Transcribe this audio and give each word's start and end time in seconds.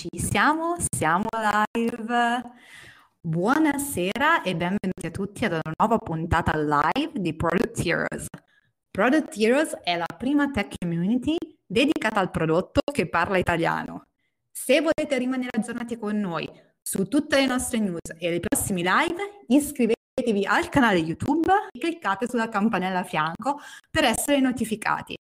Ci 0.00 0.18
siamo, 0.18 0.76
siamo 0.90 1.26
live. 1.74 2.42
Buonasera 3.20 4.40
e 4.40 4.56
benvenuti 4.56 5.04
a 5.04 5.10
tutti 5.10 5.44
ad 5.44 5.52
una 5.52 5.74
nuova 5.76 5.98
puntata 5.98 6.56
live 6.56 7.20
di 7.20 7.36
Product 7.36 7.84
Heroes. 7.84 8.24
Product 8.90 9.36
Heroes 9.36 9.76
è 9.82 9.98
la 9.98 10.06
prima 10.16 10.50
tech 10.50 10.72
community 10.78 11.36
dedicata 11.66 12.18
al 12.18 12.30
prodotto 12.30 12.80
che 12.90 13.10
parla 13.10 13.36
italiano. 13.36 14.06
Se 14.50 14.80
volete 14.80 15.18
rimanere 15.18 15.50
aggiornati 15.54 15.98
con 15.98 16.18
noi 16.18 16.48
su 16.80 17.06
tutte 17.06 17.36
le 17.36 17.44
nostre 17.44 17.80
news 17.80 18.14
e 18.18 18.34
i 18.34 18.40
prossimi 18.40 18.82
live, 18.82 19.44
iscrivetevi 19.48 20.46
al 20.46 20.70
canale 20.70 20.96
YouTube 20.96 21.52
e 21.70 21.78
cliccate 21.78 22.26
sulla 22.26 22.48
campanella 22.48 23.00
a 23.00 23.04
fianco 23.04 23.58
per 23.90 24.04
essere 24.04 24.40
notificati. 24.40 25.14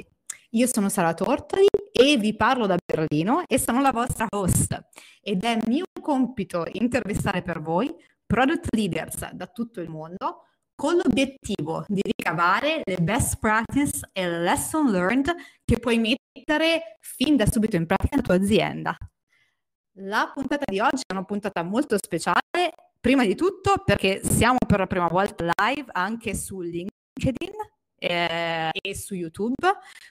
Io 0.52 0.68
sono 0.68 0.88
Sara 0.88 1.14
Tortoli 1.14 1.68
e 1.92 2.18
vi 2.18 2.36
parlo 2.36 2.66
da 2.66 2.78
Berlino 2.84 3.44
e 3.48 3.58
sono 3.60 3.82
la 3.82 3.92
vostra 3.92 4.28
host 4.30 4.80
ed 5.22 5.44
è 5.44 5.58
mio 5.68 5.86
compito 6.02 6.66
intervistare 6.72 7.42
per 7.42 7.62
voi 7.62 7.94
product 8.26 8.74
leaders 8.76 9.32
da 9.32 9.48
tutto 9.48 9.82
il 9.82 9.90
mondo 9.90 10.44
con 10.76 10.96
l'obiettivo 10.96 11.84
di 11.88 12.02
ricavare 12.02 12.82
le 12.86 12.98
best 13.02 13.38
practice 13.40 14.10
e 14.14 14.30
le 14.30 14.40
lesson 14.40 14.90
learned 14.90 15.30
che 15.66 15.78
puoi 15.78 16.00
mettere 16.00 16.98
fin 17.02 17.36
da 17.36 17.46
subito 17.46 17.76
in 17.76 17.86
pratica 17.86 18.16
nella 18.16 18.28
tua 18.28 18.36
azienda. 18.36 18.98
La 19.98 20.32
puntata 20.34 20.64
di 20.66 20.80
oggi 20.80 21.02
è 21.06 21.12
una 21.12 21.26
puntata 21.26 21.64
molto 21.64 21.98
speciale, 21.98 22.40
prima 22.98 23.26
di 23.26 23.36
tutto 23.36 23.82
perché 23.84 24.22
siamo 24.24 24.58
per 24.66 24.80
la 24.80 24.88
prima 24.88 25.08
volta 25.08 25.52
live 25.58 25.90
anche 25.92 26.34
su 26.34 26.62
LinkedIn 26.62 27.52
eh, 28.00 28.70
e 28.72 28.96
su 28.96 29.14
YouTube. 29.14 29.56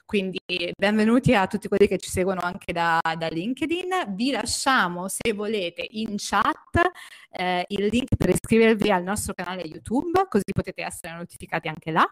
Quindi 0.05 0.39
benvenuti 0.79 1.35
a 1.35 1.47
tutti 1.47 1.69
quelli 1.69 1.89
che 1.89 1.99
ci 1.99 2.11
seguono 2.11 2.41
anche 2.41 2.73
da, 2.73 3.01
da 3.17 3.29
LinkedIn. 3.29 4.15
Vi 4.15 4.31
lasciamo, 4.31 5.09
se 5.09 5.33
volete, 5.33 5.87
in 5.91 6.15
chat 6.17 6.91
eh, 7.31 7.65
il 7.69 7.87
link 7.87 8.17
per 8.17 8.29
iscrivervi 8.29 8.91
al 8.91 9.03
nostro 9.03 9.35
canale 9.35 9.63
YouTube, 9.63 10.27
così 10.29 10.53
potete 10.53 10.83
essere 10.83 11.17
notificati 11.17 11.69
anche 11.69 11.91
là. 11.91 12.07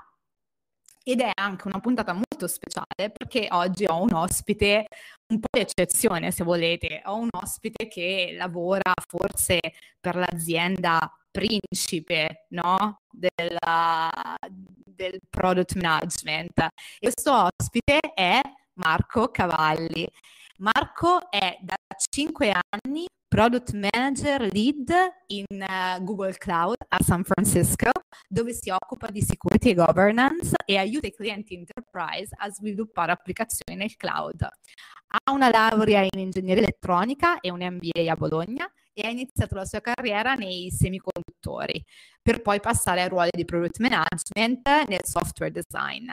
Ed 1.09 1.21
è 1.21 1.31
anche 1.35 1.69
una 1.69 1.79
puntata 1.79 2.13
molto 2.13 2.49
speciale 2.49 3.13
perché 3.13 3.47
oggi 3.53 3.85
ho 3.85 4.03
un 4.03 4.13
ospite 4.13 4.87
un 5.29 5.39
po' 5.39 5.47
di 5.53 5.61
eccezione, 5.61 6.33
se 6.33 6.43
volete. 6.43 7.01
Ho 7.05 7.17
un 7.19 7.29
ospite 7.31 7.87
che 7.87 8.35
lavora 8.37 8.93
forse 9.07 9.61
per 10.01 10.17
l'azienda 10.17 10.99
principe 11.31 12.47
no? 12.51 13.03
Della, 13.11 14.11
del 14.97 15.21
product 15.31 15.77
management. 15.77 16.59
E 16.99 17.11
questo 17.13 17.51
ospite 17.61 18.01
è 18.15 18.41
Marco 18.75 19.29
Cavalli. 19.31 20.09
Marco 20.59 21.31
è 21.31 21.59
da 21.61 21.77
5 22.11 22.53
anni 22.71 23.07
product 23.29 23.73
manager 23.75 24.41
lead 24.53 24.91
in 25.27 25.45
uh, 25.51 26.03
Google 26.03 26.33
Cloud 26.39 26.77
a 26.89 27.03
San 27.03 27.23
Francisco, 27.25 27.91
dove 28.29 28.55
si 28.55 28.71
occupa 28.71 29.09
di 29.11 29.21
security 29.21 29.71
e 29.71 29.75
governance 29.75 30.55
e 30.65 30.79
aiuta 30.79 31.09
i 31.09 31.13
clienti 31.13 31.55
enterprise 31.55 32.35
a 32.39 32.49
sviluppare 32.51 33.13
applicazioni 33.13 33.79
nel 33.79 33.97
cloud. 33.97 34.41
Ha 34.43 35.33
una 35.33 35.51
laurea 35.51 36.01
in 36.01 36.19
ingegneria 36.19 36.63
elettronica 36.63 37.41
e 37.41 37.51
un 37.51 37.61
MBA 37.61 38.11
a 38.11 38.17
Bologna 38.17 38.71
e 38.93 39.07
ha 39.07 39.11
iniziato 39.11 39.55
la 39.55 39.67
sua 39.67 39.81
carriera 39.81 40.35
nei 40.35 40.71
semiconduttori, 40.71 41.85
per 42.27 42.43
poi 42.43 42.59
passare 42.59 43.03
ai 43.03 43.09
ruoli 43.09 43.31
di 43.33 43.45
product 43.45 43.79
management 43.79 44.89
nel 44.89 45.05
software 45.05 45.53
design. 45.53 46.11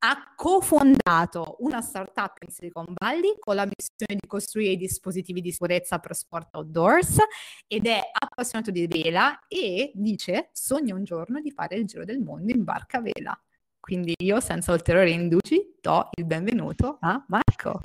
Ha 0.00 0.34
cofondato 0.36 1.56
una 1.60 1.80
startup 1.80 2.36
in 2.46 2.52
Silicon 2.52 2.92
Valley 2.94 3.36
con 3.38 3.54
la 3.54 3.64
missione 3.64 4.20
di 4.20 4.26
costruire 4.26 4.76
dispositivi 4.76 5.40
di 5.40 5.50
sicurezza 5.50 6.00
per 6.00 6.14
sport 6.14 6.54
outdoors 6.54 7.16
ed 7.66 7.86
è 7.86 7.98
appassionato 8.12 8.70
di 8.70 8.86
vela 8.86 9.38
e 9.48 9.90
dice 9.94 10.50
sogna 10.52 10.94
un 10.94 11.04
giorno 11.04 11.40
di 11.40 11.50
fare 11.50 11.76
il 11.76 11.86
giro 11.86 12.04
del 12.04 12.20
mondo 12.20 12.52
in 12.52 12.62
barca 12.62 12.98
a 12.98 13.00
vela. 13.00 13.42
Quindi 13.80 14.12
io 14.18 14.40
senza 14.40 14.72
ulteriori 14.72 15.14
indugi 15.14 15.78
do 15.80 16.10
il 16.18 16.26
benvenuto 16.26 16.98
a 17.00 17.24
Marco. 17.26 17.84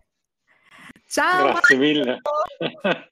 Ciao! 1.08 1.46
Grazie 1.46 1.54
Marco. 1.54 1.78
mille. 1.78 2.22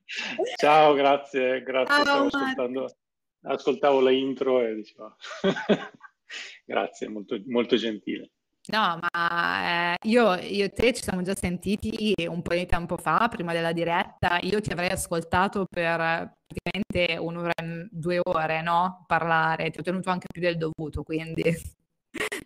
Ciao, 0.59 0.93
grazie, 0.93 1.63
grazie. 1.63 2.03
Ciao, 2.03 2.25
ascoltando, 2.25 2.95
ascoltavo 3.43 3.99
la 4.01 4.11
intro 4.11 4.61
e 4.61 4.75
dicevo 4.75 5.15
grazie, 6.65 7.09
molto, 7.09 7.41
molto 7.45 7.75
gentile. 7.75 8.31
No, 8.67 8.99
ma 9.01 9.93
eh, 9.93 9.97
io, 10.03 10.35
io, 10.35 10.65
e 10.65 10.69
te 10.69 10.93
ci 10.93 11.01
siamo 11.01 11.23
già 11.23 11.35
sentiti 11.35 12.13
un 12.27 12.43
po' 12.43 12.53
di 12.53 12.67
tempo 12.67 12.95
fa, 12.95 13.27
prima 13.27 13.53
della 13.53 13.71
diretta. 13.73 14.37
Io 14.41 14.61
ti 14.61 14.71
avrei 14.71 14.91
ascoltato 14.91 15.65
per 15.67 16.35
praticamente 16.45 17.17
un'ora 17.17 17.53
due 17.89 18.19
ore, 18.21 18.61
no? 18.61 19.03
Parlare. 19.07 19.71
Ti 19.71 19.79
ho 19.79 19.83
tenuto 19.83 20.11
anche 20.11 20.27
più 20.31 20.41
del 20.41 20.57
dovuto, 20.57 21.01
quindi 21.01 21.41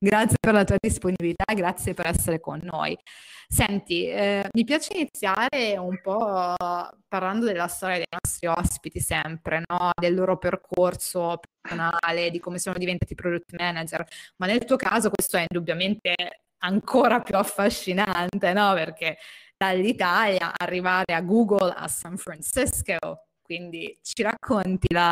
grazie 0.06 0.38
per 0.40 0.54
la 0.54 0.64
tua 0.64 0.78
disponibilità, 0.80 1.52
grazie 1.54 1.94
per 1.96 2.08
essere 2.08 2.40
con 2.40 2.60
noi. 2.62 2.98
Senti, 3.48 4.08
eh, 4.08 4.48
mi 4.54 4.64
piace 4.64 4.94
iniziare 4.94 5.78
un 5.78 6.00
po' 6.02 6.56
parlando 7.08 7.46
della 7.46 7.68
storia 7.68 7.98
dei 7.98 8.08
nostri 8.10 8.48
ospiti 8.48 9.00
sempre, 9.00 9.64
no? 9.68 9.92
del 10.00 10.14
loro 10.14 10.38
percorso 10.38 11.40
personale, 11.60 12.30
di 12.30 12.40
come 12.40 12.60
sono 12.60 12.78
diventati 12.78 13.16
product 13.16 13.54
manager, 13.58 14.06
ma 14.38 14.46
nel 14.46 14.64
tuo 14.66 14.76
caso 14.76 15.10
questo 15.10 15.38
è 15.38 15.46
indubbiamente 15.50 16.14
ancora 16.60 17.20
più 17.22 17.36
affascinante, 17.36 18.54
no? 18.54 18.74
perché 18.74 19.18
dall'Italia 19.58 20.54
arrivare 20.56 21.14
a 21.14 21.22
Google 21.22 21.74
a 21.76 21.88
San 21.88 22.18
Francisco, 22.18 22.98
quindi 23.42 23.98
ci 24.02 24.22
racconti 24.24 24.94
la, 24.94 25.12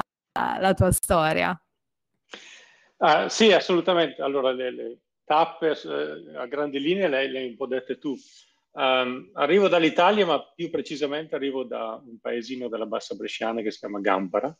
la 0.59 0.73
tua 0.73 0.91
storia. 0.91 1.57
Ah, 3.05 3.27
sì, 3.27 3.51
assolutamente. 3.51 4.21
Allora, 4.21 4.53
le, 4.53 4.71
le 4.71 4.99
tappe 5.25 5.71
eh, 5.71 6.37
a 6.37 6.45
grandi 6.45 6.79
linee 6.79 7.09
le, 7.09 7.27
le 7.27 7.39
hai 7.39 7.49
un 7.49 7.57
po' 7.57 7.67
dette 7.67 7.97
tu. 7.97 8.15
Um, 8.71 9.29
arrivo 9.33 9.67
dall'Italia, 9.67 10.25
ma 10.25 10.41
più 10.55 10.69
precisamente 10.69 11.35
arrivo 11.35 11.65
da 11.65 12.01
un 12.01 12.17
paesino 12.21 12.69
della 12.69 12.85
Bassa 12.85 13.13
Bresciana 13.15 13.61
che 13.61 13.71
si 13.71 13.79
chiama 13.79 13.99
Gambara, 13.99 14.57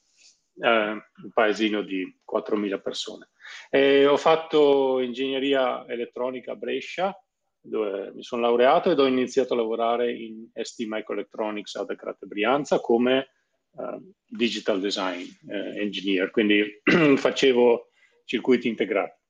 eh, 0.59 0.67
un 0.67 1.31
paesino 1.33 1.83
di 1.83 2.03
4.000 2.29 2.81
persone. 2.81 3.29
E 3.69 4.05
ho 4.05 4.17
fatto 4.17 4.99
ingegneria 4.99 5.85
elettronica 5.87 6.51
a 6.51 6.57
Brescia, 6.57 7.17
dove 7.61 8.11
mi 8.13 8.23
sono 8.23 8.41
laureato 8.41 8.91
ed 8.91 8.99
ho 8.99 9.07
iniziato 9.07 9.53
a 9.53 9.57
lavorare 9.57 10.11
in 10.11 10.49
ST 10.53 10.83
Microelectronics 10.85 11.75
ad 11.75 11.91
Acrate 11.91 12.25
Brianza 12.25 12.81
come 12.81 13.29
uh, 13.71 14.13
digital 14.27 14.81
design 14.81 15.23
uh, 15.47 15.79
engineer, 15.79 16.29
quindi 16.29 16.81
facevo 17.15 17.87
circuiti 18.25 18.67
integrati. 18.67 19.21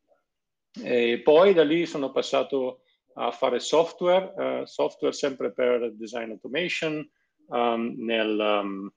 E 0.83 1.21
poi 1.23 1.53
da 1.53 1.63
lì 1.63 1.85
sono 1.85 2.11
passato 2.11 2.81
a 3.15 3.31
fare 3.31 3.59
software, 3.59 4.33
uh, 4.35 4.65
software 4.65 5.13
sempre 5.13 5.51
per 5.53 5.93
design 5.93 6.31
automation 6.31 7.07
um, 7.47 7.93
nel, 7.97 8.37
um, 8.39 8.91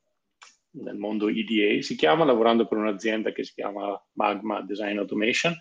nel, 0.70 0.96
mondo 0.96 1.28
EDA, 1.28 1.82
si 1.82 1.96
chiama, 1.96 2.24
lavorando 2.24 2.66
per 2.66 2.78
un'azienda 2.78 3.32
che 3.32 3.44
si 3.44 3.52
chiama 3.54 4.02
Magma 4.12 4.62
Design 4.62 4.98
Automation 4.98 5.54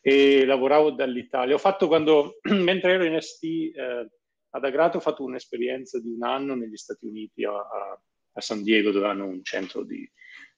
e 0.00 0.44
lavoravo 0.44 0.90
dall'Italia. 0.90 1.54
Ho 1.54 1.58
fatto 1.58 1.86
quando, 1.86 2.38
mentre 2.50 2.94
ero 2.94 3.04
in 3.04 3.20
ST 3.20 3.44
eh, 3.44 4.08
ad 4.50 4.64
Agrato, 4.64 4.96
ho 4.96 5.00
fatto 5.00 5.22
un'esperienza 5.22 6.00
di 6.00 6.08
un 6.08 6.24
anno 6.24 6.56
negli 6.56 6.76
Stati 6.76 7.06
Uniti 7.06 7.44
a, 7.44 7.52
a, 7.52 8.00
a 8.32 8.40
San 8.40 8.64
Diego 8.64 8.90
dove 8.90 9.06
hanno 9.06 9.26
un 9.26 9.44
centro 9.44 9.84
di, 9.84 10.08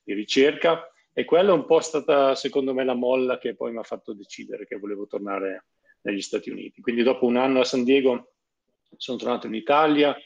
di 0.02 0.14
ricerca 0.14 0.86
e 1.12 1.24
quella 1.24 1.50
è 1.50 1.54
un 1.54 1.66
po' 1.66 1.80
stata, 1.80 2.34
secondo 2.34 2.72
me, 2.72 2.84
la 2.84 2.94
molla 2.94 3.38
che 3.38 3.54
poi 3.54 3.72
mi 3.72 3.78
ha 3.78 3.82
fatto 3.82 4.14
decidere 4.14 4.66
che 4.66 4.78
volevo 4.78 5.06
tornare 5.06 5.66
negli 6.02 6.22
Stati 6.22 6.50
Uniti. 6.50 6.80
Quindi 6.80 7.02
dopo 7.02 7.26
un 7.26 7.36
anno 7.36 7.60
a 7.60 7.64
San 7.64 7.84
Diego 7.84 8.32
sono 8.96 9.18
tornato 9.18 9.46
in 9.46 9.54
Italia, 9.54 10.16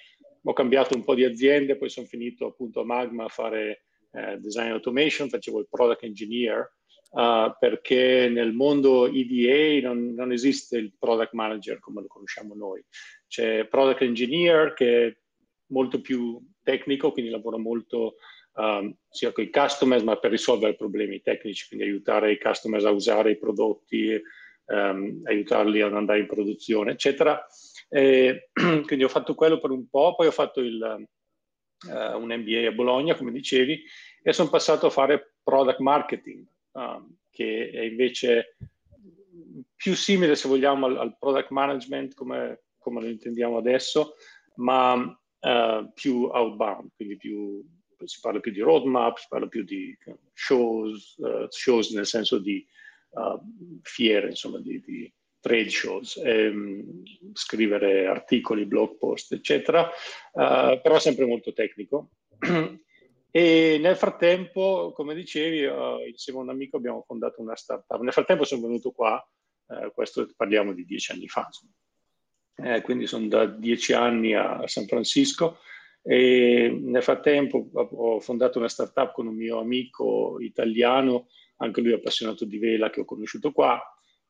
ho 0.42 0.52
cambiato 0.52 0.94
un 0.94 1.04
po' 1.04 1.14
di 1.14 1.24
aziende, 1.24 1.76
poi 1.76 1.88
sono 1.88 2.06
finito 2.06 2.46
appunto 2.46 2.80
a 2.80 2.84
Magma 2.84 3.24
a 3.24 3.28
fare 3.28 3.84
eh, 4.12 4.38
design 4.38 4.70
automation, 4.70 5.28
facevo 5.28 5.58
il 5.58 5.66
product 5.68 6.04
engineer, 6.04 6.76
uh, 7.10 7.52
perché 7.58 8.28
nel 8.28 8.52
mondo 8.52 9.06
EDA 9.06 9.88
non, 9.88 10.14
non, 10.14 10.32
esiste 10.32 10.78
il 10.78 10.94
product 10.96 11.32
manager 11.32 11.80
come 11.80 12.02
lo 12.02 12.06
conosciamo 12.06 12.54
noi. 12.54 12.84
C'è 13.26 13.66
product 13.66 14.02
engineer 14.02 14.72
che 14.72 15.06
è 15.06 15.16
molto 15.66 16.00
più 16.00 16.40
tecnico, 16.62 17.10
quindi 17.12 17.30
lavora 17.30 17.58
molto 17.58 18.16
um, 18.56 18.94
sia 19.08 19.32
con 19.32 19.44
i 19.44 19.50
customers, 19.50 20.02
ma 20.02 20.16
per 20.16 20.30
risolvere 20.30 20.74
problemi 20.74 21.20
tecnici, 21.20 21.68
quindi 21.68 21.86
aiutare 21.86 22.32
i 22.32 22.38
customers 22.38 22.84
a 22.84 22.90
usare 22.90 23.32
i 23.32 23.38
prodotti, 23.38 24.20
um, 24.66 25.20
aiutarli 25.24 25.80
ad 25.80 25.94
andare 25.94 26.20
in 26.20 26.26
produzione, 26.26 26.92
eccetera. 26.92 27.44
E, 27.88 28.50
quindi 28.52 29.04
ho 29.04 29.08
fatto 29.08 29.34
quello 29.34 29.60
per 29.60 29.70
un 29.70 29.88
po', 29.88 30.14
poi 30.14 30.26
ho 30.26 30.32
fatto 30.32 30.60
il, 30.60 31.06
uh, 31.88 32.18
un 32.18 32.34
MBA 32.34 32.68
a 32.68 32.72
Bologna, 32.72 33.14
come 33.14 33.32
dicevi, 33.32 33.82
e 34.22 34.32
sono 34.32 34.50
passato 34.50 34.86
a 34.86 34.90
fare 34.90 35.34
product 35.42 35.78
marketing, 35.78 36.44
um, 36.72 37.16
che 37.30 37.70
è 37.70 37.82
invece 37.82 38.56
più 39.74 39.94
simile, 39.94 40.34
se 40.34 40.48
vogliamo, 40.48 40.86
al, 40.86 40.96
al 40.96 41.16
product 41.18 41.50
management 41.50 42.14
come, 42.14 42.64
come, 42.78 43.02
lo 43.02 43.08
intendiamo 43.08 43.58
adesso, 43.58 44.14
ma 44.56 44.94
uh, 44.94 45.92
più 45.94 46.24
outbound, 46.24 46.90
quindi 46.96 47.16
più, 47.16 47.64
si 48.04 48.18
parla 48.20 48.40
più 48.40 48.52
di 48.52 48.60
roadmap, 48.60 49.16
si 49.18 49.26
parla 49.28 49.46
più 49.46 49.64
di 49.64 49.96
shows, 50.32 51.16
uh, 51.18 51.46
shows 51.48 51.90
nel 51.90 52.06
senso 52.06 52.38
di 52.38 52.66
uh, 53.10 53.80
fiere, 53.82 54.28
insomma, 54.28 54.58
di, 54.58 54.80
di 54.80 55.12
trade 55.40 55.70
shows, 55.70 56.16
ehm, 56.16 57.02
scrivere 57.32 58.06
articoli, 58.06 58.66
blog 58.66 58.96
post, 58.98 59.32
eccetera, 59.32 59.88
però 60.32 60.98
sempre 60.98 61.24
molto 61.24 61.52
tecnico. 61.52 62.10
E 63.36 63.76
nel 63.78 63.96
frattempo, 63.96 64.92
come 64.94 65.14
dicevi, 65.14 65.64
uh, 65.66 66.00
insieme 66.08 66.38
a 66.38 66.42
un 66.42 66.48
amico 66.48 66.78
abbiamo 66.78 67.04
fondato 67.06 67.42
una 67.42 67.54
startup. 67.54 68.00
Nel 68.00 68.14
frattempo 68.14 68.44
sono 68.44 68.62
venuto 68.62 68.92
qua, 68.92 69.22
uh, 69.66 69.92
questo 69.92 70.26
parliamo 70.34 70.72
di 70.72 70.86
dieci 70.86 71.12
anni 71.12 71.28
fa, 71.28 71.46
eh, 72.56 72.80
quindi 72.80 73.06
sono 73.06 73.26
da 73.26 73.44
dieci 73.44 73.92
anni 73.92 74.32
a 74.32 74.66
San 74.66 74.86
Francisco 74.86 75.58
e 76.08 76.70
nel 76.70 77.02
frattempo 77.02 77.68
ho 77.72 78.20
fondato 78.20 78.58
una 78.58 78.68
startup 78.68 79.12
con 79.12 79.26
un 79.26 79.34
mio 79.34 79.58
amico 79.58 80.36
italiano, 80.38 81.26
anche 81.56 81.80
lui 81.80 81.92
appassionato 81.92 82.44
di 82.44 82.58
vela 82.58 82.90
che 82.90 83.00
ho 83.00 83.04
conosciuto 83.04 83.50
qua, 83.50 83.80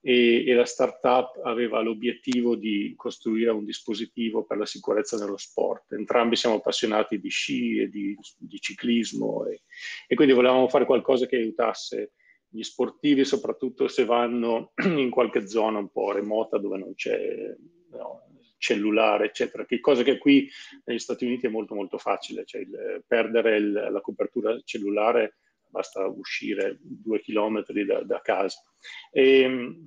e, 0.01 0.43
e, 0.47 0.55
la 0.55 0.65
startup 0.65 1.39
aveva 1.45 1.83
l'obiettivo 1.83 2.57
di 2.57 2.95
costruire 2.97 3.51
un 3.51 3.65
dispositivo 3.65 4.45
per 4.45 4.57
la 4.57 4.65
sicurezza 4.65 5.19
nello 5.19 5.37
sport. 5.37 5.93
Entrambi 5.93 6.35
siamo 6.37 6.57
appassionati 6.57 7.21
di 7.21 7.29
sci 7.29 7.81
e 7.81 7.89
di, 7.89 8.17
di 8.39 8.59
ciclismo 8.59 9.45
e, 9.45 9.65
e, 10.07 10.15
quindi 10.15 10.33
volevamo 10.33 10.69
fare 10.69 10.87
qualcosa 10.87 11.27
che 11.27 11.37
aiutasse 11.37 12.13
gli 12.49 12.63
sportivi, 12.63 13.27
soprattutto 13.27 13.87
se 13.87 14.07
vanno 14.07 14.73
in 14.97 15.11
qualche 15.11 15.47
zona 15.47 15.79
un 15.79 15.91
po' 15.91 16.13
remota 16.13 16.57
dove 16.57 16.79
non 16.79 16.95
c'è 16.95 17.55
no, 17.91 18.27
cellulare, 18.59 19.27
eccetera, 19.27 19.65
che 19.65 19.81
cosa 19.81 20.03
che 20.03 20.19
qui 20.19 20.49
negli 20.85 20.99
Stati 20.99 21.25
Uniti 21.25 21.47
è 21.47 21.51
molto 21.51 21.75
molto 21.75 21.99
facile, 21.99 22.45
cioè 22.45 22.63
il, 22.63 23.05
perdere 23.07 23.57
il, 23.57 23.73
la 23.73 24.01
copertura 24.01 24.59
cellulare 24.65 25.37
basta 25.69 26.07
uscire 26.07 26.79
due 26.81 27.21
chilometri 27.21 27.85
da, 27.85 28.03
da 28.03 28.21
casa. 28.21 28.63
E, 29.11 29.79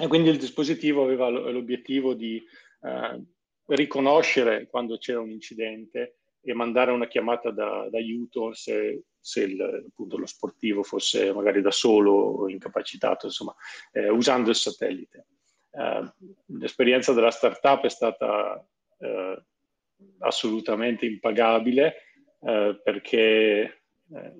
e 0.00 0.06
quindi 0.06 0.28
il 0.28 0.38
dispositivo 0.38 1.02
aveva 1.02 1.28
l'obiettivo 1.28 2.14
di 2.14 2.40
eh, 2.82 3.22
riconoscere 3.66 4.68
quando 4.68 4.96
c'era 4.98 5.20
un 5.20 5.30
incidente 5.30 6.18
e 6.40 6.54
mandare 6.54 6.92
una 6.92 7.08
chiamata 7.08 7.50
da, 7.50 7.88
d'aiuto 7.90 8.54
se, 8.54 9.02
se 9.18 9.42
il, 9.42 9.60
appunto, 9.88 10.16
lo 10.16 10.26
sportivo 10.26 10.82
fosse 10.82 11.32
magari 11.32 11.60
da 11.60 11.70
solo 11.70 12.12
o 12.12 12.48
incapacitato, 12.48 13.26
insomma, 13.26 13.54
eh, 13.92 14.08
usando 14.08 14.50
il 14.50 14.56
satellite. 14.56 15.26
Eh, 15.78 16.12
l'esperienza 16.58 17.12
della 17.12 17.30
startup 17.30 17.84
è 17.84 17.90
stata 17.90 18.66
eh, 18.98 19.42
assolutamente 20.18 21.06
impagabile 21.06 21.94
eh, 22.40 22.80
perché 22.82 23.78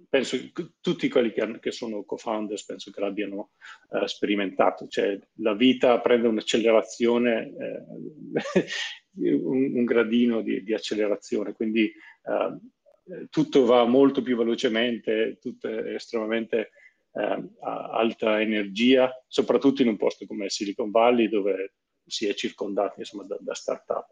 penso 0.09 0.39
che 0.53 0.71
tutti 0.81 1.09
quelli 1.09 1.33
che, 1.33 1.71
sono 1.71 2.05
co-founders 2.05 2.65
penso 2.65 2.91
che 2.91 3.01
l'abbiano 3.01 3.51
eh, 3.91 4.09
sperimentato, 4.09 4.87
cioè 4.89 5.19
la 5.37 5.55
vita 5.55 6.01
prende 6.01 6.29
un'accelerazione, 6.29 7.55
eh, 7.59 8.67
un, 9.43 9.77
un, 9.77 9.85
gradino 9.85 10.41
di, 10.41 10.63
di 10.63 10.73
accelerazione, 10.73 11.53
quindi 11.53 11.85
eh, 11.85 13.27
tutto 13.29 13.65
va 13.67 13.85
molto 13.85 14.23
più 14.23 14.37
velocemente, 14.37 15.39
tutto 15.41 15.69
è 15.69 15.95
estremamente 15.95 16.71
eh, 17.19 17.49
alta 17.61 18.41
energia, 18.41 19.13
soprattutto 19.27 19.83
in 19.83 19.89
un 19.89 19.97
posto 19.97 20.27
come 20.27 20.49
Silicon 20.49 20.91
Valley 20.91 21.29
dove 21.29 21.75
si 22.07 22.27
è 22.27 22.35
circondati 22.35 23.01
insomma, 23.01 23.25
da, 23.25 23.37
da 23.41 23.55
start-up. 23.55 24.07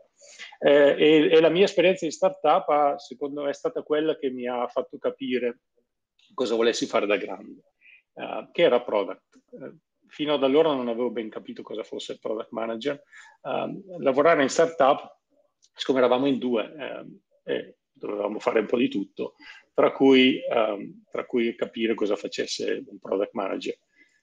Eh, 0.58 0.97
e, 0.99 1.29
e, 1.31 1.41
la 1.41 1.49
mia 1.49 1.64
esperienza 1.64 2.05
in 2.05 2.11
startup 2.11 2.97
secondo 2.97 3.43
me 3.44 3.50
è 3.50 3.55
stata 3.55 3.82
quella 3.82 4.17
che 4.17 4.31
mi 4.31 4.47
ha 4.47 4.67
fatto 4.67 4.99
capire 4.99 5.61
cosa 6.35 6.55
volessi 6.55 6.87
fare 6.87 7.06
da 7.06 7.17
grande, 7.17 7.62
uh, 8.14 8.50
che 8.50 8.62
era 8.62 8.82
product. 8.82 9.41
Uh, 9.50 9.79
fino 10.09 10.35
ad 10.35 10.44
allora 10.44 10.73
non 10.73 10.88
avevo 10.88 11.11
ben 11.11 11.29
capito 11.29 11.62
cosa 11.62 11.82
fosse 11.82 12.12
il 12.12 12.20
product 12.20 12.50
manager. 12.50 13.02
Uh, 13.43 14.00
lavorare 14.00 14.43
in 14.43 14.49
startup, 14.49 15.19
siccome 15.75 15.99
eravamo 15.99 16.26
in 16.26 16.38
due 16.38 16.75
ehm, 16.79 17.20
e 17.44 17.76
dovevamo 17.93 18.38
fare 18.38 18.61
un 18.61 18.67
po' 18.67 18.76
di 18.76 18.88
tutto, 18.88 19.35
tra 19.76 19.93
cui, 19.93 20.40
um, 20.49 21.02
tra 21.11 21.26
cui 21.26 21.55
capire 21.55 21.93
cosa 21.93 22.17
facesse 22.17 22.82
un 22.87 22.99
product 22.99 23.34
manager. 23.34 23.76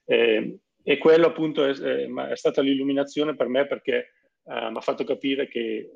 E, 0.04 0.58
e 0.82 0.98
quello 0.98 1.28
appunto 1.28 1.64
è, 1.64 1.70
è, 1.70 2.36
stata 2.36 2.60
l'illuminazione 2.60 3.36
per 3.36 3.46
me 3.46 3.64
perché 3.64 4.14
eh, 4.46 4.70
mi 4.70 4.76
ha 4.76 4.80
fatto 4.80 5.04
capire 5.04 5.46
che 5.46 5.60
eh, 5.60 5.90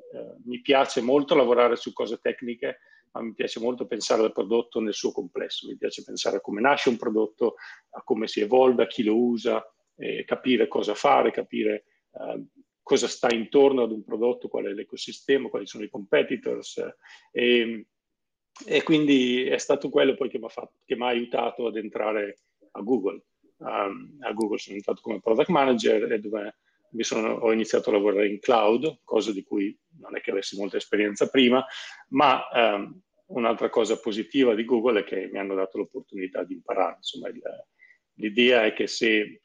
mi 0.45 0.61
piace 0.61 1.01
molto 1.01 1.35
lavorare 1.35 1.75
su 1.75 1.91
cose 1.91 2.19
tecniche, 2.21 2.79
ma 3.11 3.21
mi 3.21 3.33
piace 3.33 3.59
molto 3.59 3.85
pensare 3.85 4.21
al 4.21 4.31
prodotto 4.31 4.79
nel 4.79 4.93
suo 4.93 5.11
complesso, 5.11 5.67
mi 5.67 5.75
piace 5.75 6.03
pensare 6.03 6.37
a 6.37 6.41
come 6.41 6.61
nasce 6.61 6.87
un 6.87 6.95
prodotto, 6.97 7.55
a 7.89 8.01
come 8.01 8.27
si 8.27 8.39
evolve, 8.39 8.83
a 8.83 8.87
chi 8.87 9.03
lo 9.03 9.17
usa, 9.17 9.61
eh, 9.97 10.23
capire 10.23 10.69
cosa 10.69 10.93
fare, 10.93 11.31
capire 11.31 11.83
eh, 12.13 12.45
cosa 12.81 13.09
sta 13.09 13.27
intorno 13.29 13.83
ad 13.83 13.91
un 13.91 14.05
prodotto, 14.05 14.47
qual 14.47 14.67
è 14.67 14.71
l'ecosistema, 14.71 15.49
quali 15.49 15.67
sono 15.67 15.83
i 15.83 15.89
competitors. 15.89 16.81
E, 17.33 17.87
e 18.65 18.83
quindi 18.83 19.43
è 19.43 19.57
stato 19.57 19.89
quello 19.89 20.15
poi 20.15 20.29
che 20.29 20.39
mi 20.95 21.03
ha 21.03 21.07
aiutato 21.07 21.67
ad 21.67 21.77
entrare 21.77 22.39
a 22.71 22.81
Google. 22.81 23.23
Um, 23.57 24.17
a 24.21 24.31
Google 24.31 24.57
sono 24.57 24.77
entrato 24.77 25.01
come 25.01 25.19
product 25.19 25.49
manager 25.49 26.11
e 26.11 26.19
dove 26.19 26.55
sono, 26.99 27.33
ho 27.33 27.51
iniziato 27.51 27.89
a 27.89 27.93
lavorare 27.93 28.27
in 28.27 28.39
cloud, 28.39 28.99
cosa 29.03 29.31
di 29.31 29.43
cui 29.43 29.77
non 29.99 30.15
è 30.15 30.21
che 30.21 30.31
avessi 30.31 30.57
molta 30.57 30.77
esperienza 30.77 31.27
prima, 31.27 31.65
ma 32.09 32.41
um, 32.53 33.01
un'altra 33.27 33.69
cosa 33.69 33.99
positiva 33.99 34.55
di 34.55 34.65
Google 34.65 35.01
è 35.01 35.03
che 35.03 35.29
mi 35.31 35.39
hanno 35.39 35.55
dato 35.55 35.77
l'opportunità 35.77 36.43
di 36.43 36.53
imparare. 36.53 36.95
Insomma, 36.97 37.27
il, 37.29 37.41
l'idea 38.15 38.65
è 38.65 38.73
che 38.73 38.87
se, 38.87 39.41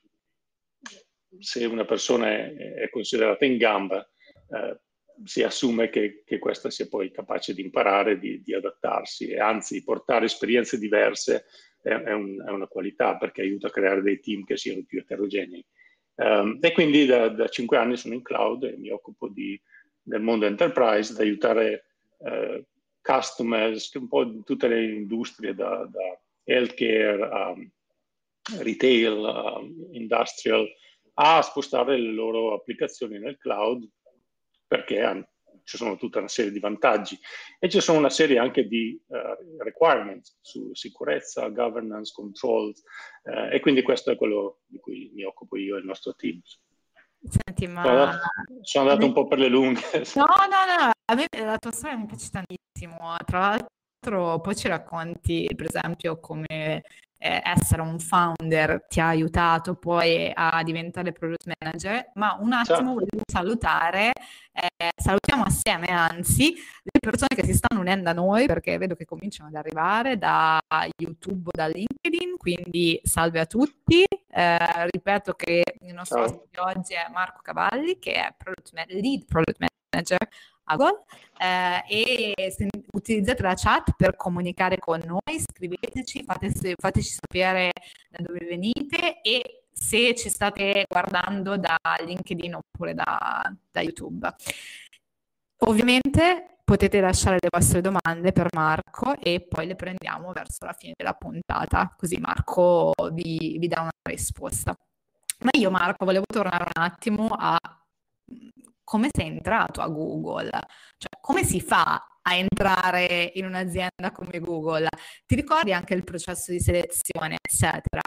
se, 1.38 1.64
una 1.64 1.84
persona 1.84 2.31
è, 2.31 2.55
è 2.55 2.90
considerata 2.90 3.44
in 3.44 3.56
gamba, 3.56 4.08
eh, 4.50 4.81
si 5.22 5.43
assume 5.43 5.88
che, 5.88 6.22
che, 6.25 6.38
questa 6.38 6.70
sia 6.70 6.88
poi 6.88 7.11
capace 7.11 7.55
di 7.55 7.62
imparare, 7.62 8.19
di, 8.19 8.43
di 8.43 8.55
adattarsi 8.55 9.28
e 9.28 9.38
anzi 9.38 9.84
portare 9.84 10.25
esperienze 10.25 10.78
diverse 10.78 11.44
è, 11.81 11.90
è, 11.90 12.12
un, 12.12 12.43
è, 12.46 12.50
una 12.50 12.66
qualità 12.66 13.16
perché 13.16 13.43
aiuta 13.43 13.69
a 13.69 13.70
creare 13.70 14.02
dei 14.02 14.20
team 14.20 14.44
che 14.44 14.56
siano 14.56 14.82
più 14.87 14.99
eterogenei. 15.00 15.64
Um, 16.16 16.58
e 16.61 16.72
quindi 16.72 17.06
da, 17.06 17.28
da, 17.28 17.49
cinque 17.49 17.76
anni 17.76 17.96
sono 17.96 18.14
in 18.14 18.22
cloud 18.22 18.64
e 18.64 18.76
mi 18.76 18.90
occupo 18.90 19.28
di, 19.28 19.61
del 20.00 20.20
mondo 20.20 20.46
enterprise, 20.46 21.14
di 21.14 21.20
aiutare 21.20 21.87
uh, 22.19 22.64
customers, 23.00 23.93
un 23.94 24.08
po' 24.08 24.22
in 24.22 24.44
tutte 24.44 24.69
le 24.69 24.82
industrie, 24.82 25.55
da, 25.55 25.88
da 25.90 26.20
healthcare 26.44 27.23
a 27.23 27.54
retail, 28.61 29.25
a 29.25 29.61
industrial, 29.92 30.68
a 31.14 31.42
spostare 31.42 31.99
le 31.99 32.12
loro 32.12 32.54
applicazioni 32.54 33.18
nel 33.18 33.38
cloud 33.38 33.88
perché 34.75 35.28
ci 35.62 35.76
sono 35.76 35.97
tutta 35.97 36.19
una 36.19 36.28
serie 36.28 36.50
di 36.50 36.59
vantaggi 36.59 37.19
e 37.59 37.69
ci 37.69 37.81
sono 37.81 37.99
una 37.99 38.11
serie 38.11 38.38
anche 38.38 38.66
di 38.66 39.00
uh, 39.07 39.62
requirements 39.62 40.37
su 40.40 40.75
sicurezza, 40.75 41.49
governance, 41.49 42.12
controls 42.14 42.83
uh, 43.23 43.52
e 43.52 43.61
quindi 43.61 43.83
questo 43.83 44.11
è 44.11 44.16
quello 44.16 44.59
di 44.66 44.78
cui 44.78 45.11
mi 45.14 45.23
occupo 45.25 45.57
io 45.57 45.76
e 45.76 45.78
il 45.78 45.87
nostro 45.87 46.14
team. 46.14 46.40
Senti, 47.23 47.66
ma... 47.66 47.83
Sono 47.83 48.00
andato, 48.00 48.28
sono 48.61 48.88
andato 48.88 49.07
un 49.07 49.12
po' 49.14 49.26
per 49.26 49.38
le 49.38 49.49
lunghe. 49.49 49.81
No, 50.16 50.26
no, 50.26 50.85
no, 50.85 50.90
a 51.04 51.14
me 51.14 51.26
la 51.43 51.59
tua 51.59 51.71
storia 51.71 51.97
mi 51.97 52.07
piace 52.07 52.28
tantissimo. 52.31 53.16
Tra 53.25 53.38
l'altro 53.38 54.40
poi 54.40 54.57
ci 54.57 54.69
racconti, 54.69 55.49
per 55.57 55.66
esempio, 55.66 56.21
come 56.21 56.83
eh, 57.18 57.40
essere 57.44 57.83
un 57.83 57.99
founder 57.99 58.87
ti 58.88 59.00
ha 59.00 59.09
aiutato 59.09 59.75
poi 59.76 60.30
a 60.35 60.62
diventare 60.62 61.12
product 61.12 61.50
manager, 61.59 62.11
ma 62.14 62.37
un 62.40 62.52
attimo 62.52 62.76
certo. 62.76 62.92
volevo 62.92 63.23
salutare, 63.30 64.12
eh, 64.52 64.90
salutiamo 64.94 65.42
assieme 65.44 65.87
anzi 65.87 66.54
le 66.54 67.00
persone 67.00 67.35
che 67.35 67.44
si 67.44 67.54
stanno 67.54 67.80
unendo 67.80 68.11
a 68.11 68.12
noi 68.12 68.47
perché 68.47 68.76
vedo 68.78 68.94
che 68.94 69.04
cominciano 69.04 69.49
ad 69.49 69.54
arrivare 69.54 70.18
da 70.18 70.59
YouTube 70.97 71.50
da 71.52 71.66
LinkedIn, 71.66 72.37
quindi 72.37 73.00
salve 73.02 73.40
a 73.40 73.47
tutti. 73.47 74.04
Eh, 74.37 74.90
ripeto 74.90 75.35
che 75.35 75.62
il 75.80 75.94
nostro 75.94 76.25
ospite 76.25 76.61
oggi 76.61 76.94
è 76.94 77.09
Marco 77.12 77.40
Cavalli 77.40 77.99
che 78.00 78.14
è 78.14 78.35
product 78.37 78.73
man- 78.73 78.87
lead 78.88 79.25
product 79.26 79.64
manager 79.92 80.28
a 80.64 80.76
Google 80.76 81.04
eh, 81.38 82.35
e 82.35 82.50
se 82.50 82.68
utilizzate 82.92 83.42
la 83.42 83.54
chat 83.54 83.94
per 83.97 84.16
comunicare 84.16 84.78
con 84.78 85.00
noi, 85.04 85.40
scriveteci, 85.40 86.25
fateci, 86.25 86.75
fateci 86.76 87.18
sapere 87.21 87.73
da 88.09 88.23
dove 88.23 88.44
venite 88.47 89.21
e 89.23 89.64
se 89.73 90.14
ci 90.14 90.28
state 90.28 90.85
guardando 90.88 91.56
da 91.56 91.76
LinkedIn 92.04 92.54
oppure 92.54 92.94
da, 92.94 93.52
da 93.71 93.80
YouTube. 93.80 94.33
Ovviamente 95.66 96.59
potete 96.64 97.00
lasciare 97.00 97.38
le 97.40 97.49
vostre 97.50 97.80
domande 97.80 98.33
per 98.33 98.49
Marco 98.54 99.14
e 99.18 99.40
poi 99.47 99.66
le 99.66 99.76
prendiamo 99.76 100.33
verso 100.33 100.64
la 100.64 100.73
fine 100.73 100.94
della 100.97 101.12
puntata, 101.12 101.94
così 101.97 102.16
Marco 102.18 102.92
vi, 103.12 103.56
vi 103.59 103.68
dà 103.68 103.80
una 103.80 103.90
risposta. 104.02 104.75
Ma 105.40 105.50
io 105.59 105.71
Marco 105.71 106.04
volevo 106.04 106.25
tornare 106.26 106.71
un 106.75 106.83
attimo 106.83 107.28
a 107.28 107.59
come 108.85 109.09
sei 109.11 109.29
entrato 109.29 109.81
a 109.81 109.88
Google? 109.88 110.50
Cioè, 110.50 111.21
come 111.21 111.45
si 111.45 111.61
fa 111.61 112.07
a 112.26 112.35
entrare 112.35 113.33
in 113.35 113.47
un'azienda 113.47 114.12
come 114.12 114.38
Google. 114.41 114.88
Ti 115.26 115.35
ricordi 115.35 115.73
anche 115.73 115.95
il 115.95 116.05
processo 116.05 116.53
di 116.53 116.61
selezione, 116.61 117.38
eccetera? 117.41 118.00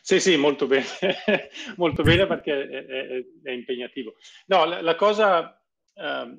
Sì, 0.00 0.20
sì, 0.20 0.36
molto 0.36 0.66
bene, 0.66 0.86
molto 1.76 2.02
bene 2.02 2.26
perché 2.26 2.68
è, 2.68 2.86
è, 2.86 3.24
è 3.42 3.50
impegnativo. 3.50 4.14
No, 4.46 4.64
la, 4.64 4.80
la 4.80 4.94
cosa 4.94 5.60
eh, 5.94 6.38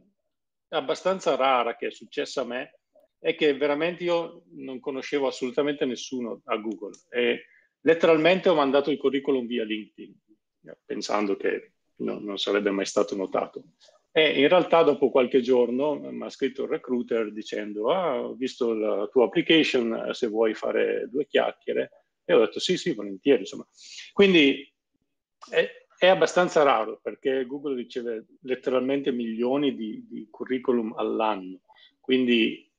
abbastanza 0.70 1.36
rara 1.36 1.76
che 1.76 1.88
è 1.88 1.92
successa 1.92 2.42
a 2.42 2.46
me 2.46 2.80
è 3.20 3.36
che 3.36 3.56
veramente 3.56 4.04
io 4.04 4.44
non 4.52 4.80
conoscevo 4.80 5.28
assolutamente 5.28 5.86
nessuno 5.86 6.42
a 6.46 6.58
Google 6.58 6.98
e 7.10 7.46
letteralmente 7.82 8.50
ho 8.50 8.56
mandato 8.56 8.92
il 8.92 8.98
curriculum 8.98 9.46
via 9.46 9.64
LinkedIn 9.64 10.20
pensando 10.86 11.36
che 11.36 11.75
no, 11.98 12.20
non 12.20 12.38
sarebbe 12.38 12.72
mai 12.72 12.86
stato 12.86 13.16
notato. 13.16 13.64
E 14.12 14.40
in 14.40 14.48
realtà 14.48 14.82
dopo 14.82 15.10
qualche 15.10 15.42
giorno 15.42 15.96
mi 15.96 16.24
ha 16.24 16.30
scritto 16.30 16.64
il 16.64 16.70
recruiter 16.70 17.34
dicendo 17.34 17.92
ah, 17.92 18.22
ho 18.22 18.34
visto 18.34 18.74
la 18.74 19.08
tua 19.08 19.26
application, 19.26 20.10
se 20.14 20.28
vuoi 20.28 20.54
fare 20.54 21.10
due 21.10 21.28
chiacchiere. 21.28 21.92
E 22.24 22.34
ho 22.34 22.40
detto 22.40 22.60
sì, 22.60 22.78
sì, 22.78 22.94
volentieri. 22.94 23.42
Insomma. 23.42 23.68
Quindi 24.14 24.74
è, 25.50 25.70
è 25.98 26.08
abbastanza 26.08 26.64
raro 26.64 27.00
perché 27.02 27.46
Google 27.46 27.76
riceve 27.76 28.26
letteralmente 28.44 29.12
milioni 29.12 29.76
di, 29.76 30.06
di 30.08 30.28
curriculum 30.30 30.94
all'anno. 30.96 31.60
Quindi 32.00 32.72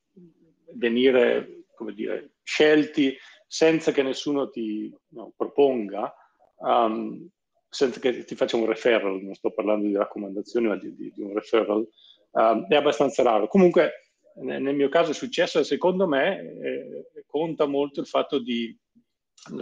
venire, 0.72 1.64
come 1.74 1.92
dire, 1.92 2.36
scelti 2.42 3.14
senza 3.46 3.92
che 3.92 4.02
nessuno 4.02 4.48
ti 4.48 4.90
no, 5.08 5.32
proponga 5.36 6.14
um, 6.56 7.28
senza 7.76 8.00
che 8.00 8.24
ti 8.24 8.34
faccia 8.34 8.56
un 8.56 8.64
referral, 8.64 9.20
non 9.20 9.34
sto 9.34 9.50
parlando 9.50 9.86
di 9.86 9.94
raccomandazioni, 9.94 10.66
ma 10.66 10.76
di, 10.76 10.94
di, 10.94 11.12
di 11.14 11.22
un 11.22 11.34
referral, 11.34 11.86
uh, 12.30 12.66
è 12.66 12.74
abbastanza 12.74 13.22
raro. 13.22 13.48
Comunque, 13.48 14.12
nel, 14.36 14.62
nel 14.62 14.74
mio 14.74 14.88
caso 14.88 15.10
è 15.10 15.14
successo, 15.14 15.62
secondo 15.62 16.06
me 16.06 16.40
eh, 16.40 17.24
conta 17.26 17.66
molto 17.66 18.00
il 18.00 18.06
fatto 18.06 18.38
di 18.38 18.74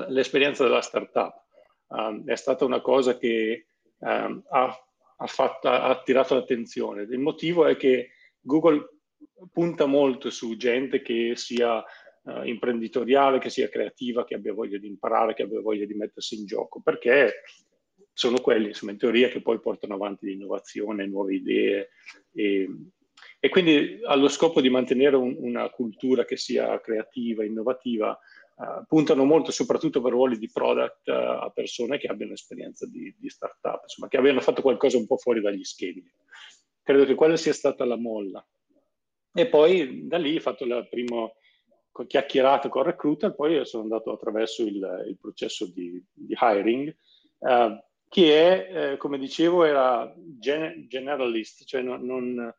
l'esperienza 0.09 0.62
della 0.62 0.80
startup. 0.80 1.42
Um, 1.88 2.25
è 2.25 2.37
stata 2.37 2.64
una 2.64 2.80
cosa 2.80 3.18
che 3.18 3.66
um, 3.99 4.42
ha, 4.49 4.87
ha, 5.16 5.26
fatto, 5.26 5.68
ha 5.68 5.88
attirato 5.88 6.35
l'attenzione. 6.35 7.02
Il 7.02 7.18
motivo 7.18 7.66
è 7.66 7.76
che 7.76 8.11
Google 8.40 9.00
punta 9.52 9.87
molto 9.87 10.30
su 10.30 10.56
gente 10.56 11.02
che 11.02 11.33
sia 11.35 11.78
uh, 12.23 12.42
imprenditoriale, 12.44 13.38
che 13.38 13.50
sia 13.50 13.68
creativa, 13.68 14.25
che 14.25 14.37
abbia 14.37 14.54
voglia 14.54 14.78
di 14.78 14.87
imparare, 14.87 15.35
che 15.35 15.42
abbia 15.42 15.61
voglia 15.61 15.85
di 15.85 15.94
mettersi 15.94 16.38
in 16.38 16.47
gioco, 16.47 16.80
perché 16.80 17.42
sono 18.14 18.40
quelli, 18.40 18.68
insomma, 18.68 18.92
in 18.92 18.99
teoria, 18.99 19.28
che 19.28 19.42
poi 19.42 19.61
portano 19.61 19.94
avanti 19.94 20.26
l'innovazione, 20.26 21.06
nuove 21.06 21.35
idee. 21.35 21.90
E, 22.33 22.71
e 23.40 23.49
quindi 23.49 24.00
allo 24.04 24.28
scopo 24.28 24.61
di 24.61 24.71
mantenere 24.71 25.16
un, 25.16 25.37
una 25.38 25.68
cultura 25.68 26.25
che 26.25 26.37
sia 26.37 26.80
creativa, 26.80 27.44
innovativa, 27.44 28.16
uh, 28.56 28.85
puntano 28.87 29.25
molto 29.25 29.50
soprattutto 29.50 30.00
per 30.00 30.12
ruoli 30.12 30.38
di 30.38 30.50
product 30.50 31.09
uh, 31.09 31.12
a 31.42 31.52
persone 31.52 31.99
che 31.99 32.06
abbiano 32.06 32.33
esperienza 32.33 32.87
di, 32.87 33.14
di 33.18 33.28
startup, 33.28 33.83
insomma, 33.83 34.09
che 34.09 34.16
abbiano 34.16 34.40
fatto 34.40 34.62
qualcosa 34.62 34.97
un 34.97 35.06
po' 35.06 35.16
fuori 35.16 35.40
dagli 35.40 35.64
schemi. 35.64 36.09
Credo 36.83 37.04
che 37.04 37.14
quella 37.14 37.37
sia 37.37 37.52
stata 37.52 37.85
la 37.85 37.97
molla. 37.97 38.47
E 39.37 39.49
poi 39.49 40.06
da 40.06 40.18
lì 40.18 40.37
ho 40.37 40.40
fatto 40.40 40.64
la 40.64 40.85
prima 40.85 41.28
chiacchierata 42.06 42.68
con 42.68 42.83
il 42.83 42.88
recruiter, 42.88 43.35
poi 43.35 43.64
sono 43.66 43.83
andato 43.83 44.12
attraverso 44.12 44.62
il, 44.62 45.04
il 45.09 45.18
processo 45.21 45.66
di, 45.66 46.00
di 46.12 46.37
hiring. 46.40 46.94
Uh, 47.38 47.76
che 48.14 48.68
è, 48.68 48.92
eh, 48.92 48.97
come 48.97 49.18
dicevo, 49.18 49.64
era 49.64 50.14
gen- 50.16 50.87
generalist, 50.87 51.64
cioè 51.64 51.83
non, 51.83 52.06
non, 52.06 52.54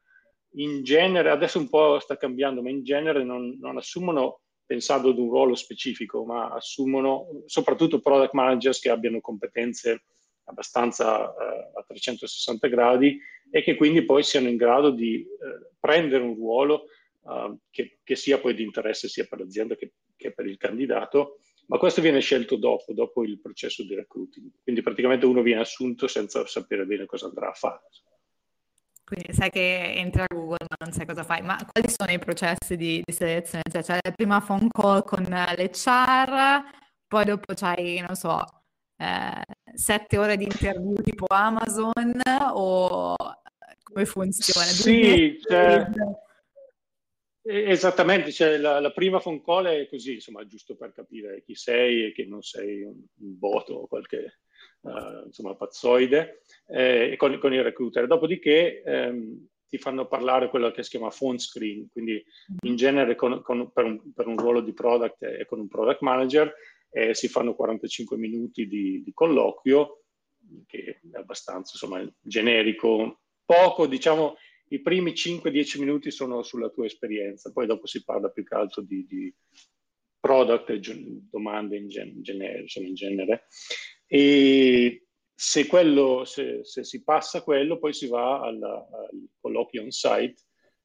in 0.55 0.83
genere, 0.83 1.29
adesso 1.29 1.59
un 1.59 1.69
po' 1.69 1.97
sta 1.99 2.17
cambiando, 2.17 2.61
ma 2.61 2.69
in 2.69 2.83
genere 2.83 3.23
non, 3.23 3.57
non 3.61 3.77
assumono 3.77 4.41
pensando 4.65 5.11
ad 5.11 5.17
un 5.17 5.29
ruolo 5.29 5.55
specifico, 5.55 6.25
ma 6.25 6.49
assumono 6.49 7.43
soprattutto 7.45 8.01
product 8.01 8.33
managers 8.33 8.81
che 8.81 8.89
abbiano 8.89 9.21
competenze 9.21 10.03
abbastanza 10.43 11.33
eh, 11.33 11.71
a 11.73 11.83
360 11.87 12.67
gradi 12.67 13.17
e 13.49 13.63
che 13.63 13.77
quindi 13.77 14.03
poi 14.03 14.23
siano 14.23 14.49
in 14.49 14.57
grado 14.57 14.89
di 14.89 15.21
eh, 15.21 15.71
prendere 15.79 16.25
un 16.25 16.35
ruolo 16.35 16.87
uh, 17.21 17.57
che, 17.69 17.99
che, 18.03 18.15
sia 18.17 18.39
poi 18.39 18.55
di 18.55 18.63
interesse 18.63 19.07
sia 19.07 19.23
per 19.23 19.39
l'azienda 19.39 19.75
che, 19.75 19.93
che 20.17 20.33
per 20.33 20.47
il 20.47 20.57
candidato 20.57 21.37
ma 21.67 21.77
questo 21.77 22.01
viene 22.01 22.19
scelto 22.19 22.57
dopo, 22.57 22.93
dopo 22.93 23.23
il 23.23 23.39
processo 23.39 23.83
di 23.83 23.95
recruiting. 23.95 24.51
Quindi 24.61 24.81
praticamente 24.81 25.25
uno 25.25 25.41
viene 25.41 25.61
assunto 25.61 26.07
senza 26.07 26.45
sapere 26.45 26.85
bene 26.85 27.05
cosa 27.05 27.27
andrà 27.27 27.49
a 27.49 27.53
fare. 27.53 27.81
Quindi 29.03 29.33
sai 29.33 29.51
che 29.51 29.93
entri 29.95 30.21
a 30.21 30.25
Google 30.27 30.65
ma 30.67 30.85
non 30.85 30.91
sai 30.91 31.05
cosa 31.05 31.23
fai. 31.23 31.41
Ma 31.41 31.55
quali 31.55 31.89
sono 31.89 32.11
i 32.11 32.19
processi 32.19 32.75
di, 32.75 33.01
di 33.05 33.13
selezione? 33.13 33.63
Cioè, 33.71 33.83
c'è 33.83 33.99
la 34.01 34.11
prima 34.11 34.41
phone 34.41 34.67
call 34.71 35.03
con 35.03 35.21
l'HR, 35.21 36.63
poi 37.07 37.25
dopo 37.25 37.53
c'hai, 37.53 37.99
non 37.99 38.15
so, 38.15 38.43
eh, 38.97 39.43
sette 39.73 40.17
ore 40.17 40.37
di 40.37 40.45
interview 40.45 40.95
tipo 41.03 41.25
Amazon 41.27 42.21
o 42.53 43.15
come 43.83 44.05
funziona? 44.05 44.67
Sì, 44.67 45.39
cioè, 45.39 45.87
Esattamente, 47.47 48.31
cioè 48.31 48.57
la, 48.57 48.79
la, 48.79 48.91
prima 48.91 49.19
phone 49.19 49.43
call 49.43 49.67
è 49.67 49.87
così, 49.87 50.13
insomma, 50.13 50.47
giusto 50.47 50.75
per 50.75 50.93
capire 50.93 51.43
chi 51.43 51.53
sei 51.53 52.05
e 52.05 52.11
che 52.11 52.25
non 52.25 52.41
sei 52.41 52.81
un, 52.81 52.95
un 52.95 53.37
boto 53.37 53.75
o 53.75 53.87
qualche 53.87 54.39
uh, 54.81 55.27
insomma, 55.27 55.55
pazzoide, 55.55 56.41
eh, 56.65 57.13
con, 57.17 57.37
con, 57.37 57.53
il 57.53 57.61
recruiter. 57.61 58.07
Dopodiché 58.07 58.81
ehm, 58.81 59.47
ti 59.67 59.77
fanno 59.77 60.07
parlare 60.07 60.49
quello 60.49 60.71
che 60.71 60.81
si 60.81 60.89
chiama 60.89 61.13
phone 61.15 61.37
screen, 61.37 61.87
quindi 61.91 62.23
in 62.63 62.75
genere 62.75 63.13
con, 63.13 63.39
con, 63.43 63.71
per, 63.71 63.83
un, 63.85 64.11
per, 64.11 64.25
un, 64.25 64.37
ruolo 64.37 64.61
di 64.61 64.73
product 64.73 65.21
e 65.21 65.45
con 65.45 65.59
un 65.59 65.67
product 65.67 66.01
manager 66.01 66.51
eh, 66.89 67.13
si 67.13 67.27
fanno 67.27 67.53
45 67.53 68.17
minuti 68.17 68.65
di, 68.65 69.03
di 69.03 69.13
colloquio, 69.13 70.05
che 70.65 70.99
è 70.99 71.17
abbastanza 71.17 71.73
insomma, 71.73 72.03
generico, 72.21 73.19
poco, 73.45 73.85
diciamo 73.85 74.35
i 74.69 74.81
primi 74.81 75.11
5-10 75.11 75.79
minuti 75.79 76.11
sono 76.11 76.41
sulla 76.41 76.69
tua 76.69 76.85
esperienza, 76.85 77.51
poi 77.51 77.67
dopo 77.67 77.85
si 77.85 78.03
parla 78.03 78.29
più 78.29 78.43
che 78.43 78.55
altro 78.55 78.81
di, 78.81 79.05
di 79.05 79.33
product 80.19 80.69
e 80.71 80.79
domande 81.29 81.77
in, 81.77 81.87
gen- 81.87 82.21
genere, 82.21 82.65
in 82.73 82.93
genere. 82.95 83.47
E 84.07 85.07
se, 85.33 85.67
quello, 85.67 86.23
se, 86.25 86.63
se, 86.63 86.83
si 86.83 87.03
passa 87.03 87.43
quello, 87.43 87.77
poi 87.77 87.93
si 87.93 88.07
va 88.07 88.41
al, 88.41 88.61
al 88.61 89.27
colloquio 89.39 89.83
on 89.83 89.91
site, 89.91 90.41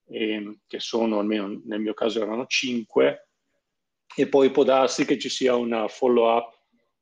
eh, 0.09 0.59
che 0.67 0.81
sono, 0.81 1.19
almeno 1.19 1.63
nel 1.65 1.81
mio 1.81 1.95
caso 1.95 2.21
erano 2.21 2.47
5, 2.47 3.29
e 4.17 4.29
poi 4.29 4.51
può 4.51 4.65
darsi 4.65 5.05
che 5.05 5.19
ci 5.19 5.29
sia 5.29 5.55
una 5.55 5.87
follow 5.89 6.37
up 6.37 6.53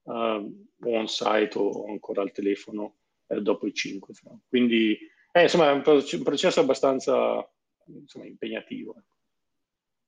uh, 0.02 0.66
on 0.84 1.08
site 1.08 1.56
o 1.56 1.86
ancora 1.86 2.22
al 2.22 2.32
telefono 2.32 2.98
eh, 3.28 3.40
dopo 3.40 3.66
i 3.66 3.72
5. 3.72 4.14
Quindi 4.46 4.98
eh, 5.32 5.42
insomma, 5.42 5.70
è 5.70 5.72
un, 5.72 5.82
processo 6.22 6.60
abbastanza 6.60 7.48
insomma, 7.86 8.26
impegnativo. 8.26 8.94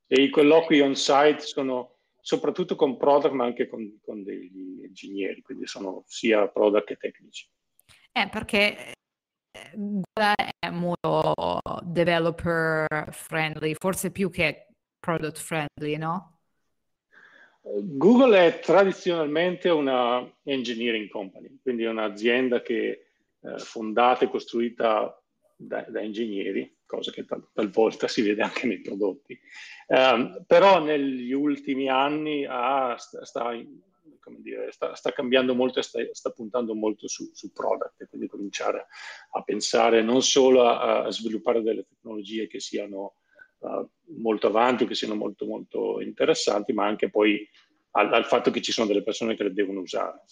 E 0.07 0.23
i 0.23 0.31
colloqui 0.31 0.81
on 0.81 0.97
site 0.97 1.41
sono 1.41 1.99
soprattutto 2.21 2.75
con 2.77 2.97
product, 2.97 3.33
ma 3.33 3.45
anche 3.45 3.69
con, 3.69 3.99
con 4.03 4.23
degli 4.23 4.85
ingegneri, 4.85 5.41
quindi 5.43 5.67
sono 5.67 6.05
sia 6.07 6.49
product 6.49 6.87
che 6.87 6.97
tecnici. 6.97 7.49
Eh, 8.13 8.29
perché 8.29 8.93
Google 9.75 10.35
eh, 10.37 10.51
è 10.59 10.71
molto 10.71 11.35
developer 11.83 13.09
friendly, 13.13 13.75
forse 13.79 14.11
più 14.11 14.31
che 14.31 14.69
product 14.99 15.39
friendly, 15.39 15.97
no? 15.97 16.41
Google 17.63 18.47
è 18.47 18.59
tradizionalmente 18.59 19.69
una 19.69 20.27
engineering 20.45 21.09
company, 21.09 21.59
quindi 21.63 21.85
è 21.85 21.89
un'azienda 21.89 22.63
che 22.63 23.10
eh, 23.43 23.59
fondata 23.59 24.25
e 24.25 24.29
costruita 24.29 25.15
da, 25.57 25.85
da 25.89 26.01
ingegneri, 26.01 26.79
cosa 26.87 27.11
che 27.11 27.25
tal, 27.25 27.47
talvolta 27.53 28.09
si 28.09 28.23
vede 28.23 28.43
anche 28.43 28.67
nei 28.67 28.81
prodotti. 28.81 29.39
Um, 29.89 30.45
però 30.47 30.83
negli 30.83 31.33
ultimi 31.33 31.89
anni 31.89 32.47
ah, 32.47 32.97
sta, 32.97 33.25
sta, 33.25 33.53
dire, 34.39 34.73
sta, 34.73 34.95
sta, 34.95 35.13
cambiando 35.13 35.55
molto 35.55 35.81
e 35.81 35.83
sta, 35.83 36.31
puntando 36.31 36.75
molto 36.75 37.09
su, 37.09 37.31
su 37.35 37.53
product, 37.53 38.09
quindi 38.09 38.29
cominciare 38.29 38.87
a 39.33 39.43
pensare 39.43 40.03
non 40.03 40.23
solo 40.23 40.67
a, 40.67 41.05
a 41.05 41.11
sviluppare 41.11 41.63
delle 41.63 41.87
tecnologie 41.87 42.47
che 42.47 42.61
siano 42.61 43.15
uh, 43.59 43.89
molto 44.19 44.47
avanti, 44.47 44.87
che 44.87 44.95
siano 44.95 45.15
molto, 45.15 45.45
molto 45.45 46.01
interessanti, 46.01 46.73
ma 46.73 46.87
anche 46.87 47.11
poi 47.11 47.47
al, 47.93 48.13
al, 48.13 48.25
fatto 48.25 48.51
che 48.51 48.63
ci 48.63 48.73
sono 48.73 48.87
delle 48.87 49.03
persone 49.03 49.37
che 49.37 49.43
le 49.43 49.53
devono 49.53 49.81
usare. 49.81 50.25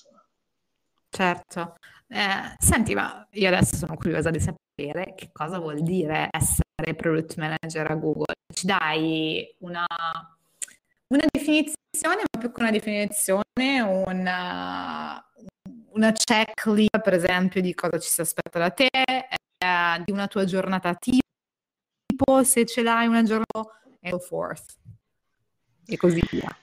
Certo. 1.11 1.75
Eh, 2.11 2.57
senti, 2.59 2.95
ma 2.95 3.27
io 3.33 3.49
adesso 3.49 3.77
sono 3.77 3.95
curiosa 3.97 4.31
di 4.31 4.41
sapere 4.41 5.15
che 5.15 5.31
cosa 5.31 5.59
vuol 5.59 5.83
dire 5.83 6.29
essere 6.31 6.95
product 6.97 7.37
manager 7.37 7.91
a 7.91 7.95
Google. 7.95 8.35
Ci 8.53 8.67
dai 8.67 9.55
una, 9.59 9.85
una 11.09 11.25
definizione, 11.31 12.23
ma 12.23 12.39
più 12.39 12.51
che 12.51 12.61
una 12.61 12.71
definizione, 12.71 13.81
una, 13.81 15.23
una 15.91 16.13
checklist, 16.13 17.01
per 17.01 17.13
esempio, 17.13 17.61
di 17.61 17.75
cosa 17.75 17.99
ci 17.99 18.09
si 18.09 18.21
aspetta 18.23 18.59
da 18.59 18.71
te, 18.71 18.89
eh, 18.89 20.03
di 20.05 20.13
una 20.13 20.27
tua 20.29 20.45
giornata 20.45 20.95
tipo, 20.95 22.43
se 22.43 22.65
ce 22.65 22.83
l'hai 22.83 23.07
una 23.07 23.23
giornata, 23.23 23.81
e 24.01 24.11
so 24.11 24.19
forth, 24.19 24.77
e 25.87 25.97
così 25.99 26.23
via. 26.31 26.57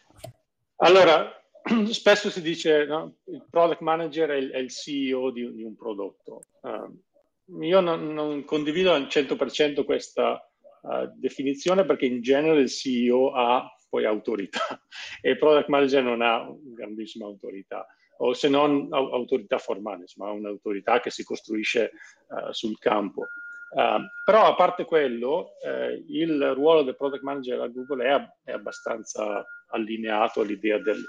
Allora, 0.78 1.45
spesso 1.92 2.30
si 2.30 2.42
dice 2.42 2.86
no, 2.86 3.16
il 3.26 3.44
product 3.50 3.82
manager 3.82 4.30
è 4.30 4.36
il, 4.36 4.52
è 4.52 4.58
il 4.58 4.70
CEO 4.70 5.32
di, 5.32 5.54
di, 5.54 5.64
un 5.64 5.76
prodotto. 5.76 6.42
Uh, 6.62 7.64
io 7.64 7.80
non, 7.80 8.14
non, 8.14 8.44
condivido 8.46 8.94
al 8.94 9.04
100% 9.04 9.84
questa 9.84 10.48
uh, 10.82 11.12
definizione 11.16 11.86
perché 11.86 12.06
in 12.06 12.22
genere 12.22 12.62
il 12.62 12.70
CEO 12.70 13.32
ha 13.32 13.68
poi 13.90 14.06
autorità 14.06 14.80
e 15.22 15.32
il 15.32 15.38
product 15.38 15.70
manager 15.70 16.04
non 16.04 16.22
ha 16.22 16.48
grandissima 16.62 17.26
autorità 17.26 17.86
o 18.18 18.34
se 18.34 18.48
non 18.48 18.88
autorità 18.92 19.58
formale, 19.58 20.02
insomma 20.02 20.32
un'autorità 20.32 21.00
che 21.00 21.10
si 21.10 21.24
costruisce 21.24 21.92
uh, 22.28 22.52
sul 22.52 22.78
campo. 22.78 23.28
Uh, 23.72 24.08
però 24.24 24.46
a 24.46 24.56
parte 24.56 24.86
quello, 24.86 25.56
uh, 25.62 26.06
il 26.08 26.54
ruolo 26.54 26.84
del 26.84 26.96
product 26.96 27.24
manager 27.24 27.60
a 27.60 27.68
Google 27.68 28.06
è, 28.06 28.52
è 28.52 28.52
abbastanza 28.54 29.44
allineato 29.68 30.42
all'idea 30.42 30.78
del, 30.80 31.06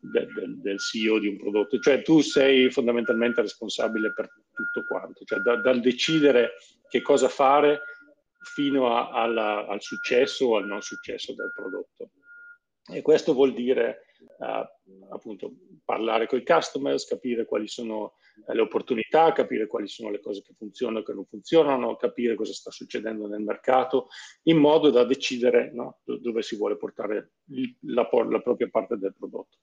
del, 0.00 0.60
del, 0.60 0.78
CEO 0.78 1.18
di 1.18 1.28
un 1.28 1.36
prodotto, 1.36 1.78
cioè 1.78 2.02
tu 2.02 2.20
sei 2.20 2.70
fondamentalmente 2.70 3.40
responsabile 3.40 4.12
per 4.12 4.30
tutto 4.52 4.86
quanto, 4.86 5.24
cioè 5.24 5.40
da, 5.40 5.56
dal 5.56 5.80
decidere 5.80 6.52
che 6.88 7.02
cosa 7.02 7.28
fare 7.28 7.80
fino 8.40 8.94
a, 8.94 9.10
alla, 9.10 9.66
al 9.66 9.82
successo 9.82 10.46
o 10.46 10.56
al 10.56 10.66
non 10.66 10.82
successo 10.82 11.34
del 11.34 11.52
prodotto. 11.52 12.10
E 12.90 13.02
questo 13.02 13.34
vuol 13.34 13.52
dire 13.52 14.07
appunto 15.10 15.52
parlare 15.84 16.26
con 16.26 16.38
i 16.38 16.44
customers, 16.44 17.06
capire 17.06 17.44
quali 17.44 17.66
sono 17.66 18.14
le 18.46 18.60
opportunità, 18.60 19.32
capire 19.32 19.66
quali 19.66 19.88
sono 19.88 20.10
le 20.10 20.20
cose 20.20 20.42
che 20.42 20.54
funzionano 20.56 21.00
e 21.00 21.04
che 21.04 21.12
non 21.12 21.24
funzionano, 21.24 21.96
capire 21.96 22.34
cosa 22.34 22.52
sta 22.52 22.70
succedendo 22.70 23.26
nel 23.26 23.40
mercato, 23.42 24.08
in 24.44 24.58
modo 24.58 24.90
da 24.90 25.04
decidere 25.04 25.70
no, 25.72 25.98
dove 26.04 26.42
si 26.42 26.56
vuole 26.56 26.76
portare 26.76 27.32
la, 27.80 28.08
la, 28.28 28.40
propria 28.40 28.68
parte 28.70 28.96
del 28.96 29.14
prodotto. 29.16 29.58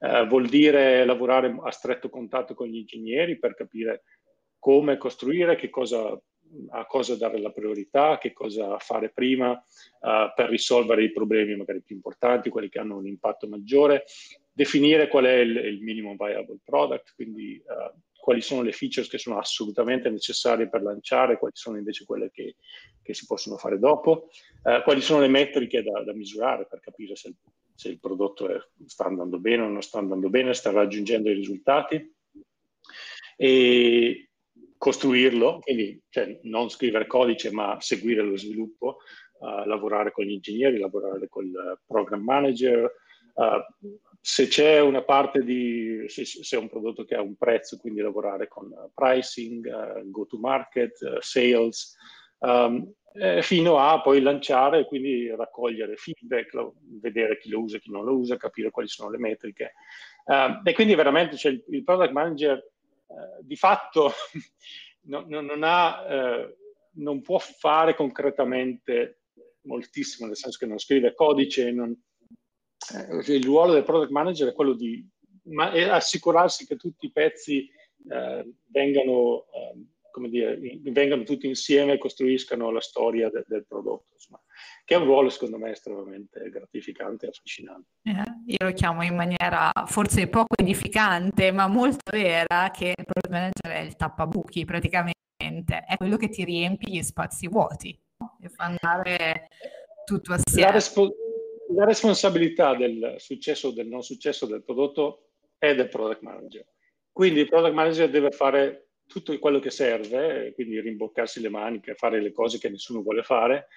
Uh, 0.00 0.26
vuol 0.26 0.46
dire 0.48 1.04
lavorare 1.04 1.56
a 1.62 1.70
stretto 1.70 2.08
contatto 2.08 2.54
con 2.54 2.66
gli 2.68 2.76
ingegneri 2.76 3.38
per 3.38 3.54
capire 3.54 4.02
come 4.58 4.96
costruire, 4.96 5.56
che 5.56 5.70
cosa 5.70 6.20
a 6.70 6.86
cosa 6.86 7.16
dare 7.16 7.40
la 7.40 7.50
priorità, 7.50 8.18
che 8.18 8.32
cosa 8.32 8.78
fare 8.78 9.10
prima 9.10 9.50
uh, 9.52 10.32
per 10.34 10.48
risolvere 10.48 11.04
i 11.04 11.12
problemi 11.12 11.56
magari 11.56 11.82
più 11.82 11.96
importanti, 11.96 12.50
quelli 12.50 12.68
che 12.68 12.78
hanno 12.78 12.96
un 12.96 13.06
impatto 13.06 13.48
maggiore, 13.48 14.04
definire 14.52 15.08
qual 15.08 15.24
è 15.24 15.36
il, 15.36 15.56
il 15.56 15.82
minimum 15.82 16.16
viable 16.16 16.58
product, 16.64 17.12
quindi 17.14 17.62
uh, 17.64 17.96
quali 18.18 18.40
sono 18.40 18.62
le 18.62 18.72
features 18.72 19.08
che 19.08 19.18
sono 19.18 19.38
assolutamente 19.38 20.10
necessarie 20.10 20.68
per 20.68 20.82
lanciare, 20.82 21.38
quali 21.38 21.54
sono 21.56 21.78
invece 21.78 22.04
quelle 22.04 22.30
che, 22.30 22.56
che 23.02 23.14
si 23.14 23.24
possono 23.26 23.56
fare 23.56 23.78
dopo, 23.78 24.28
uh, 24.64 24.82
quali 24.82 25.00
sono 25.00 25.20
le 25.20 25.28
metriche 25.28 25.82
da, 25.82 26.02
da 26.02 26.12
misurare 26.12 26.66
per 26.66 26.80
capire 26.80 27.16
se, 27.16 27.34
se 27.74 27.88
il 27.88 28.00
prodotto 28.00 28.48
è, 28.48 28.58
sta 28.86 29.04
andando 29.04 29.38
bene 29.38 29.62
o 29.62 29.68
non 29.68 29.82
sta 29.82 29.98
andando 29.98 30.28
bene, 30.28 30.52
sta 30.52 30.70
raggiungendo 30.70 31.30
i 31.30 31.34
risultati. 31.34 32.14
E, 33.36 34.27
costruirlo, 34.78 35.58
quindi 35.58 36.00
cioè, 36.08 36.38
non 36.44 36.70
scrivere 36.70 37.06
codice 37.06 37.50
ma 37.50 37.76
seguire 37.80 38.22
lo 38.22 38.36
sviluppo, 38.36 38.98
uh, 39.40 39.66
lavorare 39.66 40.12
con 40.12 40.24
gli 40.24 40.30
ingegneri, 40.30 40.78
lavorare 40.78 41.28
con 41.28 41.44
il 41.44 41.80
program 41.84 42.22
manager. 42.22 42.90
Uh, 43.34 43.98
se 44.20 44.46
c'è 44.46 44.80
una 44.80 45.02
parte 45.02 45.42
di, 45.42 46.04
se, 46.06 46.24
se, 46.24 46.56
è 46.56 46.60
un 46.60 46.68
prodotto 46.68 47.04
che 47.04 47.16
ha 47.16 47.20
un 47.20 47.36
prezzo, 47.36 47.76
quindi 47.76 48.00
lavorare 48.00 48.46
con 48.46 48.72
pricing, 48.94 49.66
uh, 49.66 50.10
go 50.10 50.26
to 50.26 50.38
market, 50.38 51.18
sales, 51.18 51.96
um, 52.38 52.92
eh, 53.14 53.42
fino 53.42 53.78
a 53.78 54.00
poi 54.00 54.20
lanciare 54.20 54.80
e 54.80 54.84
quindi 54.84 55.28
raccogliere 55.34 55.96
feedback, 55.96 56.52
lo, 56.52 56.74
vedere 57.00 57.38
chi 57.38 57.48
lo 57.48 57.60
usa, 57.60 57.78
chi 57.78 57.90
non 57.90 58.04
lo 58.04 58.16
usa, 58.16 58.36
capire 58.36 58.70
quali 58.70 58.88
sono 58.88 59.10
le 59.10 59.18
metriche. 59.18 59.72
E 60.62 60.74
quindi 60.74 60.94
veramente 60.94 61.36
cioè, 61.36 61.52
il, 61.52 61.64
il 61.70 61.82
product 61.84 62.12
manager 62.12 62.58
eh, 62.58 62.62
di 63.40 63.56
fatto 63.56 64.12
no, 65.08 65.24
no, 65.26 65.40
non, 65.40 65.62
ha, 65.62 66.06
eh, 66.08 66.56
non, 66.94 67.20
può 67.22 67.38
fare 67.38 67.94
concretamente 67.94 69.22
moltissimo, 69.62 70.26
nel 70.26 70.36
senso 70.36 70.58
che 70.58 70.66
non 70.66 70.78
scrive 70.78 71.14
codice, 71.14 71.70
non, 71.70 71.90
eh, 72.94 73.32
il 73.34 73.44
ruolo 73.44 73.72
del 73.72 73.84
product 73.84 74.10
manager 74.10 74.48
è 74.48 74.54
quello 74.54 74.74
di 74.74 75.06
ma, 75.44 75.70
è 75.70 75.82
assicurarsi 75.82 76.66
che 76.66 76.76
tutti 76.76 77.06
i 77.06 77.12
pezzi 77.12 77.68
eh, 78.10 78.54
vengano 78.66 79.46
ehm, 79.52 79.86
come 80.10 80.28
dire, 80.28 80.58
vengano 80.82 81.22
tutti 81.22 81.46
insieme 81.46 81.92
e 81.92 81.98
costruiscano 81.98 82.70
la 82.70 82.80
storia 82.80 83.30
de- 83.30 83.44
del 83.46 83.66
prodotto, 83.66 84.14
insomma, 84.14 84.42
che 84.84 84.94
è 84.94 84.98
un 84.98 85.04
ruolo 85.04 85.28
secondo 85.28 85.58
me 85.58 85.70
estremamente 85.70 86.48
gratificante 86.50 87.26
e 87.26 87.28
affascinante. 87.28 87.88
Eh, 88.02 88.22
io 88.46 88.66
lo 88.66 88.72
chiamo 88.72 89.02
in 89.02 89.14
maniera 89.14 89.70
forse 89.86 90.28
poco 90.28 90.54
edificante, 90.56 91.50
ma 91.52 91.66
molto 91.66 92.10
vera, 92.10 92.70
che 92.70 92.94
il 92.96 93.04
product 93.04 93.30
manager 93.30 93.72
è 93.72 93.86
il 93.86 93.96
tappabuchi 93.96 94.64
praticamente, 94.64 95.84
è 95.86 95.96
quello 95.96 96.16
che 96.16 96.28
ti 96.28 96.44
riempie 96.44 96.92
gli 96.92 97.02
spazi 97.02 97.48
vuoti 97.48 97.98
e 98.40 98.48
fa 98.48 98.64
andare 98.64 99.48
tutto 100.04 100.32
assieme. 100.32 100.68
La, 100.68 100.72
respo- 100.72 101.14
la 101.74 101.84
responsabilità 101.84 102.74
del 102.74 103.16
successo 103.18 103.68
o 103.68 103.72
del 103.72 103.86
non 103.88 104.02
successo 104.02 104.46
del 104.46 104.62
prodotto 104.62 105.30
è 105.58 105.74
del 105.74 105.88
product 105.88 106.22
manager. 106.22 106.66
Quindi 107.12 107.40
il 107.40 107.48
product 107.48 107.74
manager 107.74 108.08
deve 108.08 108.30
fare 108.30 108.88
tutto 109.08 109.36
quello 109.38 109.58
che 109.58 109.70
serve, 109.70 110.52
quindi 110.54 110.80
rimboccarsi 110.80 111.40
le 111.40 111.48
maniche, 111.48 111.94
fare 111.94 112.20
le 112.20 112.30
cose 112.30 112.58
che 112.58 112.68
nessuno 112.68 113.02
vuole 113.02 113.22
fare, 113.22 113.68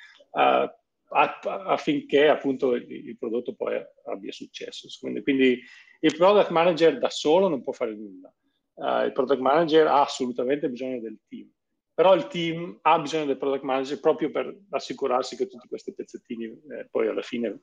affinché 1.09 2.29
appunto 2.29 2.73
il, 2.75 2.89
il, 2.89 3.17
prodotto 3.17 3.53
poi 3.53 3.81
abbia 4.05 4.31
successo. 4.31 4.87
Quindi, 4.99 5.21
quindi, 5.21 5.61
il 6.03 6.15
product 6.15 6.49
manager 6.49 6.97
da 6.97 7.09
solo 7.09 7.47
non 7.47 7.61
può 7.63 7.73
fare 7.73 7.93
nulla. 7.93 8.33
Uh, 8.73 9.05
il 9.05 9.11
product 9.11 9.41
manager 9.41 9.87
ha 9.87 10.01
assolutamente 10.01 10.69
bisogno 10.69 10.99
del 10.99 11.19
team, 11.27 11.47
però 11.93 12.15
il 12.15 12.27
team 12.27 12.79
ha 12.81 12.99
bisogno 12.99 13.25
del 13.25 13.37
product 13.37 13.63
manager 13.63 13.99
proprio 13.99 14.31
per 14.31 14.57
assicurarsi 14.69 15.35
che 15.35 15.47
tutti 15.47 15.67
questi 15.67 15.93
pezzettini 15.93 16.45
eh, 16.45 16.87
poi 16.89 17.07
alla 17.07 17.21
fine 17.21 17.59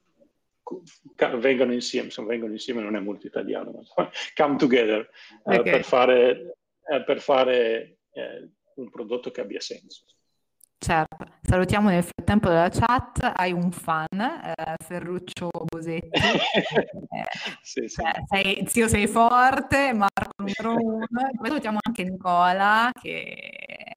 vengano 1.39 1.73
insieme, 1.73 2.11
se 2.11 2.23
vengono 2.23 2.53
insieme 2.53 2.83
non 2.83 2.95
è 2.95 3.01
molto 3.01 3.27
italiano, 3.27 3.73
ma 3.73 4.11
come 4.37 4.57
together 4.57 5.09
uh, 5.45 5.55
okay. 5.55 5.73
per 5.73 5.85
fare 5.85 6.59
eh, 6.91 7.05
per 7.05 7.21
fare 7.21 7.99
eh, 8.13 8.51
un 8.77 8.91
prodotto 8.91 9.31
che 9.31 9.43
abbia 9.43 9.61
senso. 9.61 10.05
Certo, 10.81 11.27
salutiamo 11.43 11.89
nel 11.89 12.05
frattempo 12.05 12.49
della 12.49 12.69
chat, 12.69 13.33
hai 13.35 13.53
un 13.53 13.73
fan, 13.73 14.07
eh, 14.21 14.75
Ferruccio 14.85 15.49
Bosetti. 15.67 16.09
Eh, 16.09 16.41
sì, 17.63 17.89
sì. 17.89 18.01
Cioè, 18.01 18.23
sei, 18.29 18.65
zio 18.69 18.87
sei 18.87 19.09
forte, 19.09 19.93
Marco 19.93 20.31
numero 20.37 20.77
uno. 20.77 21.07
Poi 21.09 21.49
salutiamo 21.49 21.79
anche 21.83 22.05
Nicola 22.05 22.91
che 22.93 23.93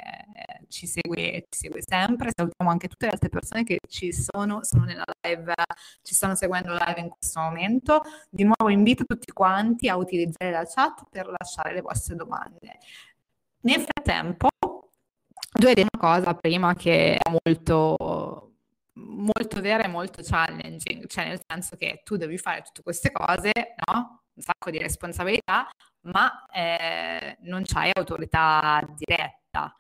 ci 0.70 0.88
segue, 0.88 1.46
ci 1.50 1.60
segue 1.60 1.82
sempre. 1.86 2.32
Salutiamo 2.36 2.72
anche 2.72 2.88
tutte 2.88 3.06
le 3.06 3.12
altre 3.12 3.30
persone 3.30 3.63
che 3.63 3.80
ci 3.88 4.12
sono, 4.12 4.63
sono 4.63 4.86
nella 4.86 5.04
live, 5.22 5.54
ci 6.02 6.13
stanno 6.15 6.36
seguendo 6.36 6.74
live 6.74 7.00
in 7.00 7.10
questo 7.10 7.41
momento. 7.41 8.02
Di 8.30 8.44
nuovo 8.44 8.70
invito 8.70 9.06
tutti 9.06 9.32
quanti 9.32 9.88
a 9.88 9.98
utilizzare 9.98 10.52
la 10.52 10.65
chat 10.65 11.04
per 11.10 11.28
lasciare 11.38 11.74
le 11.74 11.82
vostre 11.82 12.15
domande. 12.15 12.80
Nel 13.63 13.82
frattempo, 13.82 14.48
tu 15.52 15.68
hai 15.68 15.74
detto 15.74 15.98
una 16.00 16.16
cosa 16.16 16.34
prima 16.34 16.74
che 16.76 17.18
è 17.18 17.30
molto 17.30 18.52
molto 18.94 19.62
vera 19.62 19.84
e 19.84 19.88
molto 19.88 20.22
challenging, 20.24 21.08
cioè 21.08 21.28
nel 21.28 21.42
senso 21.46 21.76
che 21.76 22.02
tu 22.04 22.18
devi 22.18 22.38
fare 22.38 22.62
tutte 22.62 22.82
queste 22.82 23.12
cose, 23.12 23.52
no? 23.88 24.24
Un 24.34 24.42
sacco 24.42 24.70
di 24.70 24.78
responsabilità, 24.78 25.70
ma 26.02 26.46
eh, 26.48 27.38
non 27.42 27.64
c'hai 27.66 27.92
autorità 27.94 28.82
diretta. 28.96 29.74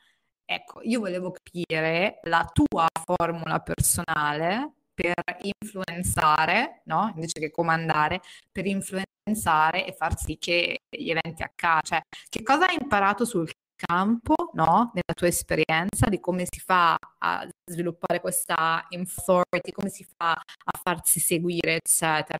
Ecco, 0.45 0.81
io 0.83 0.99
volevo 0.99 1.31
capire 1.31 2.19
la 2.23 2.49
tua 2.51 2.87
formula 3.05 3.59
personale 3.59 4.73
per 4.93 5.13
influenzare, 5.41 6.81
no? 6.85 7.11
Invece 7.15 7.39
che 7.39 7.51
comandare, 7.51 8.21
per 8.51 8.65
influenzare 8.65 9.85
e 9.85 9.93
far 9.93 10.17
sì 10.17 10.37
che 10.37 10.81
gli 10.89 11.09
eventi 11.09 11.43
accadano. 11.43 11.81
Cioè, 11.83 12.01
che 12.29 12.43
cosa 12.43 12.67
hai 12.67 12.77
imparato 12.79 13.25
sul 13.25 13.49
campo, 13.75 14.35
no? 14.53 14.91
Nella 14.93 15.13
tua 15.15 15.27
esperienza 15.27 16.07
di 16.09 16.19
come 16.19 16.45
si 16.49 16.59
fa 16.59 16.97
a 17.19 17.47
sviluppare 17.65 18.19
questa 18.19 18.87
authority, 18.89 19.71
come 19.71 19.89
si 19.89 20.03
fa 20.03 20.31
a 20.31 20.79
farsi 20.81 21.19
seguire, 21.19 21.75
eccetera. 21.75 22.37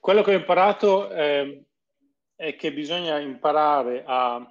Quello 0.00 0.22
che 0.22 0.34
ho 0.34 0.38
imparato 0.38 1.10
è, 1.10 1.62
è 2.34 2.56
che 2.56 2.72
bisogna 2.72 3.18
imparare 3.18 4.02
a 4.06 4.50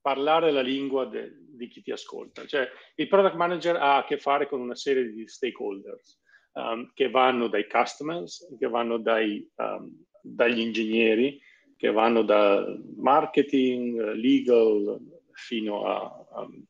parlare 0.00 0.50
la 0.50 0.60
lingua 0.60 1.06
de, 1.06 1.32
di 1.56 1.68
chi 1.68 1.82
ti 1.82 1.92
ascolta. 1.92 2.44
Cioè, 2.44 2.68
il 2.96 3.08
product 3.08 3.36
manager 3.36 3.76
ha 3.76 3.98
a 3.98 4.04
che 4.04 4.18
fare 4.18 4.48
con 4.48 4.60
una 4.60 4.74
serie 4.74 5.10
di 5.10 5.26
stakeholders 5.26 6.20
um, 6.52 6.90
che 6.92 7.08
vanno 7.08 7.48
dai 7.48 7.66
customers, 7.68 8.54
che 8.58 8.68
vanno 8.68 8.98
dai, 8.98 9.48
um, 9.56 10.04
dagli 10.20 10.60
ingegneri, 10.60 11.40
che 11.82 11.90
vanno 11.90 12.22
da 12.22 12.64
marketing, 12.94 14.12
legal, 14.12 15.00
fino 15.32 15.84
a, 15.84 16.26
um, 16.36 16.64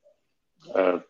a 0.73 1.07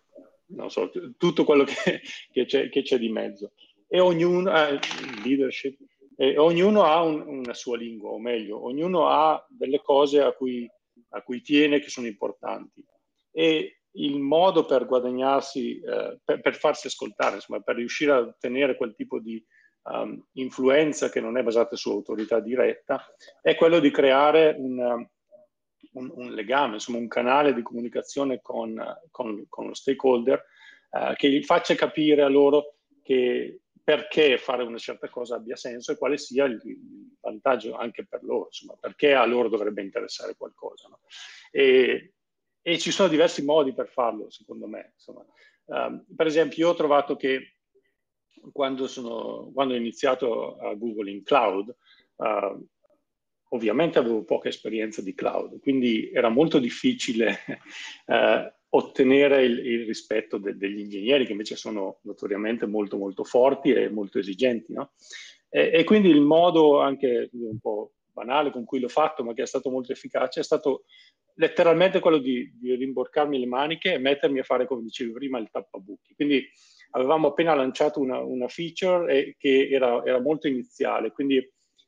non 0.46 0.70
so, 0.70 0.90
tutto 1.16 1.44
quello 1.44 1.62
che, 1.62 2.00
che, 2.32 2.44
c'è, 2.44 2.68
che 2.68 2.82
c'è, 2.82 2.98
di 2.98 3.08
mezzo. 3.10 3.52
E 3.86 4.00
ognuno, 4.00 4.52
eh, 4.56 4.80
leadership, 5.22 5.78
e 6.16 6.36
ognuno 6.36 6.82
ha 6.82 7.00
un, 7.00 7.20
una 7.28 7.54
sua 7.54 7.76
lingua, 7.76 8.10
o 8.10 8.18
meglio, 8.18 8.64
ognuno 8.64 9.06
ha 9.06 9.46
delle 9.48 9.80
cose 9.80 10.20
a 10.20 10.32
cui, 10.32 10.68
a 11.10 11.22
cui 11.22 11.40
tiene 11.40 11.78
che 11.78 11.88
sono 11.88 12.08
importanti. 12.08 12.84
E 13.30 13.82
il 13.92 14.18
modo 14.18 14.64
per 14.64 14.84
guadagnarsi, 14.84 15.78
eh, 15.78 16.18
per, 16.24 16.40
per, 16.40 16.56
farsi 16.56 16.88
ascoltare, 16.88 17.36
insomma, 17.36 17.60
per 17.60 17.76
riuscire 17.76 18.10
a 18.10 18.18
ottenere 18.18 18.76
quel 18.76 18.96
tipo 18.96 19.20
di 19.20 19.40
um, 19.82 20.22
influenza 20.32 21.08
che 21.08 21.20
non 21.20 21.36
è 21.36 21.42
basata 21.42 21.76
su 21.76 21.90
autorità 21.90 22.40
diretta, 22.40 23.04
è 23.40 23.54
quello 23.54 23.80
di 23.80 23.90
creare 23.90 24.54
un, 24.58 25.06
un, 25.92 26.12
un 26.14 26.32
legame, 26.32 26.74
insomma, 26.74 26.98
un 26.98 27.08
canale 27.08 27.54
di 27.54 27.62
comunicazione 27.62 28.40
con, 28.40 28.82
con, 29.10 29.46
con 29.48 29.66
lo 29.66 29.74
stakeholder 29.74 30.44
eh, 30.90 31.14
che 31.16 31.30
gli 31.30 31.42
faccia 31.42 31.74
capire 31.74 32.22
a 32.22 32.28
loro 32.28 32.76
che 33.02 33.60
perché 33.84 34.38
fare 34.38 34.62
una 34.62 34.78
certa 34.78 35.08
cosa 35.08 35.36
abbia 35.36 35.56
senso 35.56 35.90
e 35.90 35.96
quale 35.96 36.16
sia 36.16 36.44
il 36.44 36.60
vantaggio 37.20 37.74
anche 37.74 38.06
per 38.06 38.22
loro, 38.22 38.46
insomma, 38.46 38.76
perché 38.78 39.12
a 39.14 39.24
loro 39.24 39.48
dovrebbe 39.48 39.82
interessare 39.82 40.36
qualcosa. 40.36 40.88
No? 40.88 41.00
E, 41.50 42.12
e, 42.62 42.78
ci 42.78 42.92
sono 42.92 43.08
diversi 43.08 43.44
modi 43.44 43.74
per 43.74 43.88
farlo, 43.88 44.30
secondo 44.30 44.68
me. 44.68 44.94
Um, 45.64 46.04
per 46.14 46.26
esempio, 46.26 46.64
io 46.64 46.70
ho 46.70 46.76
trovato 46.76 47.16
che 47.16 47.56
quando, 48.52 48.88
sono, 48.88 49.50
quando 49.52 49.74
ho 49.74 49.76
iniziato 49.76 50.56
a 50.58 50.74
Google 50.74 51.10
in 51.10 51.22
cloud, 51.22 51.74
uh, 52.16 52.66
ovviamente 53.50 53.98
avevo 53.98 54.24
poca 54.24 54.48
esperienza 54.48 55.02
di 55.02 55.14
cloud, 55.14 55.60
quindi 55.60 56.10
era 56.12 56.28
molto 56.28 56.58
difficile 56.58 57.38
uh, 58.06 58.50
ottenere 58.74 59.44
il, 59.44 59.66
il 59.66 59.86
rispetto 59.86 60.38
de, 60.38 60.56
degli 60.56 60.80
ingegneri 60.80 61.26
che 61.26 61.32
invece 61.32 61.56
sono 61.56 61.98
notoriamente 62.02 62.66
molto 62.66 62.96
molto 62.96 63.24
forti 63.24 63.72
e 63.72 63.90
molto 63.90 64.18
esigenti. 64.18 64.72
No? 64.72 64.92
E, 65.48 65.70
e, 65.72 65.84
quindi 65.84 66.08
il 66.08 66.22
modo 66.22 66.80
anche 66.80 67.28
un 67.32 67.58
po' 67.58 67.92
banale 68.12 68.50
con 68.50 68.64
cui 68.64 68.80
l'ho 68.80 68.88
fatto, 68.88 69.22
ma 69.24 69.34
che 69.34 69.42
è 69.42 69.46
stato 69.46 69.70
molto 69.70 69.92
efficace, 69.92 70.40
è 70.40 70.44
stato 70.44 70.84
letteralmente 71.34 72.00
quello 72.00 72.18
di, 72.18 72.50
di 72.58 72.74
rimborcarmi 72.74 73.38
le 73.38 73.46
maniche 73.46 73.94
e 73.94 73.98
mettermi 73.98 74.38
a 74.38 74.44
fare, 74.44 74.66
come 74.66 74.82
dicevi 74.82 75.12
prima, 75.12 75.38
il 75.38 75.50
tappabuchi. 75.50 76.14
Quindi 76.14 76.46
avevamo 76.92 77.28
appena 77.28 77.54
lanciato 77.54 78.00
una, 78.00 78.18
una 78.18 78.48
feature 78.48 79.34
che 79.38 79.68
era, 79.70 80.04
era, 80.04 80.20
molto 80.20 80.48
iniziale, 80.48 81.12
quindi 81.12 81.36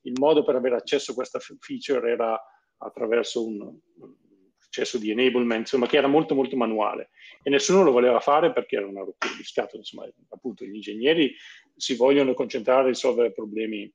il 0.02 0.12
modo 0.18 0.44
per 0.44 0.56
avere 0.56 0.76
accesso 0.76 1.12
a 1.12 1.14
questa 1.14 1.38
feature 1.38 2.10
era 2.10 2.40
attraverso 2.78 3.46
un, 3.46 3.60
un 3.60 4.14
processo 4.58 4.98
di 4.98 5.10
enablement, 5.10 5.60
insomma, 5.60 5.86
che 5.86 5.96
era 5.96 6.08
molto 6.08 6.34
molto 6.34 6.56
manuale 6.56 7.10
e 7.42 7.50
nessuno 7.50 7.82
lo 7.82 7.92
voleva 7.92 8.20
fare 8.20 8.52
perché 8.52 8.76
era 8.76 8.86
una 8.86 9.04
rottura 9.04 9.32
di 9.34 9.44
scatole, 9.44 9.78
insomma, 9.78 10.08
appunto 10.30 10.64
gli 10.64 10.74
ingegneri 10.74 11.34
si 11.76 11.94
vogliono 11.96 12.34
concentrare 12.34 12.82
a 12.82 12.88
risolvere 12.88 13.32
problemi 13.32 13.90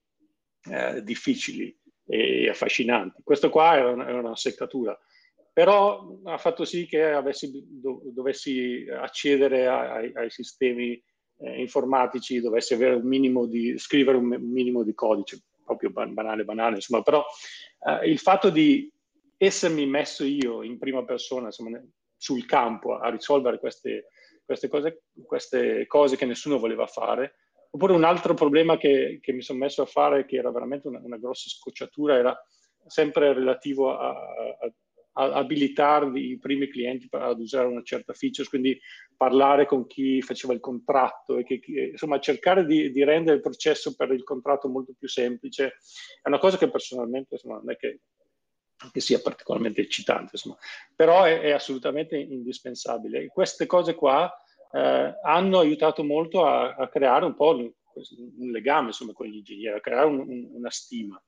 eh, 0.72 1.04
difficili 1.04 1.76
e 2.06 2.50
affascinanti. 2.50 3.22
Questo 3.24 3.50
qua 3.50 3.76
era 3.76 3.91
una, 3.91 4.08
era 4.08 4.19
una 4.19 4.36
seccatura 4.36 4.98
però 5.60 6.08
ha 6.24 6.38
fatto 6.38 6.63
sì 6.63 6.86
che 6.86 7.04
avessi, 7.04 7.52
dovessi 8.13 8.88
accedere 8.89 9.67
ai, 9.67 10.10
ai 10.15 10.30
sistemi 10.30 10.93
eh, 11.39 11.60
informatici, 11.60 12.39
dovessi 12.39 12.76
avere 12.76 12.95
un 12.95 13.06
minimo 13.06 13.45
di, 13.45 13.78
scrivere 13.78 14.15
un, 14.15 14.38
minimo 14.39 14.84
di 14.84 14.93
codice, 14.93 15.43
proprio 15.65 15.89
banale, 15.89 16.45
banale, 16.45 16.76
insomma, 16.76 17.02
però 17.02 17.26
eh, 17.86 18.10
il 18.10 18.19
fatto 18.19 18.50
di 18.50 18.89
essermi 19.36 19.86
messo 19.86 20.24
io 20.24 20.63
in 20.63 20.78
prima 20.80 21.04
persona, 21.04 21.48
insomma, 21.48 21.78
sul 22.15 22.45
campo 22.45 22.98
a 22.98 23.10
risolvere 23.10 23.60
queste, 23.60 24.06
queste, 24.45 24.69
cose, 24.69 25.02
queste 25.26 25.86
cose 25.88 26.15
che 26.15 26.26
nessuno 26.26 26.58
voleva 26.58 26.88
fare, 26.88 27.34
oppure 27.72 27.91
un 27.91 28.06
altro 28.06 28.34
problema 28.34 28.78
che, 28.78 29.19
che 29.22 29.34
mi 29.34 29.41
sono 29.41 29.60
messo 29.60 29.82
a 29.82 29.86
fare, 29.86 30.24
che 30.24 30.38
era 30.38 30.52
veramente 30.52 30.88
una, 30.88 31.02
una 31.04 31.17
grossa 31.17 31.50
scocciatura, 31.50 32.15
era 32.15 32.45
sempre 32.88 33.34
relativo 33.34 33.98
a, 33.98 34.12
a 34.12 34.72
abilitare 35.19 36.19
i 36.19 36.38
primi 36.39 36.67
clienti 36.67 37.08
ad 37.12 37.39
usare 37.39 37.67
una 37.67 37.84
certa 37.84 38.13
feature, 38.13 38.47
quindi 38.47 38.79
parlare 39.15 39.65
con 39.65 39.86
chi 39.86 40.21
faceva 40.21 40.53
il 40.53 40.60
contratto 40.62 41.38
e 41.38 41.43
che, 41.43 41.62
insomma 41.91 42.19
cercare 42.19 42.65
di, 42.65 42.91
di, 42.91 43.03
rendere 43.03 43.36
il 43.36 43.41
processo 43.41 43.95
per 43.95 44.12
il 44.12 44.23
contratto 44.23 44.69
molto 44.69 44.93
più 44.97 45.10
semplice 45.10 45.77
è 46.21 46.27
una 46.29 46.39
cosa 46.39 46.58
che 46.58 46.69
personalmente 46.69 47.34
insomma, 47.34 47.58
non 47.58 47.71
è 47.71 47.75
che, 47.75 47.99
che 48.91 48.99
sia 49.01 49.19
particolarmente 49.19 49.82
eccitante, 49.82 50.32
insomma. 50.34 50.58
però 50.95 51.23
è, 51.23 51.41
è, 51.41 51.51
assolutamente 51.51 52.17
indispensabile. 52.17 53.23
E 53.23 53.27
queste 53.27 53.65
cose 53.65 53.93
qua 53.93 54.34
eh, 54.71 55.13
hanno 55.21 55.60
aiutato 55.60 56.03
molto 56.03 56.45
a, 56.45 56.75
a, 56.75 56.88
creare 56.88 57.25
un 57.25 57.36
po' 57.36 57.55
un, 57.55 57.69
un 58.38 58.49
legame 58.51 58.88
insomma, 58.88 59.12
con 59.12 59.27
gli 59.27 59.36
ingegneri, 59.36 59.75
a 59.75 59.82
creare 59.82 60.08
un, 60.08 60.19
un, 60.19 60.49
una 60.53 60.69
stima. 60.69 61.21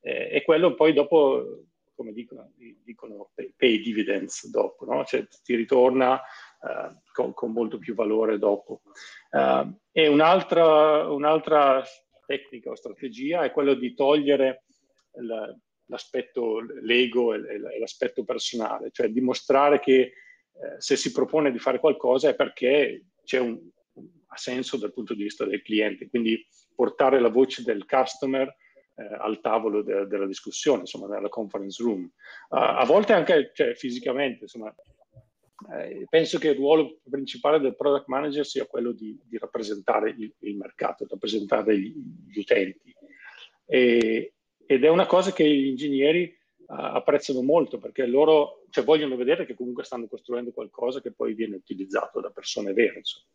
Eh, 0.00 0.30
e 0.32 0.42
quello 0.42 0.74
poi 0.74 0.92
dopo 0.92 1.66
come 1.96 2.12
dicono, 2.12 2.52
dicono 2.84 3.30
pay 3.56 3.80
dividends 3.80 4.48
dopo, 4.48 4.84
no? 4.84 5.04
cioè 5.04 5.26
ti 5.42 5.56
ritorna 5.56 6.14
uh, 6.14 6.94
con, 7.12 7.32
con, 7.32 7.52
molto 7.52 7.78
più 7.78 7.94
valore 7.94 8.38
dopo. 8.38 8.82
Uh, 9.30 9.74
e 9.90 10.06
un'altra, 10.06 11.08
un'altra, 11.08 11.82
tecnica 12.26 12.70
o 12.70 12.74
strategia 12.74 13.44
è 13.44 13.52
quella 13.52 13.74
di 13.74 13.94
togliere 13.94 14.64
la, 15.20 15.56
l'aspetto 15.86 16.60
l'ego 16.60 17.34
e, 17.34 17.58
l'aspetto 17.78 18.24
personale, 18.24 18.90
cioè 18.90 19.08
dimostrare 19.08 19.78
che 19.78 20.00
eh, 20.00 20.12
se 20.78 20.96
si 20.96 21.12
propone 21.12 21.52
di 21.52 21.58
fare 21.58 21.78
qualcosa 21.78 22.28
è 22.28 22.34
perché 22.34 23.06
c'è 23.24 23.38
un, 23.38 23.60
ha 24.26 24.36
senso 24.36 24.76
dal 24.76 24.92
punto 24.92 25.14
di 25.14 25.22
vista 25.22 25.44
del 25.44 25.62
cliente, 25.62 26.08
quindi 26.08 26.44
portare 26.74 27.20
la 27.20 27.28
voce 27.28 27.62
del 27.62 27.86
customer 27.86 28.48
eh, 28.48 28.54
al 28.96 29.40
tavolo 29.40 29.82
de- 29.82 30.06
della 30.06 30.26
discussione, 30.26 30.80
insomma, 30.80 31.06
nella 31.06 31.28
conference 31.28 31.82
room. 31.82 32.02
Uh, 32.02 32.56
a 32.56 32.84
volte 32.84 33.12
anche 33.12 33.50
cioè, 33.54 33.74
fisicamente, 33.74 34.44
insomma, 34.44 34.74
eh, 35.74 36.06
penso 36.08 36.38
che 36.38 36.48
il 36.48 36.56
ruolo 36.56 37.00
principale 37.08 37.58
del 37.60 37.76
product 37.76 38.08
manager 38.08 38.46
sia 38.46 38.66
quello 38.66 38.92
di, 38.92 39.18
di 39.24 39.38
rappresentare 39.38 40.10
il, 40.10 40.32
il, 40.40 40.56
mercato, 40.56 41.06
rappresentare 41.08 41.78
gli, 41.78 41.94
gli 42.28 42.38
utenti. 42.38 42.94
E, 43.66 44.34
ed 44.64 44.84
è 44.84 44.88
una 44.88 45.06
cosa 45.06 45.32
che 45.32 45.48
gli 45.48 45.66
ingegneri 45.66 46.34
uh, 46.66 46.74
apprezzano 46.74 47.42
molto 47.42 47.78
perché 47.78 48.06
loro 48.06 48.64
cioè, 48.70 48.84
vogliono 48.84 49.16
vedere 49.16 49.46
che 49.46 49.54
comunque 49.54 49.84
stanno 49.84 50.08
costruendo 50.08 50.52
qualcosa 50.52 51.00
che 51.00 51.12
poi 51.12 51.34
viene 51.34 51.56
utilizzato 51.56 52.20
da 52.20 52.30
persone 52.30 52.72
vere. 52.72 52.98
Insomma. 52.98 53.26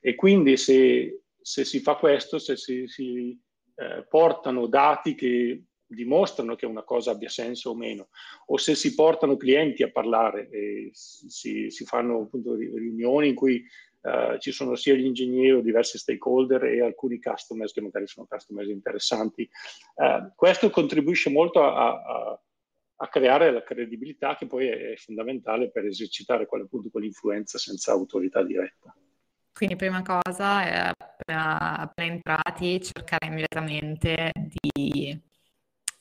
E 0.00 0.14
quindi 0.14 0.56
se, 0.56 1.22
se 1.40 1.64
si 1.64 1.80
fa 1.80 1.96
questo, 1.96 2.38
se 2.38 2.56
si, 2.56 2.86
si 2.86 3.38
eh, 3.82 4.06
portano 4.08 4.66
dati 4.66 5.14
che 5.14 5.64
dimostrano 5.92 6.54
che 6.56 6.66
una 6.66 6.82
cosa 6.82 7.10
abbia 7.10 7.28
senso 7.28 7.70
o 7.70 7.74
meno, 7.74 8.08
o 8.46 8.56
se 8.56 8.74
si 8.74 8.94
portano 8.94 9.36
clienti 9.36 9.82
a 9.82 9.90
parlare 9.90 10.48
si, 10.92 11.70
si 11.70 11.84
fanno 11.84 12.22
appunto 12.22 12.54
riunioni 12.54 13.28
in 13.28 13.34
cui 13.34 13.64
uh, 14.02 14.38
ci 14.38 14.52
sono 14.52 14.74
sia 14.74 14.94
gli 14.94 15.04
ingegneri 15.04 15.52
o 15.52 15.60
diversi 15.60 15.98
stakeholder 15.98 16.64
e 16.64 16.82
alcuni 16.82 17.20
customers 17.20 17.72
che 17.72 17.80
magari 17.80 18.06
sono 18.06 18.26
customers 18.28 18.68
interessanti. 18.68 19.48
Uh, 19.94 20.32
questo 20.34 20.70
contribuisce 20.70 21.30
molto 21.30 21.62
a, 21.62 22.02
a, 22.02 22.40
a, 22.96 23.08
creare 23.08 23.52
la 23.52 23.62
credibilità 23.62 24.36
che 24.36 24.46
poi 24.46 24.68
è, 24.68 24.94
fondamentale 24.96 25.70
per 25.70 25.84
esercitare 25.84 26.46
quell'influenza 26.46 27.58
senza 27.58 27.92
autorità 27.92 28.42
diretta. 28.42 28.94
Quindi 29.52 29.76
prima 29.76 30.02
cosa, 30.02 30.64
è 30.64 30.92
appena, 30.96 31.78
appena 31.78 32.12
entrati, 32.12 32.82
cercare 32.82 33.26
immediatamente 33.26 34.32
di, 34.34 35.20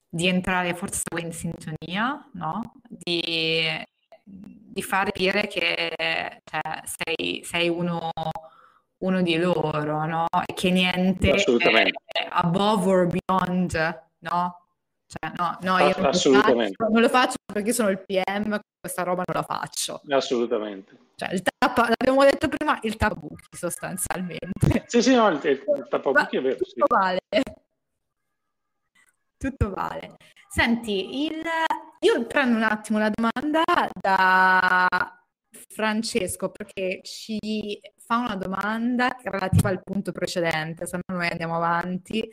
di 0.10 0.28
entrare 0.28 0.74
forse 0.74 1.04
in 1.18 1.32
sintonia, 1.32 2.30
no? 2.34 2.74
Di, 2.88 3.86
di 4.24 4.82
far 4.82 5.06
capire 5.06 5.48
che 5.48 5.94
cioè, 6.44 6.82
sei, 6.86 7.44
sei 7.44 7.68
uno, 7.70 8.12
uno, 9.00 9.22
di 9.22 9.38
loro, 9.38 10.06
no? 10.06 10.28
E 10.46 10.54
che 10.54 10.72
niente 10.72 11.32
è 11.34 12.28
above 12.30 12.90
or 12.90 13.08
beyond, 13.08 14.04
no? 14.20 14.61
Cioè, 15.12 15.34
no, 15.36 15.58
no, 15.64 15.78
io 15.78 15.94
non 15.98 16.04
lo, 16.06 16.14
faccio, 16.14 16.32
non 16.32 17.02
lo 17.02 17.10
faccio 17.10 17.36
perché 17.52 17.74
sono 17.74 17.90
il 17.90 18.00
PM, 18.00 18.58
questa 18.80 19.04
roba 19.04 19.24
non 19.26 19.36
la 19.36 19.44
faccio. 19.44 20.02
Assolutamente. 20.08 20.98
Cioè, 21.16 21.34
il 21.34 21.42
tappa, 21.44 21.90
l'abbiamo 21.90 22.24
detto 22.24 22.48
prima, 22.48 22.80
il 22.84 22.96
tappabuchi 22.96 23.44
sostanzialmente. 23.52 24.50
Sì, 24.88 25.02
sì, 25.02 25.14
no, 25.14 25.30
il, 25.30 25.40
il 25.44 25.88
tappabuchi 25.90 26.38
è 26.38 26.42
vero. 26.42 26.56
Tutto 26.56 26.70
sì. 26.70 26.82
vale. 26.88 27.20
Tutto 29.38 29.70
vale. 29.72 30.16
Senti, 30.48 31.26
il... 31.26 31.42
io 32.00 32.26
prendo 32.26 32.56
un 32.58 32.64
attimo 32.64 32.98
la 32.98 33.12
domanda 33.14 33.64
da 33.94 34.88
Francesco 35.68 36.50
perché 36.50 37.02
ci 37.04 37.82
fa 37.98 38.18
una 38.18 38.36
domanda 38.36 39.16
relativa 39.22 39.70
al 39.70 39.82
punto 39.84 40.12
precedente, 40.12 40.86
se 40.86 41.00
no 41.06 41.16
noi 41.16 41.28
andiamo 41.28 41.56
avanti. 41.56 42.30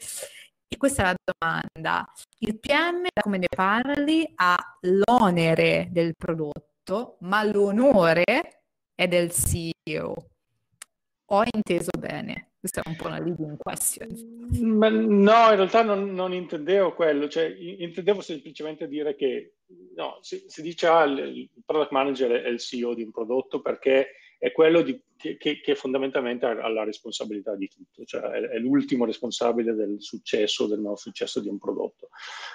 E 0.71 0.77
questa 0.77 1.03
è 1.03 1.05
la 1.07 1.17
domanda. 1.25 2.13
Il 2.41 2.59
PM, 2.59 3.07
come 3.23 3.39
ne 3.39 3.47
parli, 3.49 4.31
ha 4.37 4.57
l'onere 4.83 5.89
del 5.91 6.15
prodotto, 6.15 7.17
ma 7.21 7.43
l'onore 7.43 8.25
è 8.95 9.09
del 9.09 9.33
CEO. 9.33 10.15
Ho 11.31 11.43
inteso 11.55 11.91
bene? 11.99 12.51
Questa 12.61 12.83
è 12.83 12.89
un 12.89 12.97
po' 12.97 13.07
una 13.07 13.21
leading 13.21 13.57
question. 13.57 14.09
Ma 14.61 14.89
no, 14.89 15.51
in 15.51 15.57
realtà 15.57 15.83
non, 15.83 16.13
non 16.13 16.33
intendevo 16.33 16.93
quello, 16.93 17.29
cioè, 17.29 17.47
intendevo 17.47 18.21
semplicemente 18.21 18.89
dire 18.89 19.15
che 19.15 19.55
no, 19.95 20.19
si, 20.23 20.45
si 20.49 20.61
dice 20.61 20.87
ah, 20.87 21.05
il 21.05 21.49
product 21.65 21.93
manager 21.93 22.31
è 22.43 22.49
il 22.49 22.59
CEO 22.59 22.95
di 22.95 23.03
un 23.03 23.11
prodotto 23.11 23.61
perché 23.61 24.09
è 24.38 24.53
quello 24.53 24.83
di, 24.83 24.98
che, 25.16 25.37
che, 25.37 25.74
fondamentalmente 25.74 26.46
ha 26.46 26.68
la 26.68 26.85
responsabilità 26.85 27.57
di 27.57 27.68
tutto, 27.68 28.05
cioè 28.05 28.22
è, 28.22 28.40
è, 28.40 28.59
l'ultimo 28.59 29.05
responsabile 29.05 29.74
del 29.74 30.01
successo, 30.01 30.68
del 30.68 30.81
non 30.81 30.96
successo 30.96 31.40
di 31.40 31.48
un 31.48 31.59
prodotto. 31.59 32.09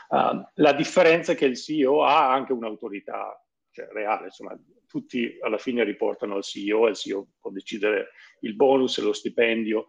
Uh, 0.09 0.41
la 0.55 0.73
differenza 0.73 1.33
è 1.33 1.35
che 1.35 1.45
il 1.45 1.57
CEO 1.57 2.03
ha 2.03 2.31
anche 2.31 2.53
un'autorità 2.53 3.37
cioè, 3.69 3.87
reale, 3.91 4.25
insomma, 4.25 4.57
tutti 4.87 5.37
alla 5.41 5.57
fine 5.57 5.83
riportano 5.83 6.35
al 6.35 6.43
CEO 6.43 6.87
e 6.87 6.91
il 6.91 6.95
CEO 6.95 7.27
può 7.41 7.51
decidere 7.51 8.11
il 8.41 8.55
bonus 8.55 8.97
e 8.97 9.01
lo 9.01 9.13
stipendio. 9.13 9.87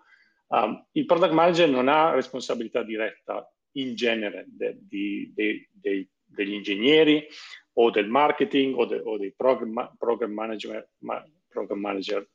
Um, 0.49 0.87
il 0.93 1.05
product 1.05 1.33
manager 1.33 1.69
non 1.69 1.89
ha 1.89 2.13
responsabilità 2.13 2.83
diretta 2.83 3.49
in 3.73 3.95
genere 3.95 4.47
de, 4.49 4.79
de, 4.81 5.33
de, 5.71 6.09
degli 6.25 6.55
ingegneri 6.55 7.27
o 7.75 7.91
del 7.91 8.09
marketing 8.09 8.77
o, 8.77 8.85
o 8.85 9.19
dei 9.19 9.33
program, 9.33 9.95
program, 9.99 10.33
management, 10.33 10.89
ma, 10.99 11.23
program 11.55 11.79
manager. 11.79 12.29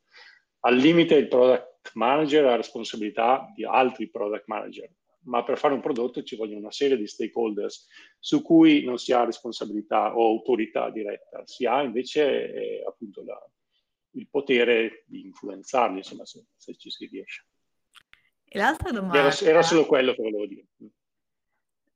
Al 0.61 0.75
limite 0.75 1.15
il 1.15 1.27
product 1.27 1.91
manager 1.93 2.45
ha 2.45 2.55
responsabilità 2.55 3.51
di 3.53 3.65
altri 3.65 4.09
product 4.09 4.45
manager, 4.47 4.89
ma 5.25 5.43
per 5.43 5.57
fare 5.57 5.73
un 5.73 5.81
prodotto 5.81 6.23
ci 6.23 6.35
vogliono 6.35 6.59
una 6.59 6.71
serie 6.71 6.97
di 6.97 7.07
stakeholders 7.07 7.87
su 8.17 8.41
cui 8.41 8.83
non 8.83 8.97
si 8.97 9.11
ha 9.13 9.23
responsabilità 9.23 10.17
o 10.17 10.25
autorità 10.27 10.89
diretta, 10.89 11.45
si 11.45 11.65
ha 11.65 11.81
invece 11.81 12.53
eh, 12.53 12.83
appunto 12.85 13.23
la, 13.23 13.39
il 14.11 14.27
potere 14.29 15.03
di 15.07 15.25
influenzarli, 15.25 15.97
insomma, 15.97 16.25
se, 16.25 16.45
se 16.55 16.75
ci 16.75 16.89
si 16.89 17.05
riesce. 17.05 17.45
E 18.43 18.57
l'altra 18.57 18.91
domanda... 18.91 19.19
Era, 19.19 19.37
era 19.41 19.61
solo 19.61 19.85
quello 19.85 20.13
che 20.13 20.21
volevo 20.23 20.47
dire. 20.47 20.65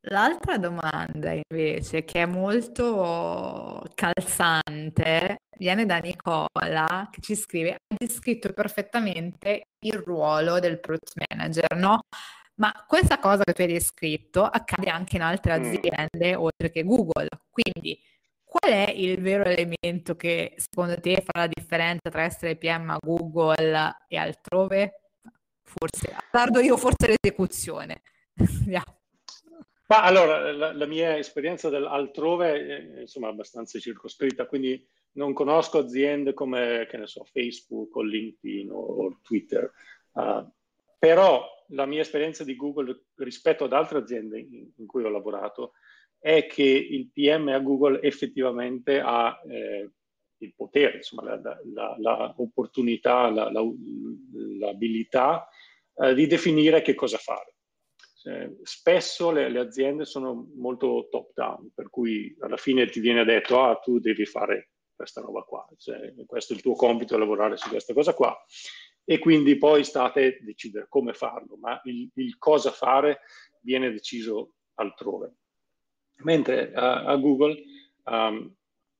L'altra 0.07 0.57
domanda 0.57 1.31
invece, 1.31 2.03
che 2.03 2.23
è 2.23 2.25
molto 2.25 3.83
calzante, 3.95 5.37
viene 5.57 5.85
da 5.85 5.97
Nicola, 5.97 7.09
che 7.11 7.21
ci 7.21 7.35
scrive, 7.35 7.71
hai 7.87 7.97
descritto 7.97 8.51
perfettamente 8.53 9.63
il 9.79 9.93
ruolo 9.93 10.59
del 10.59 10.79
product 10.79 11.13
manager, 11.29 11.75
no? 11.75 12.01
Ma 12.55 12.71
questa 12.87 13.19
cosa 13.19 13.43
che 13.43 13.53
tu 13.53 13.61
hai 13.61 13.67
descritto 13.67 14.43
accade 14.43 14.89
anche 14.89 15.15
in 15.15 15.23
altre 15.23 15.57
mm. 15.57 15.63
aziende, 15.63 16.35
oltre 16.35 16.69
che 16.69 16.83
Google. 16.83 17.27
Quindi, 17.49 17.99
qual 18.43 18.71
è 18.71 18.91
il 18.91 19.19
vero 19.19 19.45
elemento 19.45 20.15
che 20.15 20.53
secondo 20.57 20.99
te 20.99 21.23
fa 21.25 21.39
la 21.39 21.47
differenza 21.47 22.09
tra 22.11 22.23
essere 22.23 22.55
PM 22.55 22.91
a 22.91 22.97
Google 23.01 23.97
e 24.07 24.17
altrove? 24.17 25.01
Forse, 25.63 26.15
tardo 26.29 26.59
io, 26.59 26.77
forse 26.77 27.07
l'esecuzione. 27.07 28.01
Andiamo. 28.37 29.01
Ma 29.87 30.03
allora, 30.03 30.51
la, 30.51 30.73
la 30.73 30.85
mia 30.85 31.17
esperienza 31.17 31.67
altrove 31.67 32.95
è 32.95 32.99
insomma 33.01 33.27
abbastanza 33.27 33.79
circoscritta, 33.79 34.45
quindi 34.45 34.87
non 35.13 35.33
conosco 35.33 35.79
aziende 35.79 36.33
come, 36.33 36.87
so, 37.05 37.23
Facebook 37.25 37.95
o 37.95 38.01
LinkedIn 38.01 38.71
o, 38.71 38.77
o 38.77 39.19
Twitter, 39.21 39.71
uh, 40.13 40.47
però 40.97 41.45
la 41.69 41.85
mia 41.85 42.01
esperienza 42.01 42.43
di 42.43 42.55
Google 42.55 43.05
rispetto 43.15 43.65
ad 43.65 43.73
altre 43.73 43.99
aziende 43.99 44.39
in, 44.39 44.71
in 44.75 44.85
cui 44.85 45.03
ho 45.03 45.09
lavorato 45.09 45.73
è 46.19 46.47
che 46.47 46.63
il 46.63 47.09
PM 47.11 47.49
a 47.49 47.59
Google 47.59 48.01
effettivamente 48.01 49.01
ha 49.01 49.41
eh, 49.45 49.91
il 50.37 50.53
potere, 50.55 50.97
insomma, 50.97 51.39
l'opportunità, 51.97 53.29
la, 53.29 53.51
la, 53.51 53.61
l'abilità 54.59 55.47
eh, 55.95 56.13
di 56.13 56.27
definire 56.27 56.81
che 56.81 56.95
cosa 56.95 57.17
fare. 57.17 57.55
Eh, 58.25 58.55
spesso 58.63 59.31
le, 59.31 59.49
le, 59.49 59.59
aziende 59.59 60.05
sono 60.05 60.49
molto 60.55 61.07
top 61.11 61.31
down, 61.33 61.71
per 61.73 61.89
cui 61.89 62.33
alla 62.39 62.55
fine 62.55 62.87
ti 62.87 63.01
viene 63.01 63.25
detto, 63.25 63.61
ah, 63.61 63.75
tu 63.75 63.99
devi 63.99 64.25
fare 64.25 64.69
questa 64.95 65.21
roba 65.21 65.41
qua, 65.41 65.67
cioè, 65.77 66.13
questo 66.25 66.53
è 66.53 66.55
il 66.55 66.61
tuo 66.61 66.73
compito, 66.73 67.17
lavorare 67.17 67.57
su 67.57 67.69
questa 67.69 67.93
cosa 67.93 68.13
qua. 68.13 68.35
E 69.05 69.19
quindi 69.19 69.57
poi 69.57 69.83
state 69.83 70.37
a 70.39 70.43
decidere 70.43 70.87
come 70.87 71.13
farlo, 71.13 71.57
ma 71.57 71.79
il, 71.83 72.09
il 72.15 72.37
cosa 72.37 72.71
fare 72.71 73.21
viene 73.61 73.91
deciso 73.91 74.53
altrove. 74.75 75.35
Mentre 76.23 76.71
a, 76.73 77.03
a 77.05 77.15
Google 77.17 77.61
um, 78.05 78.55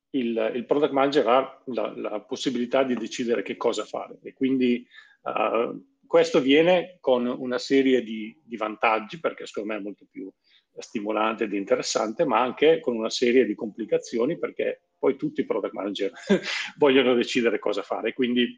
il, 0.10 0.52
il, 0.56 0.66
product 0.66 0.92
manager 0.92 1.28
ha 1.28 1.64
la, 1.68 1.94
la, 1.96 2.22
possibilità 2.22 2.84
di 2.84 2.96
decidere 2.96 3.44
che 3.44 3.56
cosa 3.56 3.86
fare 3.86 4.20
e 4.22 4.34
quindi 4.34 4.86
uh, 5.24 5.82
questo 6.06 6.42
viene 6.42 6.98
con 7.00 7.26
una 7.26 7.58
serie 7.58 8.04
di, 8.04 8.40
di, 8.44 8.56
vantaggi, 8.56 9.20
perché 9.20 9.48
secondo 9.48 9.74
me 9.74 9.80
è 9.80 9.82
molto 9.82 10.06
più 10.10 10.32
stimolante 10.78 11.46
ed 11.46 11.54
interessante, 11.54 12.26
ma 12.26 12.40
anche 12.40 12.80
con 12.80 12.96
una 12.96 13.10
serie 13.10 13.46
di 13.46 13.56
complicazioni, 13.56 14.38
perché 14.38 14.82
poi 15.04 15.18
tutti 15.18 15.42
i 15.42 15.46
product 15.46 15.74
manager 15.74 16.14
vogliono 16.80 17.14
decidere 17.14 17.60
cosa 17.60 17.82
fare. 17.82 18.14
Quindi 18.14 18.58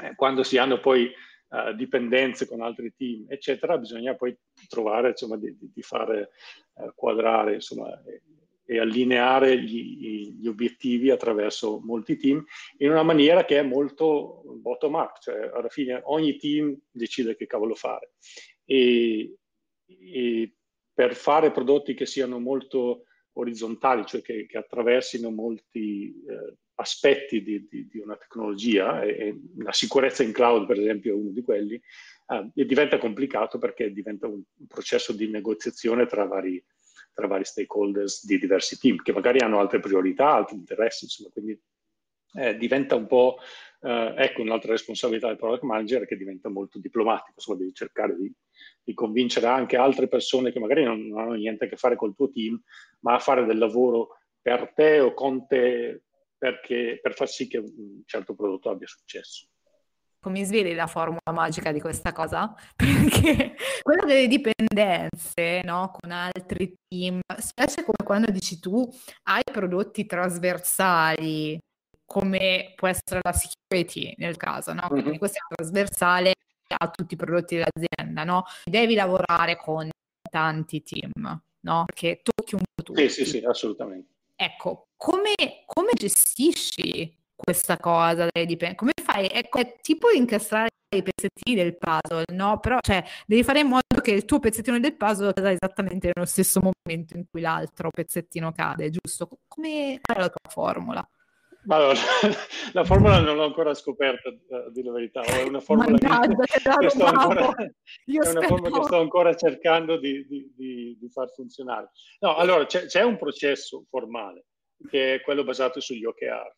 eh, 0.00 0.14
quando 0.14 0.44
si 0.44 0.56
hanno 0.56 0.78
poi 0.78 1.10
uh, 1.48 1.74
dipendenze 1.74 2.46
con 2.46 2.60
altri 2.60 2.94
team, 2.96 3.24
eccetera, 3.28 3.76
bisogna 3.78 4.14
poi 4.14 4.36
trovare, 4.68 5.08
insomma, 5.08 5.36
di, 5.36 5.56
di 5.58 5.82
fare 5.82 6.30
uh, 6.74 6.92
quadrare, 6.94 7.54
insomma, 7.54 8.00
e 8.64 8.78
allineare 8.78 9.60
gli, 9.60 10.36
gli, 10.38 10.46
obiettivi 10.46 11.10
attraverso 11.10 11.80
molti 11.82 12.16
team 12.16 12.44
in 12.78 12.90
una 12.90 13.02
maniera 13.02 13.44
che 13.44 13.58
è 13.58 13.62
molto 13.62 14.44
bottom 14.60 14.94
up, 14.94 15.18
cioè 15.18 15.50
alla 15.52 15.68
fine 15.68 16.00
ogni 16.04 16.36
team 16.36 16.78
decide 16.92 17.34
che 17.34 17.46
cavolo 17.46 17.74
fare. 17.74 18.12
E, 18.64 19.34
e 19.84 20.54
per 20.94 21.16
fare 21.16 21.50
prodotti 21.50 21.94
che 21.94 22.06
siano 22.06 22.38
molto 22.38 23.06
orizzontali, 23.34 24.04
cioè 24.04 24.22
che, 24.22 24.46
che 24.46 24.58
attraversino 24.58 25.30
molti 25.30 26.22
eh, 26.26 26.56
aspetti 26.74 27.42
di, 27.42 27.66
di, 27.68 27.88
di, 27.88 27.98
una 27.98 28.16
tecnologia, 28.16 29.02
e, 29.02 29.08
e, 29.08 29.40
la 29.58 29.72
sicurezza 29.72 30.22
in 30.22 30.32
cloud 30.32 30.66
per 30.66 30.78
esempio 30.78 31.12
è 31.12 31.16
uno 31.16 31.30
di 31.30 31.42
quelli, 31.42 31.74
eh, 31.74 32.64
diventa 32.64 32.98
complicato 32.98 33.58
perché 33.58 33.92
diventa 33.92 34.26
un, 34.26 34.42
un 34.56 34.66
processo 34.66 35.12
di 35.12 35.28
negoziazione 35.28 36.06
tra 36.06 36.24
vari 36.24 36.62
tra 37.14 37.26
vari 37.26 37.44
stakeholders 37.44 38.24
di 38.24 38.38
diversi 38.38 38.78
team, 38.78 38.96
che 38.96 39.12
magari 39.12 39.40
hanno 39.40 39.60
altre 39.60 39.80
priorità, 39.80 40.32
altri 40.32 40.56
interessi, 40.56 41.04
insomma, 41.04 41.28
quindi 41.30 41.60
eh, 42.34 42.56
diventa 42.56 42.94
un 42.94 43.06
po', 43.06 43.38
eh, 43.82 44.14
ecco, 44.16 44.42
un'altra 44.42 44.72
responsabilità 44.72 45.26
del 45.26 45.36
product 45.36 45.62
manager 45.62 46.06
che 46.06 46.16
diventa 46.16 46.48
molto 46.48 46.78
diplomatico, 46.78 47.32
insomma, 47.34 47.58
devi 47.58 47.74
cercare 47.74 48.16
di, 48.16 48.32
di 48.82 48.94
convincere 48.94 49.46
anche 49.46 49.76
altre 49.76 50.08
persone 50.08 50.52
che 50.52 50.60
magari 50.60 50.84
non, 50.84 51.06
non, 51.08 51.20
hanno 51.20 51.34
niente 51.34 51.64
a 51.64 51.68
che 51.68 51.76
fare 51.76 51.96
col 51.96 52.14
tuo 52.14 52.30
team, 52.30 52.60
ma 53.00 53.14
a 53.14 53.18
fare 53.18 53.44
del 53.44 53.58
lavoro 53.58 54.18
per 54.40 54.72
te 54.74 55.00
o 55.00 55.14
con 55.14 55.46
te 55.46 56.02
perché, 56.38 56.98
per 57.00 57.14
far 57.14 57.28
sì 57.28 57.46
che 57.48 57.58
un 57.58 58.02
certo 58.04 58.34
prodotto 58.34 58.70
abbia 58.70 58.86
successo 58.86 59.46
mi 60.30 60.44
sveli 60.44 60.74
la 60.74 60.86
formula 60.86 61.32
magica 61.32 61.72
di 61.72 61.80
questa 61.80 62.12
cosa? 62.12 62.54
Perché 62.76 63.56
quella 63.82 64.04
delle 64.04 64.28
dipendenze, 64.28 65.62
no, 65.64 65.90
con 65.90 66.12
altri 66.12 66.72
team, 66.86 67.20
specie 67.38 67.82
come 67.82 68.04
quando 68.04 68.30
dici 68.30 68.60
tu, 68.60 68.88
hai 69.24 69.42
prodotti 69.50 70.06
trasversali, 70.06 71.58
come 72.04 72.72
può 72.76 72.88
essere 72.88 73.20
la 73.22 73.32
security 73.32 74.14
nel 74.18 74.36
caso, 74.36 74.72
no? 74.72 74.86
Quindi 74.88 75.18
questo 75.18 75.38
è 75.38 75.54
trasversale 75.54 76.34
a 76.76 76.88
tutti 76.88 77.14
i 77.14 77.16
prodotti 77.16 77.56
dell'azienda, 77.56 78.24
no? 78.24 78.44
Devi 78.64 78.94
lavorare 78.94 79.56
con 79.56 79.88
tanti 80.30 80.82
team, 80.82 81.12
no? 81.60 81.84
Perché 81.84 82.20
tocchi 82.22 82.54
un 82.54 82.62
po' 82.74 82.82
tutti. 82.82 83.08
Sì, 83.08 83.24
sì, 83.24 83.30
sì, 83.38 83.44
assolutamente. 83.44 84.10
Ecco, 84.36 84.88
come, 84.96 85.34
come 85.66 85.90
gestisci 85.94 87.16
questa 87.34 87.76
cosa 87.76 88.28
delle 88.30 88.46
dipendenze? 88.46 88.76
Come 88.76 88.92
fai? 89.02 89.28
Ecco, 89.28 89.58
è 89.58 89.78
tipo 89.80 90.10
incastrare 90.10 90.70
i 90.96 91.02
pezzettini 91.02 91.56
del 91.56 91.76
puzzle, 91.76 92.24
no? 92.32 92.58
Però, 92.60 92.78
cioè, 92.80 93.04
devi 93.26 93.42
fare 93.44 93.60
in 93.60 93.68
modo 93.68 94.00
che 94.02 94.12
il 94.12 94.24
tuo 94.24 94.38
pezzettino 94.38 94.78
del 94.78 94.96
puzzle 94.96 95.32
cada 95.32 95.50
esattamente 95.50 96.10
nello 96.12 96.26
stesso 96.26 96.60
momento 96.60 97.16
in 97.16 97.24
cui 97.30 97.40
l'altro 97.40 97.90
pezzettino 97.90 98.52
cade, 98.52 98.90
giusto? 98.90 99.28
Come 99.48 99.98
qual 100.02 100.16
è 100.16 100.20
la 100.20 100.28
tua 100.28 100.50
formula? 100.50 101.08
Allora, 101.68 101.94
la 102.72 102.84
formula 102.84 103.20
non 103.20 103.36
l'ho 103.36 103.44
ancora 103.44 103.74
scoperta, 103.74 104.28
a 104.28 104.70
dire 104.70 104.88
la 104.88 104.92
verità, 104.92 105.20
è 105.22 105.42
una 105.42 105.60
formula, 105.60 105.96
Mannaggia, 106.00 106.42
che, 106.44 106.60
che, 106.78 106.90
sto 106.90 107.04
ancora, 107.04 107.54
è 107.54 108.28
una 108.28 108.42
formula 108.42 108.78
che 108.78 108.84
sto 108.84 108.98
ancora 108.98 109.34
cercando 109.34 109.96
di, 109.96 110.26
di, 110.26 110.52
di, 110.56 110.98
di 111.00 111.08
far 111.08 111.30
funzionare. 111.32 111.90
No, 112.20 112.34
allora, 112.34 112.66
c'è, 112.66 112.86
c'è, 112.86 113.02
un 113.02 113.16
processo 113.16 113.84
formale, 113.88 114.46
che 114.88 115.14
è 115.14 115.20
quello 115.20 115.44
basato 115.44 115.80
sugli 115.80 116.04
OKR, 116.04 116.52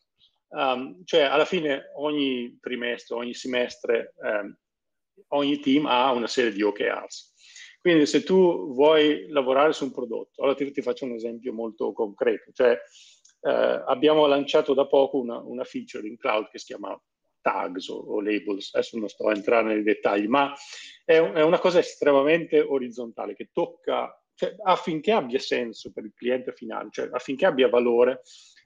Um, 0.55 1.03
cioè, 1.03 1.21
alla 1.21 1.43
fine, 1.43 1.91
ogni 1.95 2.57
trimestre, 2.61 3.15
ogni 3.15 3.33
semestre, 3.33 4.13
um, 4.17 4.55
ogni 5.29 5.59
team 5.59 5.85
ha 5.85 6.11
una 6.11 6.27
serie 6.27 6.51
di 6.51 6.61
OKRs. 6.61 7.33
Quindi, 7.81 8.05
se 8.05 8.23
tu 8.23 8.73
vuoi 8.73 9.27
lavorare 9.29 9.73
su 9.73 9.83
un 9.83 9.91
prodotto, 9.91 10.41
allora 10.41 10.55
ti, 10.55 10.71
ti 10.71 10.81
faccio 10.81 11.05
un 11.05 11.13
esempio 11.13 11.51
molto 11.51 11.91
concreto. 11.91 12.51
Cioè, 12.53 12.79
uh, 13.45 13.83
abbiamo 13.85 14.25
lanciato 14.25 14.73
da 14.73 14.87
poco 14.87 15.19
una, 15.19 15.37
una, 15.37 15.63
feature 15.63 16.07
in 16.07 16.17
cloud 16.17 16.49
che 16.49 16.57
si 16.57 16.65
chiama 16.65 16.99
tags 17.41 17.87
o, 17.89 17.97
o, 17.97 18.21
labels, 18.21 18.73
adesso 18.73 18.97
non 18.97 19.07
sto 19.07 19.27
a 19.27 19.35
entrare 19.35 19.67
nei 19.67 19.83
dettagli, 19.83 20.27
ma 20.27 20.53
è, 21.03 21.19
è 21.19 21.43
una 21.43 21.59
cosa 21.59 21.79
estremamente 21.79 22.59
orizzontale 22.59 23.35
che 23.35 23.49
tocca, 23.53 24.19
cioè, 24.33 24.55
affinché 24.63 25.11
abbia 25.11 25.39
senso 25.39 25.91
per 25.91 26.05
il 26.05 26.13
cliente 26.15 26.53
finale, 26.53 26.89
cioè 26.91 27.09
affinché 27.11 27.45
abbia 27.45 27.69
valore, 27.69 28.21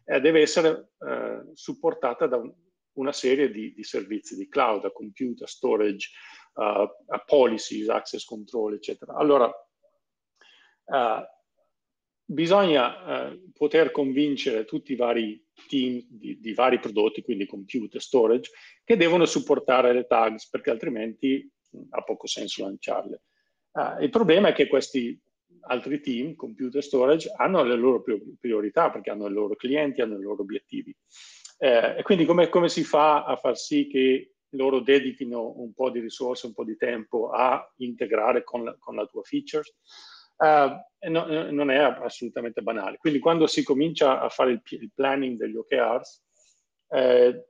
eh, 0.06 0.22
deve 0.22 0.42
essere 0.42 0.92
eh, 1.06 1.42
supportata 1.54 2.26
da 2.28 2.38
un, 2.38 2.54
una 2.94 3.12
serie 3.12 3.52
di, 3.52 3.74
di, 3.74 3.84
servizi 3.84 4.36
di 4.36 4.48
cloud, 4.48 4.92
computer, 4.94 5.48
storage, 5.48 6.10
uh, 6.56 6.88
policies, 7.26 7.88
access 7.88 8.26
control, 8.26 8.74
eccetera. 8.74 9.14
Allora, 9.14 9.46
uh, 9.46 11.24
bisogna 12.32 13.32
uh, 13.32 13.52
poter 13.54 13.90
convincere 13.92 14.66
tutti 14.66 14.92
i 14.92 14.96
vari 14.96 15.44
team 15.68 16.06
di, 16.08 16.40
di, 16.40 16.54
vari 16.54 16.80
prodotti, 16.80 17.24
quindi 17.24 17.48
computer, 17.48 18.00
storage, 18.00 18.52
che 18.84 18.96
devono 18.98 19.26
supportare 19.26 19.94
le 19.94 20.06
tags, 20.06 20.48
perché 20.48 20.70
altrimenti 20.70 21.50
ha 21.92 22.02
poco 22.04 22.28
senso 22.28 22.64
lanciarle. 22.64 23.22
il 24.02 24.10
problema 24.10 24.50
è 24.50 24.54
che 24.54 24.68
questi 24.68 25.20
altri 25.62 26.00
team, 26.02 26.36
computer 26.36 26.84
storage, 26.84 27.32
hanno 27.36 27.64
le 27.64 27.76
loro 27.76 28.04
priorità 28.40 28.90
perché 28.90 29.10
hanno 29.10 29.28
i 29.28 29.32
loro 29.32 29.56
clienti, 29.56 30.02
hanno 30.02 30.18
i 30.18 30.22
loro 30.22 30.42
obiettivi. 30.42 30.96
Eh, 31.58 31.98
e 31.98 32.04
quindi 32.04 32.26
come, 32.26 32.50
come, 32.50 32.70
si 32.70 32.84
fa 32.84 33.26
a 33.26 33.36
far 33.36 33.58
sì 33.58 33.88
che 33.88 34.36
loro 34.52 34.80
dedichino 34.80 35.60
un 35.60 35.74
po' 35.74 35.90
di 35.90 36.00
risorse, 36.00 36.48
un 36.48 36.54
po' 36.54 36.64
di 36.64 36.78
tempo 36.78 37.30
a 37.30 37.72
integrare 37.78 38.44
con 38.44 38.64
la, 38.64 38.76
con 38.80 38.96
la 38.96 39.06
tua 39.06 39.24
features? 39.24 39.76
Uh, 40.42 41.10
no, 41.10 41.52
non 41.52 41.70
è 41.70 41.78
assolutamente 41.78 42.62
banale. 42.62 42.98
Quindi 42.98 43.20
quando 43.20 43.46
si 43.48 43.64
comincia 43.64 44.22
a 44.22 44.30
fare 44.30 44.52
il, 44.52 44.62
il 44.64 44.92
planning 44.94 45.38
degli 45.38 45.56
OKRs, 45.56 46.24
eh, 46.92 47.46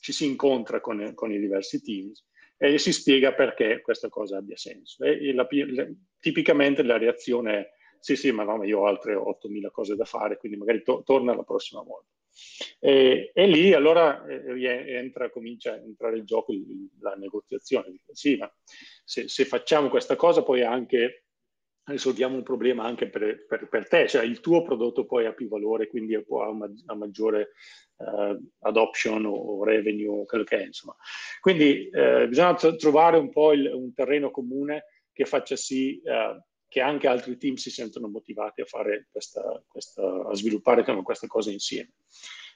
ci 0.00 0.12
si 0.12 0.26
incontra 0.26 0.80
con, 0.80 1.14
con, 1.14 1.32
i 1.32 1.38
diversi 1.38 1.82
teams 1.82 2.26
e 2.56 2.78
si 2.78 2.92
spiega 2.92 3.32
perché 3.32 3.80
questa 3.80 4.08
cosa 4.08 4.36
abbia 4.36 4.56
senso. 4.56 5.02
E 5.04 5.32
la, 5.32 5.46
la, 5.50 5.88
tipicamente 6.18 6.82
la 6.82 6.98
reazione 6.98 7.58
è 7.58 7.70
sì, 8.00 8.16
sì, 8.16 8.32
ma 8.32 8.44
no, 8.44 8.64
io 8.64 8.80
ho 8.80 8.86
altre 8.86 9.14
8.000 9.14 9.70
cose 9.70 9.94
da 9.94 10.06
fare, 10.06 10.38
quindi 10.38 10.56
magari 10.56 10.82
to- 10.82 11.02
torna 11.04 11.34
la 11.34 11.42
prossima 11.42 11.82
volta. 11.82 12.08
E, 12.78 13.30
e 13.34 13.46
lì 13.46 13.74
allora 13.74 14.24
eh, 14.26 14.94
entra, 14.96 15.30
comincia 15.30 15.72
a 15.72 15.76
entrare 15.76 16.16
in 16.16 16.24
gioco 16.24 16.54
la 17.00 17.14
negoziazione. 17.14 17.94
Sì, 18.10 18.36
ma 18.36 18.50
se, 19.04 19.28
se, 19.28 19.44
facciamo 19.44 19.90
questa 19.90 20.16
cosa 20.16 20.42
poi 20.42 20.62
anche 20.62 21.26
risolviamo 21.90 22.36
un 22.36 22.42
problema 22.42 22.84
anche 22.84 23.08
per, 23.08 23.46
per, 23.46 23.68
per, 23.68 23.88
te, 23.88 24.08
cioè 24.08 24.24
il 24.24 24.40
tuo 24.40 24.62
prodotto 24.62 25.04
poi 25.04 25.26
ha 25.26 25.32
più 25.32 25.48
valore, 25.48 25.88
quindi 25.88 26.14
ha 26.14 26.22
una 26.26 26.94
maggiore 26.94 27.50
uh, 27.96 28.38
adoption 28.60 29.24
o, 29.26 29.64
revenue, 29.64 30.24
quello 30.26 30.44
che 30.44 30.58
è, 30.58 30.64
insomma. 30.64 30.96
Quindi 31.40 31.90
uh, 31.92 32.26
bisogna 32.26 32.54
trovare 32.54 33.18
un 33.18 33.30
po' 33.30 33.52
il, 33.52 33.70
un 33.72 33.92
terreno 33.94 34.30
comune 34.30 34.84
che 35.12 35.24
faccia 35.24 35.56
sì 35.56 36.00
uh, 36.04 36.40
che 36.70 36.80
anche 36.80 37.08
altri 37.08 37.36
team 37.36 37.56
si 37.56 37.68
sentono 37.68 38.06
motivati 38.06 38.60
a 38.60 38.64
fare 38.64 39.08
questa, 39.10 39.60
questa 39.66 40.02
a 40.02 40.34
sviluppare 40.34 40.84
questa 41.02 41.26
cosa 41.26 41.50
insieme. 41.50 41.94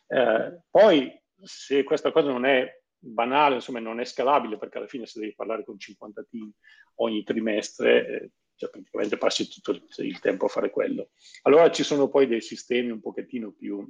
Eh, 0.06 0.60
poi, 0.70 1.20
se 1.42 1.82
questa 1.82 2.12
cosa 2.12 2.30
non 2.30 2.44
è 2.44 2.80
banale, 2.96 3.56
insomma, 3.56 3.80
non 3.80 3.98
è 3.98 4.04
scalabile, 4.04 4.56
perché 4.56 4.78
alla 4.78 4.86
fine 4.86 5.04
se 5.06 5.18
devi 5.18 5.34
parlare 5.34 5.64
con 5.64 5.78
50 5.78 6.24
team 6.30 6.48
ogni 6.96 7.24
trimestre, 7.24 8.06
eh, 8.06 8.30
cioè 8.56 8.70
praticamente 8.70 9.18
passi 9.18 9.48
tutto 9.48 9.72
il, 10.02 10.18
tempo 10.20 10.46
a 10.46 10.48
fare 10.48 10.70
quello. 10.70 11.10
Allora 11.42 11.70
ci 11.70 11.82
sono 11.82 12.08
poi 12.08 12.26
dei 12.26 12.40
sistemi 12.40 12.90
un 12.90 13.00
pochettino 13.00 13.52
più 13.52 13.86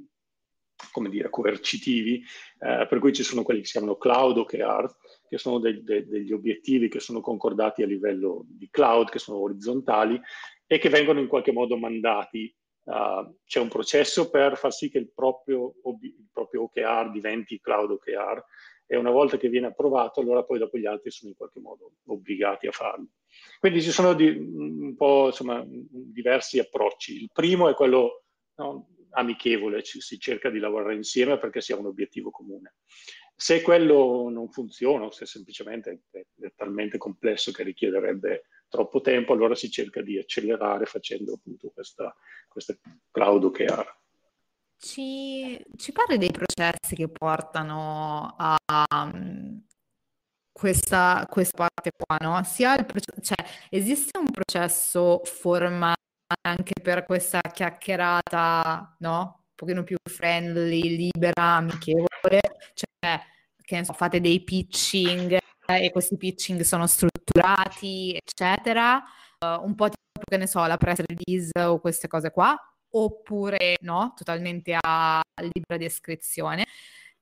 come 0.91 1.09
dire, 1.09 1.29
coercitivi, 1.29 2.21
eh, 2.59 2.85
per 2.87 2.99
cui 2.99 3.13
ci 3.13 3.23
sono 3.23 3.43
quelli 3.43 3.61
che 3.61 3.65
si 3.65 3.73
chiamano 3.73 3.97
cloud 3.97 4.37
OKR, 4.37 4.93
che 5.27 5.37
sono 5.37 5.59
de- 5.59 5.83
de- 5.83 6.05
degli 6.05 6.33
obiettivi 6.33 6.89
che 6.89 6.99
sono 6.99 7.21
concordati 7.21 7.81
a 7.81 7.87
livello 7.87 8.45
di 8.47 8.69
cloud, 8.69 9.09
che 9.09 9.19
sono 9.19 9.39
orizzontali 9.39 10.19
e 10.67 10.77
che 10.77 10.89
vengono 10.89 11.19
in 11.19 11.27
qualche 11.27 11.51
modo 11.51 11.77
mandati. 11.77 12.53
Uh, 12.85 13.35
c'è 13.45 13.59
un 13.59 13.67
processo 13.67 14.29
per 14.29 14.57
far 14.57 14.71
sì 14.71 14.91
che 14.91 14.99
il 14.99 15.11
proprio, 15.11 15.73
il 16.01 16.27
proprio 16.31 16.63
OKR 16.63 17.09
diventi 17.09 17.59
cloud 17.59 17.89
OKR 17.89 18.43
e 18.85 18.95
una 18.95 19.09
volta 19.09 19.37
che 19.37 19.49
viene 19.49 19.67
approvato, 19.67 20.19
allora 20.19 20.43
poi 20.43 20.59
dopo 20.59 20.77
gli 20.77 20.85
altri 20.85 21.09
sono 21.09 21.31
in 21.31 21.37
qualche 21.37 21.59
modo 21.59 21.93
obbligati 22.05 22.67
a 22.67 22.71
farlo. 22.71 23.07
Quindi 23.59 23.81
ci 23.81 23.91
sono 23.91 24.13
di, 24.13 24.29
un 24.29 24.95
po' 24.95 25.27
insomma, 25.27 25.63
diversi 25.67 26.59
approcci. 26.59 27.21
Il 27.23 27.29
primo 27.31 27.69
è 27.69 27.73
quello 27.73 28.23
no, 28.55 28.89
amichevole, 29.11 29.83
ci, 29.83 30.01
si 30.01 30.19
cerca 30.19 30.49
di 30.49 30.59
lavorare 30.59 30.95
insieme 30.95 31.37
perché 31.37 31.61
sia 31.61 31.77
un 31.77 31.85
obiettivo 31.85 32.29
comune. 32.29 32.75
Se 33.35 33.61
quello 33.61 34.29
non 34.29 34.49
funziona 34.49 35.05
o 35.05 35.11
se 35.11 35.25
semplicemente 35.25 36.01
è, 36.11 36.25
è 36.41 36.53
talmente 36.55 36.97
complesso 36.97 37.51
che 37.51 37.63
richiederebbe 37.63 38.47
troppo 38.69 39.01
tempo, 39.01 39.33
allora 39.33 39.55
si 39.55 39.69
cerca 39.69 40.01
di 40.01 40.17
accelerare 40.17 40.85
facendo 40.85 41.33
appunto 41.33 41.69
questa, 41.73 42.15
questa 42.47 42.75
cloud 43.11 43.43
OKR. 43.45 44.03
Ci, 44.77 45.65
ci 45.77 45.91
parli 45.91 46.17
dei 46.17 46.31
processi 46.31 46.95
che 46.95 47.07
portano 47.07 48.35
a 48.37 48.57
um, 48.93 49.65
questa, 50.51 51.25
questa 51.29 51.67
parte 51.85 51.91
qua, 51.95 52.17
no? 52.21 52.43
Sia 52.43 52.75
il 52.75 52.85
processo, 52.85 53.21
cioè, 53.21 53.45
esiste 53.69 54.17
un 54.17 54.29
processo 54.31 55.21
formale 55.25 55.95
anche 56.41 56.73
per 56.81 57.05
questa 57.05 57.41
chiacchierata, 57.41 58.95
no? 58.99 59.43
Un 59.49 59.55
pochino 59.55 59.83
più 59.83 59.97
friendly, 60.03 60.81
libera, 60.95 61.55
amichevole, 61.55 62.41
cioè 62.73 63.21
che 63.61 63.75
ne 63.77 63.85
so, 63.85 63.93
fate 63.93 64.21
dei 64.21 64.43
pitching 64.43 65.37
eh, 65.67 65.85
e 65.85 65.91
questi 65.91 66.17
pitching 66.17 66.61
sono 66.61 66.85
strutturati, 66.87 68.15
eccetera, 68.15 69.03
uh, 69.39 69.63
un 69.63 69.73
po' 69.75 69.89
tipo 69.89 70.21
che 70.29 70.37
ne 70.37 70.47
so, 70.47 70.63
la 70.65 70.77
press 70.77 70.99
release 71.05 71.51
o 71.59 71.79
queste 71.79 72.07
cose 72.07 72.31
qua, 72.31 72.55
oppure 72.91 73.77
no, 73.81 74.13
totalmente 74.15 74.77
a 74.79 75.21
libera 75.37 75.77
descrizione. 75.77 76.65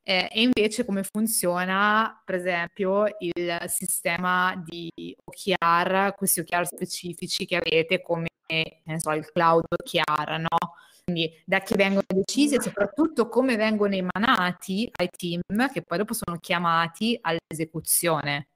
Eh, 0.05 0.27
e 0.29 0.41
invece 0.41 0.83
come 0.83 1.03
funziona, 1.03 2.21
per 2.25 2.35
esempio, 2.35 3.05
il 3.19 3.57
sistema 3.67 4.53
di 4.65 4.91
OKR, 5.23 6.13
questi 6.15 6.41
OKR 6.41 6.65
specifici 6.65 7.45
che 7.45 7.55
avete 7.55 8.01
come 8.01 8.27
so, 8.97 9.11
il 9.11 9.31
cloud 9.31 9.63
OKR, 9.63 10.39
no? 10.39 10.75
Quindi 11.05 11.41
da 11.45 11.59
chi 11.59 11.75
vengono 11.75 12.05
decisi 12.07 12.55
e 12.55 12.61
soprattutto 12.61 13.29
come 13.29 13.55
vengono 13.55 13.95
emanati 13.95 14.89
ai 14.93 15.09
team 15.09 15.41
che 15.71 15.81
poi 15.81 15.97
dopo 15.97 16.13
sono 16.13 16.37
chiamati 16.37 17.17
all'esecuzione. 17.21 18.47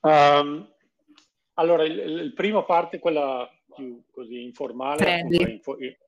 Um, 0.00 0.66
allora, 1.54 1.84
il, 1.84 1.98
il 1.98 2.32
primo 2.32 2.64
parte, 2.64 2.98
quella 2.98 3.50
più 3.80 4.02
così 4.10 4.42
informale 4.42 5.04
è, 5.04 5.26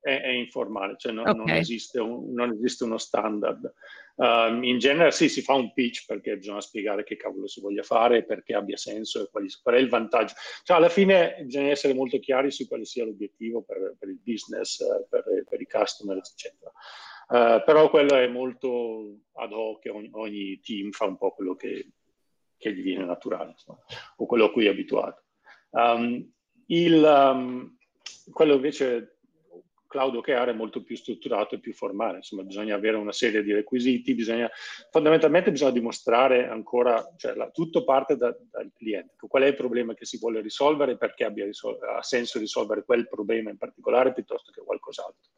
è, 0.01 0.29
informale, 0.29 0.97
cioè 0.99 1.13
non, 1.13 1.27
okay. 1.27 1.37
non, 1.37 1.49
esiste 1.51 1.99
un, 2.01 2.33
non, 2.33 2.53
esiste 2.53 2.85
uno 2.85 2.99
standard. 2.99 3.73
Um, 4.15 4.63
in 4.63 4.79
genere 4.79 5.11
sì, 5.11 5.29
si 5.29 5.41
fa 5.41 5.55
un 5.55 5.73
pitch 5.73 6.05
perché 6.07 6.37
bisogna 6.37 6.61
spiegare 6.61 7.03
che 7.03 7.17
cavolo 7.17 7.47
si 7.47 7.61
voglia 7.61 7.83
fare, 7.83 8.25
perché 8.25 8.55
abbia 8.55 8.77
senso 8.77 9.23
e 9.23 9.31
quali, 9.31 9.49
qual 9.63 9.77
è 9.77 9.79
il 9.79 9.89
vantaggio. 9.89 10.35
Cioè 10.63 10.77
alla 10.77 10.91
fine 10.91 11.39
bisogna 11.45 11.71
essere 11.71 11.95
molto 11.95 12.19
chiari 12.19 12.51
su 12.51 12.69
quale 12.69 12.85
sia 12.85 13.05
l'obiettivo 13.05 13.63
per, 13.63 13.97
per 13.99 14.09
il 14.09 14.21
business, 14.23 14.85
per, 15.09 15.25
per, 15.49 15.61
i 15.61 15.67
customer, 15.67 16.19
eccetera. 16.19 16.71
Uh, 17.29 17.65
però 17.65 17.89
quello 17.89 18.15
è 18.15 18.27
molto 18.27 19.17
ad 19.35 19.53
hoc, 19.53 19.89
ogni, 19.91 20.11
ogni 20.13 20.61
team 20.61 20.91
fa 20.91 21.07
un 21.07 21.17
po' 21.17 21.31
quello 21.31 21.55
che, 21.55 21.89
che 22.59 22.75
gli 22.75 22.83
viene 22.83 23.07
naturale, 23.07 23.53
insomma, 23.53 23.79
o 24.17 24.27
quello 24.27 24.45
a 24.45 24.53
cui 24.53 24.67
è 24.67 24.69
abituato. 24.69 25.25
Um, 25.71 26.31
il, 26.67 27.03
um, 27.03 27.77
quello 28.31 28.55
invece 28.55 29.19
cloud 29.93 30.17
OKR 30.17 30.49
è 30.49 30.53
molto 30.55 30.83
più 30.83 30.97
strutturato 30.97 31.55
e 31.55 31.61
più 31.61 31.75
formale, 31.75 32.17
insomma 32.17 32.45
bisogna 32.45 32.75
avere 32.75 32.97
una 32.97 33.13
serie 33.13 33.43
di 33.43 33.53
requisiti, 33.53 34.15
bisogna, 34.15 34.51
fondamentalmente 34.91 35.51
bisogna 35.51 35.73
dimostrare 35.73 36.49
ancora, 36.49 37.13
cioè 37.19 37.35
la, 37.35 37.51
tutto 37.51 37.85
parte 37.85 38.17
da, 38.17 38.35
dal 38.51 38.73
cliente, 38.75 39.15
qual 39.29 39.43
è 39.43 39.49
il 39.49 39.55
problema 39.55 39.93
che 39.93 40.07
si 40.07 40.19
vuole 40.19 40.41
risolvere 40.41 40.93
e 40.93 40.97
perché 40.97 41.25
abbia 41.25 41.45
risol- 41.45 41.79
ha 41.83 42.03
senso 42.03 42.39
risolvere 42.39 42.85
quel 42.85 43.07
problema 43.07 43.51
in 43.51 43.59
particolare 43.59 44.15
piuttosto 44.15 44.51
che 44.51 44.63
qualcos'altro. 44.63 45.31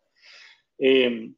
E 0.77 1.33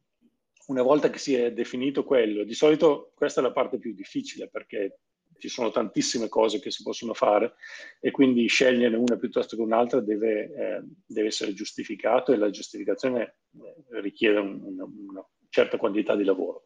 una 0.67 0.83
volta 0.83 1.09
che 1.09 1.17
si 1.17 1.33
è 1.33 1.51
definito 1.51 2.03
quello, 2.03 2.43
di 2.43 2.53
solito 2.53 3.13
questa 3.15 3.39
è 3.39 3.43
la 3.43 3.51
parte 3.51 3.79
più 3.79 3.95
difficile 3.95 4.47
perché 4.47 4.99
ci 5.37 5.49
sono 5.49 5.71
tantissime 5.71 6.27
cose 6.27 6.59
che 6.59 6.71
si 6.71 6.83
possono 6.83 7.13
fare 7.13 7.55
e 7.99 8.11
quindi 8.11 8.47
scegliere 8.47 8.95
una 8.95 9.17
piuttosto 9.17 9.55
che 9.55 9.61
un'altra 9.61 9.99
deve, 9.99 10.53
eh, 10.53 10.81
deve 11.05 11.27
essere 11.27 11.53
giustificato 11.53 12.31
e 12.31 12.37
la 12.37 12.49
giustificazione 12.49 13.21
eh, 13.21 14.01
richiede 14.01 14.39
un, 14.39 14.59
una, 14.61 14.83
una, 14.83 15.27
certa 15.49 15.77
quantità 15.77 16.15
di 16.15 16.23
lavoro. 16.23 16.65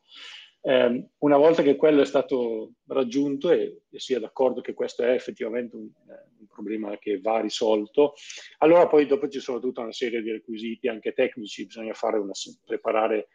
Eh, 0.64 1.10
una 1.20 1.38
volta 1.38 1.64
che 1.64 1.76
quello 1.76 2.02
è 2.02 2.06
stato 2.06 2.74
raggiunto 2.88 3.50
e, 3.50 3.84
e 3.90 4.00
è 4.14 4.20
d'accordo 4.20 4.62
che 4.62 4.74
questo 4.74 5.04
è 5.04 5.12
effettivamente 5.12 5.76
un, 5.76 5.86
eh, 5.86 6.30
un, 6.40 6.48
problema 6.48 6.98
che 6.98 7.20
va 7.20 7.40
risolto, 7.40 8.14
allora 8.60 8.88
poi 8.88 9.08
dopo 9.08 9.28
ci 9.28 9.40
sono 9.40 9.60
tutta 9.60 9.82
una 9.82 9.92
serie 9.92 10.22
di 10.22 10.32
requisiti 10.32 10.88
anche 10.88 11.14
tecnici, 11.14 11.66
bisogna 11.66 11.94
una, 12.20 12.34
preparare 12.66 13.30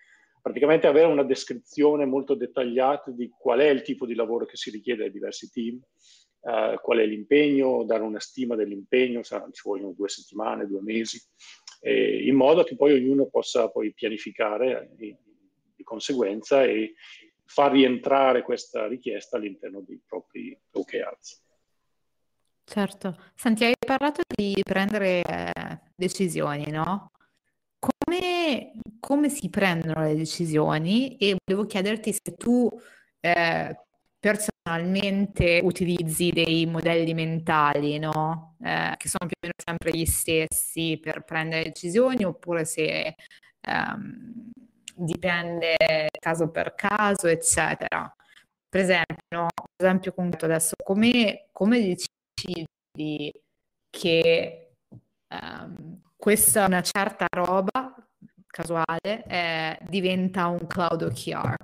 praticamente 0.47 0.87
avere 0.87 1.09
una 1.09 1.25
descrizione 1.25 2.05
molto 2.05 2.37
dettagliata 2.37 3.11
di 3.11 3.29
qual 3.37 3.59
è 3.59 3.69
il 3.69 3.83
tipo 3.83 4.07
di 4.07 4.15
lavoro 4.15 4.47
che 4.47 4.57
si 4.57 4.71
richiede 4.71 5.03
ai 5.03 5.11
diversi 5.11 5.51
team, 5.51 5.75
uh, 5.75 6.81
qual 6.81 6.99
è 6.99 7.05
l'impegno, 7.05 7.83
dare 7.83 8.05
una 8.05 8.21
stima 8.21 8.55
dell'impegno, 8.55 9.25
sarà, 9.25 9.49
ci 9.51 9.63
vogliono 9.65 9.91
due 9.91 10.09
settimane, 10.09 10.69
due 10.69 10.83
mesi, 10.83 11.21
in 11.81 12.37
modo 12.37 12.63
che 12.63 12.77
poi 12.77 12.93
ognuno 12.93 13.27
possa 13.27 13.71
poi 13.71 13.93
pianificare 13.93 14.91
di, 14.95 15.17
di 15.75 15.83
conseguenza 15.83 16.63
e 16.63 16.95
far 17.45 17.73
rientrare 17.73 18.43
questa 18.43 18.87
richiesta 18.87 19.39
all'interno 19.39 19.81
dei 19.81 20.01
propri 20.07 20.57
OKRs. 20.71 21.43
Certo. 22.63 23.17
Senti, 23.35 23.65
hai 23.65 23.75
parlato 23.85 24.23
di 24.33 24.61
prendere 24.63 25.23
eh, 25.23 25.81
decisioni, 25.97 26.71
no? 26.71 27.11
Come, 27.79 28.73
come 29.01 29.29
si 29.29 29.49
prendono 29.49 30.03
le 30.03 30.15
decisioni? 30.15 31.17
E 31.17 31.37
volevo 31.45 31.67
chiederti 31.67 32.13
se 32.13 32.35
tu 32.37 32.69
eh, 33.21 33.77
personalmente 34.19 35.61
utilizzi 35.63 36.31
dei 36.31 36.67
modelli 36.67 37.15
mentali, 37.15 37.99
no? 37.99 38.57
Eh, 38.63 38.95
che 38.97 39.09
sono 39.09 39.29
più 39.29 39.37
o 39.37 39.47
meno 39.47 39.55
sempre 39.65 39.91
gli 39.93 40.05
stessi 40.05 40.99
per 41.01 41.23
prendere 41.25 41.65
decisioni, 41.65 42.25
oppure 42.25 42.65
se 42.65 43.15
ehm, 43.61 44.51
dipende 44.95 46.09
caso 46.19 46.51
per 46.51 46.75
caso, 46.75 47.29
eccetera. 47.29 48.13
Per 48.69 48.81
esempio, 48.81 49.17
no? 49.31 49.49
esempio 49.77 50.13
concreto 50.13 50.47
adesso, 50.47 50.75
come, 50.83 51.49
come 51.53 51.79
decidi 51.81 53.33
che 53.91 54.73
um, 55.29 56.01
questa 56.17 56.67
una 56.67 56.83
certa 56.83 57.27
roba 57.31 57.71
casuale 58.57 59.25
eh, 59.29 59.79
diventa 59.83 60.47
un 60.47 60.67
cloud 60.67 61.03
OKR? 61.03 61.55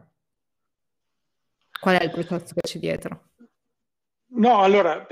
Qual 1.81 1.97
è 1.97 2.05
il 2.05 2.11
processo 2.11 2.55
che 2.55 2.61
c'è 2.61 2.79
dietro? 2.79 3.31
No, 4.35 4.63
allora, 4.63 5.07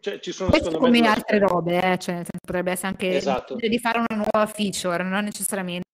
cioè, 0.00 0.18
ci 0.18 0.32
sono 0.32 0.50
Questo 0.50 0.76
come 0.78 0.90
me 0.90 1.06
altre 1.06 1.38
robe, 1.38 1.92
eh? 1.92 1.98
cioè, 1.98 2.22
potrebbe 2.40 2.72
essere 2.72 2.88
anche 2.88 3.16
esatto. 3.16 3.54
di 3.54 3.78
fare 3.78 3.98
una 3.98 4.16
nuova 4.16 4.46
feature, 4.46 5.02
non 5.02 5.24
necessariamente 5.24 5.84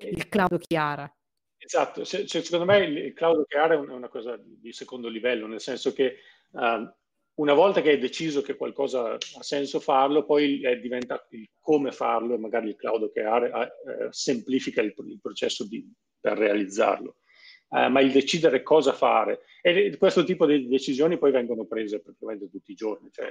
il 0.00 0.28
cloud 0.28 0.58
Chiara. 0.66 1.10
Esatto, 1.56 2.04
se, 2.04 2.26
secondo 2.26 2.66
me 2.66 2.78
il, 2.78 3.12
cloud 3.14 3.46
Chiara 3.46 3.74
è 3.74 3.76
una 3.76 4.08
cosa 4.08 4.38
di 4.38 4.72
secondo 4.72 5.08
livello, 5.08 5.46
nel 5.46 5.60
senso 5.60 5.92
che 5.92 6.18
uh, 6.50 6.88
una 7.36 7.54
volta 7.54 7.80
che 7.80 7.90
hai 7.90 7.98
deciso 7.98 8.42
che 8.42 8.56
qualcosa 8.56 9.14
ha 9.14 9.42
senso 9.42 9.80
farlo, 9.80 10.24
poi 10.24 10.60
diventa 10.80 11.26
il 11.30 11.48
come 11.60 11.90
farlo 11.90 12.34
e 12.34 12.38
magari 12.38 12.68
il 12.68 12.76
cloud 12.76 13.10
Chiara 13.12 13.66
eh, 13.66 14.08
semplifica 14.10 14.80
il, 14.80 14.94
il 14.96 15.20
processo 15.20 15.66
di, 15.66 15.84
per 16.20 16.38
realizzarlo 16.38 17.16
eh, 17.74 17.88
ma 17.88 18.00
il 18.00 18.12
decidere 18.12 18.62
cosa 18.62 18.92
fare. 18.92 19.40
E 19.60 19.96
questo 19.96 20.22
tipo 20.22 20.46
di 20.46 20.68
decisioni 20.68 21.18
poi 21.18 21.32
vengono 21.32 21.64
prese 21.64 22.00
praticamente 22.00 22.48
tutti 22.48 22.70
i 22.70 22.76
giorni. 22.76 23.10
Cioè, 23.10 23.28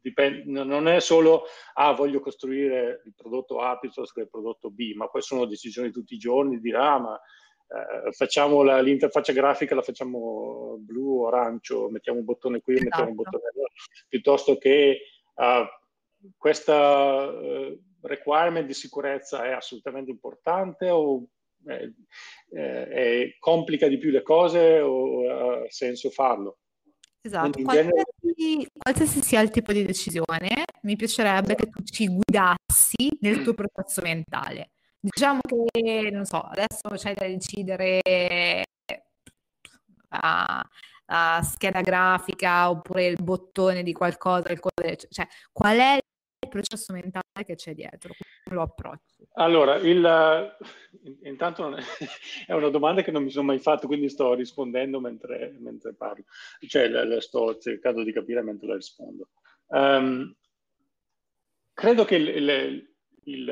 dipende, 0.00 0.44
non 0.64 0.86
è 0.86 1.00
solo, 1.00 1.44
ah, 1.74 1.92
voglio 1.92 2.20
costruire 2.20 3.02
il 3.04 3.14
prodotto 3.16 3.58
A 3.58 3.78
piuttosto 3.78 4.14
che 4.14 4.20
il 4.20 4.30
prodotto 4.30 4.70
B, 4.70 4.94
ma 4.94 5.08
poi 5.08 5.22
sono 5.22 5.44
decisioni 5.44 5.90
tutti 5.90 6.14
i 6.14 6.18
giorni, 6.18 6.60
dire, 6.60 6.76
ah, 6.76 6.98
ma 6.98 7.20
eh, 7.68 8.12
facciamo 8.12 8.62
la, 8.62 8.80
l'interfaccia 8.80 9.32
grafica, 9.32 9.74
la 9.74 9.82
facciamo 9.82 10.76
blu, 10.78 11.24
arancio, 11.24 11.90
mettiamo 11.90 12.18
un 12.18 12.24
bottone 12.24 12.60
qui, 12.60 12.74
esatto. 12.74 12.88
mettiamo 12.88 13.10
un 13.10 13.16
bottone 13.16 13.44
là, 13.54 13.68
piuttosto 14.08 14.56
che 14.56 15.00
uh, 15.34 16.32
questa 16.36 17.28
uh, 17.28 17.78
requirement 18.02 18.66
di 18.66 18.74
sicurezza 18.74 19.44
è 19.44 19.50
assolutamente 19.50 20.10
importante 20.10 20.88
o 20.88 21.26
eh, 21.66 21.92
eh, 22.50 23.36
complica 23.38 23.88
di 23.88 23.98
più 23.98 24.10
le 24.10 24.22
cose 24.22 24.80
o 24.80 25.28
ha 25.28 25.64
senso 25.68 26.08
farlo. 26.08 26.58
Esatto, 27.20 27.60
qualsiasi, 27.62 27.90
genere... 28.34 28.66
qualsiasi, 28.72 29.22
sia 29.22 29.40
il 29.40 29.50
tipo 29.50 29.72
di 29.72 29.84
decisione, 29.84 30.64
mi 30.82 30.96
piacerebbe 30.96 31.54
che 31.56 31.68
tu 31.68 31.82
ci 31.82 32.06
guidassi 32.06 33.18
nel 33.20 33.42
tuo 33.42 33.52
processo 33.54 34.00
mentale. 34.00 34.70
Diciamo 35.00 35.40
che, 35.70 36.10
non 36.10 36.24
so, 36.24 36.40
adesso 36.40 36.88
c'è 36.94 37.14
da 37.14 37.26
decidere 37.26 38.00
la, 40.08 40.62
la 41.06 41.40
scheda 41.42 41.80
grafica 41.80 42.70
oppure 42.70 43.06
il 43.06 43.22
bottone 43.22 43.82
di 43.82 43.92
qualcosa, 43.92 44.50
il 44.50 44.60
code, 44.60 44.96
cioè 45.08 45.26
qual 45.52 45.78
è 45.78 45.98
il 46.40 46.48
processo 46.48 46.92
mentale 46.92 47.44
che 47.44 47.54
c'è 47.54 47.74
dietro, 47.74 48.14
come 48.44 48.56
lo 48.56 48.62
approcci? 48.62 49.26
Allora, 49.34 49.76
il, 49.76 50.56
intanto 51.22 51.74
è, 51.76 51.82
è, 52.46 52.52
una 52.52 52.68
domanda 52.68 53.02
che 53.02 53.10
non 53.10 53.22
mi 53.22 53.30
sono 53.30 53.46
mai 53.46 53.58
fatto, 53.58 53.86
quindi 53.86 54.08
sto 54.08 54.34
rispondendo 54.34 55.00
mentre, 55.00 55.54
mentre 55.58 55.94
parlo, 55.94 56.24
cioè 56.66 56.88
la, 56.88 57.04
la 57.04 57.20
sto 57.20 57.56
cercando 57.58 58.02
di 58.02 58.12
capire 58.12 58.42
mentre 58.42 58.66
la 58.66 58.74
rispondo. 58.74 59.28
Um, 59.66 60.34
credo 61.72 62.04
che 62.04 62.16
il, 62.16 62.28
il, 62.28 62.87
il, 63.28 63.44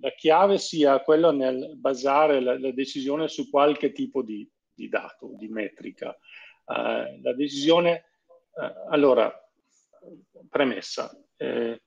la 0.00 0.10
chiave 0.16 0.58
sia 0.58 1.00
quella 1.00 1.32
nel 1.32 1.76
basare 1.76 2.40
la, 2.40 2.58
la 2.58 2.72
decisione 2.72 3.28
su 3.28 3.48
qualche 3.48 3.92
tipo 3.92 4.22
di, 4.22 4.48
di 4.72 4.88
dato, 4.88 5.34
di 5.36 5.48
metrica. 5.48 6.16
Uh, 6.64 7.20
la 7.22 7.34
decisione, 7.34 8.04
uh, 8.54 8.90
allora, 8.90 9.32
premessa, 10.48 11.10
eh, 11.36 11.80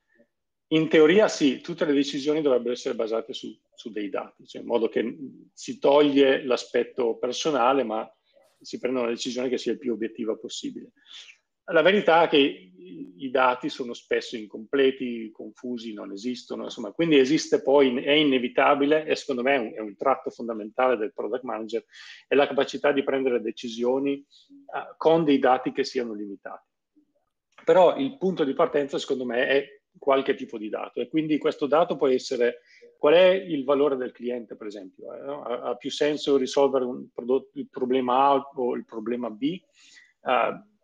in 0.69 0.89
teoria 0.89 1.27
sì, 1.27 1.61
tutte 1.61 1.85
le 1.85 1.93
decisioni 1.93 2.41
dovrebbero 2.41 2.73
essere 2.73 2.95
basate 2.95 3.33
su, 3.33 3.57
su 3.73 3.91
dei 3.91 4.09
dati, 4.09 4.45
cioè 4.45 4.61
in 4.61 4.67
modo 4.67 4.89
che 4.89 5.17
si 5.53 5.79
toglie 5.79 6.43
l'aspetto 6.43 7.17
personale, 7.17 7.83
ma 7.83 8.09
si 8.59 8.79
prende 8.79 8.99
una 8.99 9.09
decisione 9.09 9.49
che 9.49 9.57
sia 9.57 9.71
il 9.71 9.77
più 9.77 9.93
obiettiva 9.93 10.35
possibile. 10.35 10.91
La 11.71 11.81
verità 11.81 12.23
è 12.23 12.27
che 12.27 12.71
i 13.17 13.29
dati 13.29 13.69
sono 13.69 13.93
spesso 13.93 14.35
incompleti, 14.35 15.31
confusi, 15.31 15.93
non 15.93 16.11
esistono, 16.11 16.63
insomma, 16.63 16.91
quindi 16.91 17.17
esiste 17.17 17.61
poi, 17.61 17.95
è 18.03 18.11
inevitabile 18.11 19.05
e 19.05 19.15
secondo 19.15 19.43
me 19.43 19.55
è 19.55 19.57
un, 19.57 19.73
è 19.75 19.79
un 19.79 19.95
tratto 19.95 20.29
fondamentale 20.29 20.97
del 20.97 21.13
product 21.13 21.43
manager, 21.43 21.83
è 22.27 22.35
la 22.35 22.47
capacità 22.47 22.91
di 22.91 23.03
prendere 23.03 23.41
decisioni 23.41 24.23
uh, 24.49 24.95
con 24.97 25.23
dei 25.23 25.39
dati 25.39 25.71
che 25.71 25.83
siano 25.83 26.13
limitati. 26.13 26.65
Però 27.63 27.97
il 27.97 28.17
punto 28.17 28.43
di 28.43 28.53
partenza 28.53 28.97
secondo 28.97 29.25
me 29.25 29.47
è 29.47 29.77
qualche 29.97 30.35
tipo 30.35 30.57
di 30.57 30.69
dato 30.69 31.01
e 31.01 31.09
quindi 31.09 31.37
questo 31.37 31.65
dato 31.65 31.95
può 31.95 32.07
essere 32.07 32.61
qual 32.97 33.15
è 33.15 33.29
il 33.29 33.63
valore 33.63 33.95
del 33.95 34.11
cliente 34.11 34.55
per 34.55 34.67
esempio 34.67 35.13
eh, 35.13 35.21
no? 35.21 35.41
ha, 35.43 35.61
ha, 35.69 35.75
più 35.75 35.89
senso 35.89 36.37
risolvere 36.37 36.85
prodotto, 37.13 37.57
il 37.57 37.67
problema 37.67 38.29
A 38.29 38.51
o 38.55 38.75
il 38.75 38.85
problema 38.85 39.29
B 39.29 39.59
uh, 40.21 40.76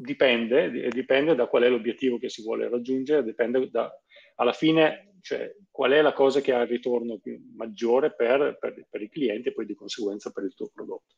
dipende 0.00 0.88
dipende 0.90 1.34
da 1.34 1.46
qual 1.46 1.64
è 1.64 1.68
l'obiettivo 1.68 2.18
che 2.18 2.28
si 2.28 2.42
vuole 2.42 2.68
raggiungere 2.68 3.22
dipende 3.22 3.68
da 3.70 3.92
alla 4.36 4.52
fine 4.52 5.10
cioè, 5.20 5.54
qual 5.70 5.92
è 5.92 6.00
la 6.00 6.12
cosa 6.12 6.40
che 6.40 6.52
ha 6.52 6.62
il 6.62 6.68
ritorno 6.68 7.18
più, 7.18 7.38
maggiore 7.54 8.14
per, 8.14 8.56
per, 8.58 8.86
per, 8.88 9.02
i 9.02 9.08
clienti 9.08 9.48
e 9.48 9.52
poi 9.52 9.66
di 9.66 9.74
conseguenza 9.74 10.30
per 10.30 10.44
il 10.44 10.54
tuo 10.54 10.70
prodotto. 10.72 11.16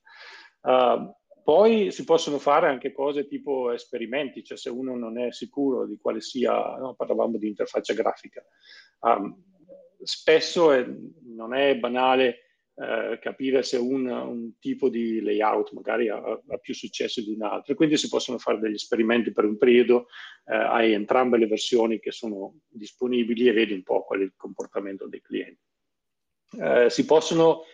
Uh, 0.62 1.14
poi 1.43 1.91
si 1.91 2.05
possono 2.05 2.39
fare 2.39 2.68
anche 2.68 2.93
cose 2.93 3.26
tipo 3.26 3.70
esperimenti, 3.72 4.45
cioè 4.45 4.57
se 4.57 4.70
uno 4.70 4.97
non 4.97 5.18
è 5.18 5.33
sicuro 5.33 5.87
di 5.87 5.99
quale 6.01 6.20
sia, 6.20 6.53
no, 6.53 6.95
parlavamo 6.95 7.39
di 7.39 7.49
interfaccia 7.49 7.95
grafica, 7.95 8.45
um, 9.01 9.41
spesso 10.03 10.72
è, 10.72 10.85
non 11.24 11.55
è 11.55 11.76
banale 11.76 12.52
eh, 12.75 13.18
capire 13.20 13.62
se 13.62 13.77
un, 13.77 14.07
un, 14.07 14.59
tipo 14.59 14.89
di 14.89 15.20
layout 15.20 15.73
magari 15.73 16.09
ha, 16.09 16.16
ha, 16.16 16.57
più 16.57 16.75
successo 16.75 17.20
di 17.20 17.33
un 17.33 17.43
altro, 17.43 17.75
quindi 17.75 17.99
si 17.99 18.09
possono 18.09 18.39
fare 18.39 18.59
degli 18.59 18.75
esperimenti 18.75 19.31
per 19.31 19.45
un 19.45 19.59
periodo, 19.59 20.07
eh, 20.47 20.55
hai 20.55 20.93
entrambe 20.93 21.37
le 21.37 21.47
versioni 21.47 22.01
che 22.01 22.12
sono 22.12 22.61
disponibili 22.68 23.47
e 23.47 23.53
vedi 23.53 23.75
un 23.75 23.83
po' 23.83 24.05
qual 24.05 24.20
è 24.20 24.23
il 24.23 24.33
comportamento 24.37 25.07
dei 25.07 25.20
clienti. 25.20 25.61
Eh, 26.59 26.89
si 26.89 27.05
possono 27.05 27.64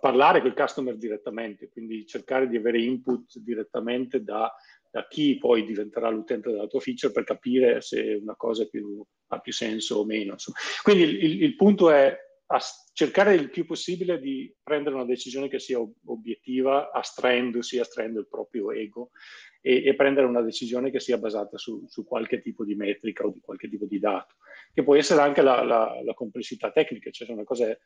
parlare 0.00 0.40
con 0.40 0.48
il 0.48 0.56
customer 0.56 0.96
direttamente, 0.96 1.68
quindi 1.68 2.04
cercare 2.04 2.48
di 2.48 2.56
avere 2.56 2.80
input 2.80 3.38
direttamente 3.38 4.22
da, 4.22 4.52
da 4.90 5.06
chi 5.06 5.38
poi 5.38 5.64
diventerà 5.64 6.08
l'utente 6.08 6.50
della 6.50 6.66
tua 6.66 6.80
feature 6.80 7.12
per 7.12 7.22
capire 7.22 7.80
se 7.80 8.18
una 8.20 8.34
cosa 8.34 8.66
più, 8.66 9.02
ha 9.28 9.38
più 9.38 9.52
senso 9.52 9.98
o 9.98 10.04
meno. 10.04 10.34
Quindi 10.82 11.04
il, 11.04 11.24
il, 11.24 11.42
il 11.44 11.56
punto 11.56 11.90
è 11.90 12.25
cercare 12.92 13.34
il 13.34 13.50
più 13.50 13.66
possibile 13.66 14.20
di 14.20 14.54
prendere 14.62 14.94
una 14.94 15.04
decisione 15.04 15.48
che 15.48 15.58
sia 15.58 15.78
obiettiva, 16.06 16.92
astraendosi, 16.92 17.78
astraendo 17.78 18.20
il 18.20 18.28
proprio 18.28 18.70
ego 18.70 19.10
e, 19.60 19.84
e 19.84 19.94
prendere 19.96 20.26
una 20.26 20.42
decisione 20.42 20.90
che 20.90 21.00
sia 21.00 21.18
basata 21.18 21.58
su, 21.58 21.84
su, 21.88 22.04
qualche 22.04 22.40
tipo 22.40 22.64
di 22.64 22.76
metrica 22.76 23.24
o 23.24 23.32
di 23.32 23.40
qualche 23.40 23.68
tipo 23.68 23.86
di 23.86 23.98
dato, 23.98 24.36
che 24.72 24.84
può 24.84 24.94
essere 24.94 25.22
anche 25.22 25.42
la, 25.42 25.64
la, 25.64 26.00
la 26.04 26.14
complessità 26.14 26.70
tecnica, 26.70 27.10
cioè 27.10 27.30
una 27.32 27.44
cosa 27.44 27.68
è 27.68 27.78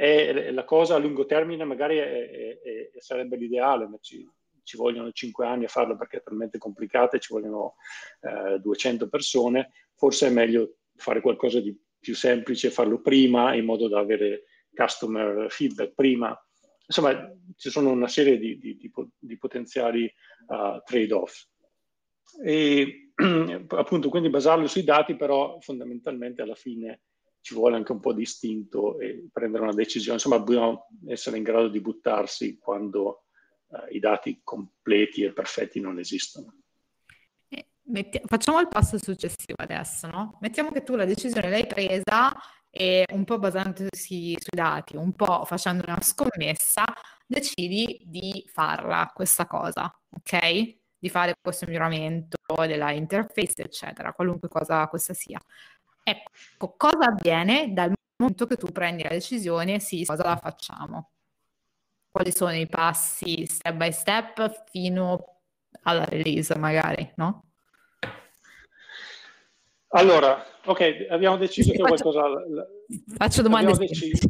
e 0.00 0.50
la 0.52 0.64
cosa 0.64 0.94
a 0.94 0.98
lungo 0.98 1.26
termine 1.26 1.62
magari 1.64 1.98
è, 1.98 2.30
è, 2.30 2.60
è, 2.62 3.00
sarebbe 3.00 3.36
l'ideale, 3.36 3.86
ma 3.86 3.98
ci, 4.00 4.26
ci, 4.62 4.78
vogliono 4.78 5.12
5 5.12 5.44
anni 5.44 5.64
a 5.66 5.68
farlo 5.68 5.94
perché 5.94 6.16
è 6.16 6.22
talmente 6.22 6.56
complicata 6.56 7.18
e 7.18 7.20
ci 7.20 7.34
vogliono 7.34 7.74
eh, 8.22 8.58
200 8.60 9.10
persone, 9.10 9.72
forse 9.94 10.28
è 10.28 10.30
meglio 10.30 10.76
fare 10.96 11.20
qualcosa 11.20 11.60
di 11.60 11.78
più 12.00 12.14
semplice, 12.14 12.70
farlo 12.70 13.00
prima 13.00 13.54
in 13.54 13.64
modo 13.64 13.88
da 13.88 14.00
avere 14.00 14.44
customer 14.74 15.50
feedback 15.50 15.92
prima 15.94 16.36
insomma, 16.90 17.32
ci 17.56 17.70
sono 17.70 17.90
una 17.90 18.08
serie 18.08 18.36
di, 18.36 18.58
di, 18.58 18.76
di, 18.76 18.92
di 19.16 19.38
potenziali 19.38 20.12
uh, 20.48 20.82
trade-off. 20.84 21.46
E 22.44 23.12
appunto, 23.68 24.08
quindi 24.08 24.28
basarlo 24.28 24.66
sui 24.66 24.82
dati, 24.82 25.14
però 25.14 25.58
fondamentalmente 25.60 26.42
alla 26.42 26.56
fine 26.56 27.02
ci 27.40 27.54
vuole 27.54 27.76
anche 27.76 27.92
un 27.92 28.00
po' 28.00 28.12
di 28.12 28.22
istinto 28.22 28.98
e 28.98 29.28
prendere 29.32 29.62
una 29.62 29.72
decisione. 29.72 30.14
Insomma, 30.14 30.38
dobbiamo 30.38 30.88
essere 31.06 31.36
in 31.36 31.44
grado 31.44 31.68
di 31.68 31.80
buttarsi 31.80 32.58
quando 32.58 33.26
uh, 33.68 33.94
i 33.94 34.00
dati 34.00 34.40
completi 34.42 35.22
e 35.22 35.32
perfetti 35.32 35.78
non 35.78 36.00
esistono. 36.00 36.56
Metti- 37.90 38.20
facciamo 38.24 38.60
il 38.60 38.68
passo 38.68 38.98
successivo 38.98 39.54
adesso, 39.56 40.06
no? 40.06 40.38
Mettiamo 40.40 40.70
che 40.70 40.82
tu 40.82 40.94
la 40.94 41.04
decisione 41.04 41.50
l'hai 41.50 41.66
presa 41.66 42.32
e 42.70 43.04
un 43.12 43.24
po' 43.24 43.38
basandosi 43.38 43.88
sui 44.38 44.38
dati, 44.54 44.96
un 44.96 45.12
po' 45.14 45.44
facendo 45.44 45.82
una 45.86 46.00
scommessa, 46.00 46.84
decidi 47.26 48.02
di 48.06 48.44
farla 48.52 49.10
questa 49.12 49.46
cosa, 49.46 49.92
ok? 50.10 50.78
Di 50.98 51.08
fare 51.08 51.34
questo 51.40 51.66
miglioramento 51.66 52.36
della 52.66 52.92
interface, 52.92 53.62
eccetera, 53.62 54.12
qualunque 54.12 54.48
cosa 54.48 54.86
questa 54.88 55.14
sia. 55.14 55.40
Ecco, 56.04 56.74
cosa 56.76 57.06
avviene 57.06 57.72
dal 57.72 57.92
momento 58.18 58.46
che 58.46 58.56
tu 58.56 58.68
prendi 58.72 59.02
la 59.02 59.08
decisione, 59.10 59.80
sì, 59.80 60.04
cosa 60.04 60.22
la 60.24 60.36
facciamo? 60.36 61.10
Quali 62.10 62.32
sono 62.32 62.54
i 62.54 62.66
passi 62.68 63.46
step 63.46 63.74
by 63.76 63.92
step 63.92 64.64
fino 64.70 65.40
alla 65.82 66.04
release, 66.04 66.56
magari, 66.58 67.12
no? 67.16 67.49
Allora, 69.92 70.44
ok, 70.64 71.06
abbiamo 71.10 71.36
deciso 71.36 71.72
che 71.72 71.78
faccio, 71.78 72.10
qualcosa... 72.10 72.44
Faccio 73.16 73.42
domande. 73.42 73.72
Deciso... 73.72 74.28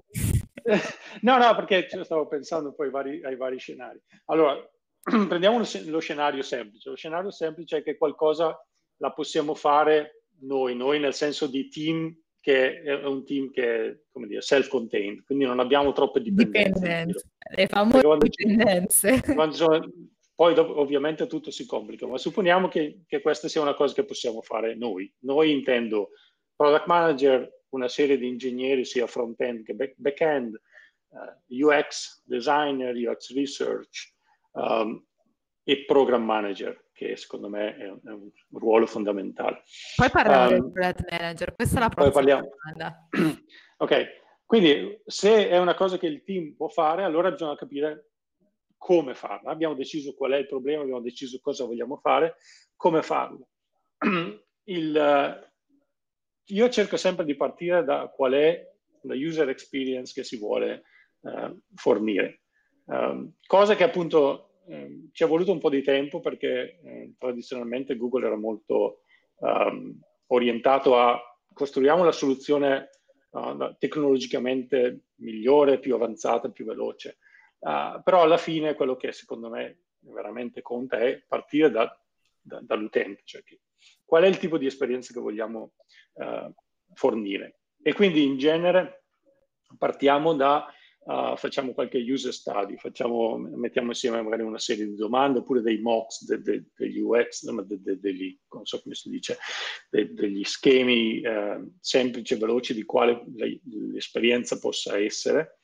no, 1.23 1.37
no, 1.37 1.55
perché 1.55 1.89
stavo 2.03 2.27
pensando 2.27 2.73
poi 2.73 2.87
ai 2.87 2.93
vari, 2.93 3.25
ai 3.25 3.37
vari 3.37 3.59
scenari. 3.59 4.01
Allora, 4.27 4.57
prendiamo 5.29 5.59
lo 5.59 6.01
scenario 6.01 6.43
semplice. 6.43 6.89
Lo 6.89 6.97
scenario 6.97 7.31
semplice 7.31 7.79
è 7.79 7.83
che 7.83 7.97
qualcosa 7.97 8.59
la 8.97 9.13
possiamo 9.13 9.55
fare 9.55 10.25
noi, 10.41 10.75
noi 10.75 10.99
nel 10.99 11.15
senso 11.15 11.47
di 11.47 11.69
team 11.69 12.15
che 12.41 12.81
è 12.81 13.05
un 13.05 13.25
team 13.27 13.51
che 13.51 13.87
è, 13.87 13.97
come 14.11 14.27
dire, 14.27 14.41
self-contained, 14.41 15.25
quindi 15.25 15.45
non 15.45 15.61
abbiamo 15.61 15.93
troppe 15.93 16.23
dipendenze. 16.23 16.73
Dipendenze, 16.73 17.31
le 17.55 17.67
famose 17.67 18.17
dipendenze. 18.19 19.21
Quando 19.35 19.55
sono, 19.55 19.93
poi 20.41 20.57
ovviamente 20.57 21.27
tutto 21.27 21.51
si 21.51 21.67
complica, 21.67 22.07
ma 22.07 22.17
supponiamo 22.17 22.69
che, 22.69 23.03
che, 23.07 23.21
questa 23.21 23.47
sia 23.47 23.61
una 23.61 23.75
cosa 23.75 23.93
che 23.93 24.07
possiamo 24.07 24.41
fare 24.41 24.75
noi. 24.75 25.15
Noi 25.25 25.53
intendo 25.53 26.13
product 26.57 26.87
manager, 26.87 27.65
una 27.75 27.89
serie 27.89 28.17
di 28.17 28.27
ingegneri 28.27 28.87
sia 28.87 29.07
front-end 29.07 29.65
che 29.65 29.95
back-end, 29.99 30.59
uh, 31.09 31.19
eh, 31.19 31.63
UX 31.63 32.23
designer, 32.25 32.97
UX 32.97 33.35
research 33.35 34.15
um, 34.53 35.05
e 35.63 35.85
program 35.85 36.25
manager, 36.25 36.87
che 36.95 37.17
secondo 37.17 37.51
me 37.51 37.77
è 37.77 37.91
un, 37.91 38.01
è 38.03 38.11
un 38.11 38.31
ruolo 38.53 38.87
fondamentale. 38.87 39.63
Poi 39.95 40.09
parliamo 40.09 40.45
um, 40.45 40.53
del 40.53 40.73
product 40.73 41.11
manager, 41.11 41.55
questa 41.55 41.77
è 41.77 41.81
la 41.81 41.89
prossima 41.91 42.23
domanda. 42.23 43.09
ok, 43.77 44.07
quindi 44.47 45.03
se 45.05 45.51
è 45.51 45.59
una 45.59 45.75
cosa 45.75 45.99
che 45.99 46.07
il 46.07 46.25
team 46.25 46.55
può 46.55 46.69
fare, 46.69 47.05
allora 47.05 47.31
bisogna 47.31 47.57
capire 47.57 48.10
come 48.81 49.13
farlo. 49.15 49.51
Abbiamo 49.51 49.75
deciso 49.75 50.15
qual 50.15 50.33
è 50.33 50.39
il 50.39 50.47
problema, 50.47 50.81
abbiamo 50.81 51.03
deciso 51.03 51.39
cosa 51.43 51.67
vogliamo 51.67 51.99
fare, 51.99 52.37
come 52.77 53.03
farlo. 53.03 53.49
Il, 54.65 54.97
eh, 54.97 55.53
io 56.47 56.69
cerco 56.71 56.97
sempre 56.97 57.27
di 57.27 57.37
partire 57.37 57.85
da 57.85 58.09
qual 58.09 58.33
è 58.33 58.67
la 59.03 59.15
user 59.15 59.51
experience 59.51 60.15
che 60.15 60.25
si 60.25 60.39
vuole 60.39 60.85
uh, 61.21 61.59
fornire. 61.75 62.41
Um, 62.85 63.35
cosa 63.47 63.75
che 63.75 63.85
appunto 63.85 64.61
um, 64.65 65.11
ci 65.13 65.25
è 65.25 65.27
voluto 65.27 65.53
un 65.53 65.59
po' 65.59 65.71
di 65.71 65.83
tempo 65.83 66.21
perché 66.21 66.81
um, 66.83 67.15
tradizionalmente 67.19 67.97
Google 67.97 68.27
era 68.27 68.37
molto 68.37 69.03
orientato 70.27 70.99
a 70.99 71.19
costruiamo 71.55 72.05
la 72.05 72.13
soluzione 72.13 72.91
uh, 73.31 73.75
tecnologicamente 73.79 75.05
migliore, 75.17 75.79
più 75.79 75.95
avanzata, 75.95 76.51
più 76.51 76.67
veloce. 76.67 77.19
Uh, 77.61 78.03
però 78.03 78.23
alla 78.23 78.39
fine 78.39 78.75
quello 78.75 78.97
che 78.97 79.13
secondo 79.13 79.51
me 79.51 79.81
veramente 80.01 80.63
conta 80.63 80.99
è 80.99 81.23
partire 81.29 81.71
da, 81.71 81.95
da, 82.41 82.59
dall'utente, 82.63 83.21
cioè 83.25 83.43
che, 83.43 83.61
qual 84.05 84.25
è 84.25 84.27
il 84.27 84.39
tipo 84.39 84.57
di 84.57 84.65
esperienza 84.65 85.13
che 85.13 85.21
vogliamo 85.21 85.75
uh, 86.15 86.53
fornire. 86.95 87.61
E 87.83 87.93
quindi 87.93 88.25
in 88.25 88.39
genere 88.39 89.05
partiamo 89.77 90.33
da, 90.33 90.73
uh, 91.01 91.37
facciamo 91.37 91.75
qualche 91.75 91.99
user 91.99 92.33
study, 92.33 92.77
facciamo, 92.79 93.37
mettiamo 93.37 93.89
insieme 93.89 94.23
magari 94.23 94.43
una 94.43 94.59
serie 94.59 94.87
di 94.87 94.97
domande 94.97 95.41
oppure 95.41 95.61
dei 95.61 95.81
mocks 95.83 96.25
de, 96.25 96.41
de, 96.41 96.65
degli 96.75 97.01
UX, 97.01 97.45
de, 97.45 98.01
degli, 98.01 98.39
non 98.53 98.65
so 98.65 98.81
come 98.81 98.95
si 98.95 99.11
dice, 99.11 99.37
degli 99.91 100.45
schemi 100.45 101.21
semplici 101.79 102.35
e 102.35 102.39
veloci 102.39 102.73
di 102.73 102.85
quale 102.85 103.23
l'esperienza 103.93 104.59
possa 104.59 104.99
essere 104.99 105.59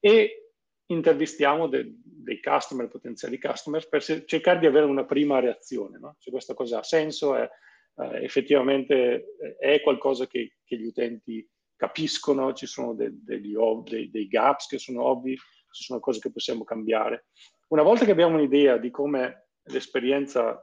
e 0.00 0.41
intervistiamo 0.86 1.68
de- 1.68 1.94
dei 2.02 2.40
customer, 2.40 2.88
potenziali 2.88 3.38
customer, 3.38 3.88
per 3.88 4.02
se- 4.02 4.24
cercare 4.26 4.58
di 4.58 4.66
avere 4.66 4.86
una 4.86 5.04
prima 5.04 5.40
reazione, 5.40 5.98
no? 5.98 6.16
se 6.18 6.30
questa 6.30 6.54
cosa 6.54 6.78
ha 6.78 6.82
senso, 6.82 7.34
è, 7.34 7.48
eh, 7.96 8.24
effettivamente 8.24 9.34
eh, 9.38 9.56
è 9.58 9.80
qualcosa 9.82 10.26
che, 10.26 10.56
che, 10.64 10.76
gli 10.76 10.86
utenti 10.86 11.46
capiscono, 11.76 12.52
ci 12.52 12.66
sono 12.66 12.94
de- 12.94 13.12
ov- 13.56 13.88
dei, 13.88 14.10
dei 14.10 14.28
gaps 14.28 14.66
che 14.66 14.78
sono 14.78 15.04
ovvi, 15.04 15.36
ci 15.36 15.84
sono 15.84 16.00
cose 16.00 16.20
che 16.20 16.30
possiamo 16.30 16.64
cambiare. 16.64 17.26
Una 17.68 17.82
volta 17.82 18.04
che 18.04 18.10
abbiamo 18.10 18.36
un'idea 18.36 18.76
di 18.76 18.90
come 18.90 19.48
l'esperienza 19.64 20.62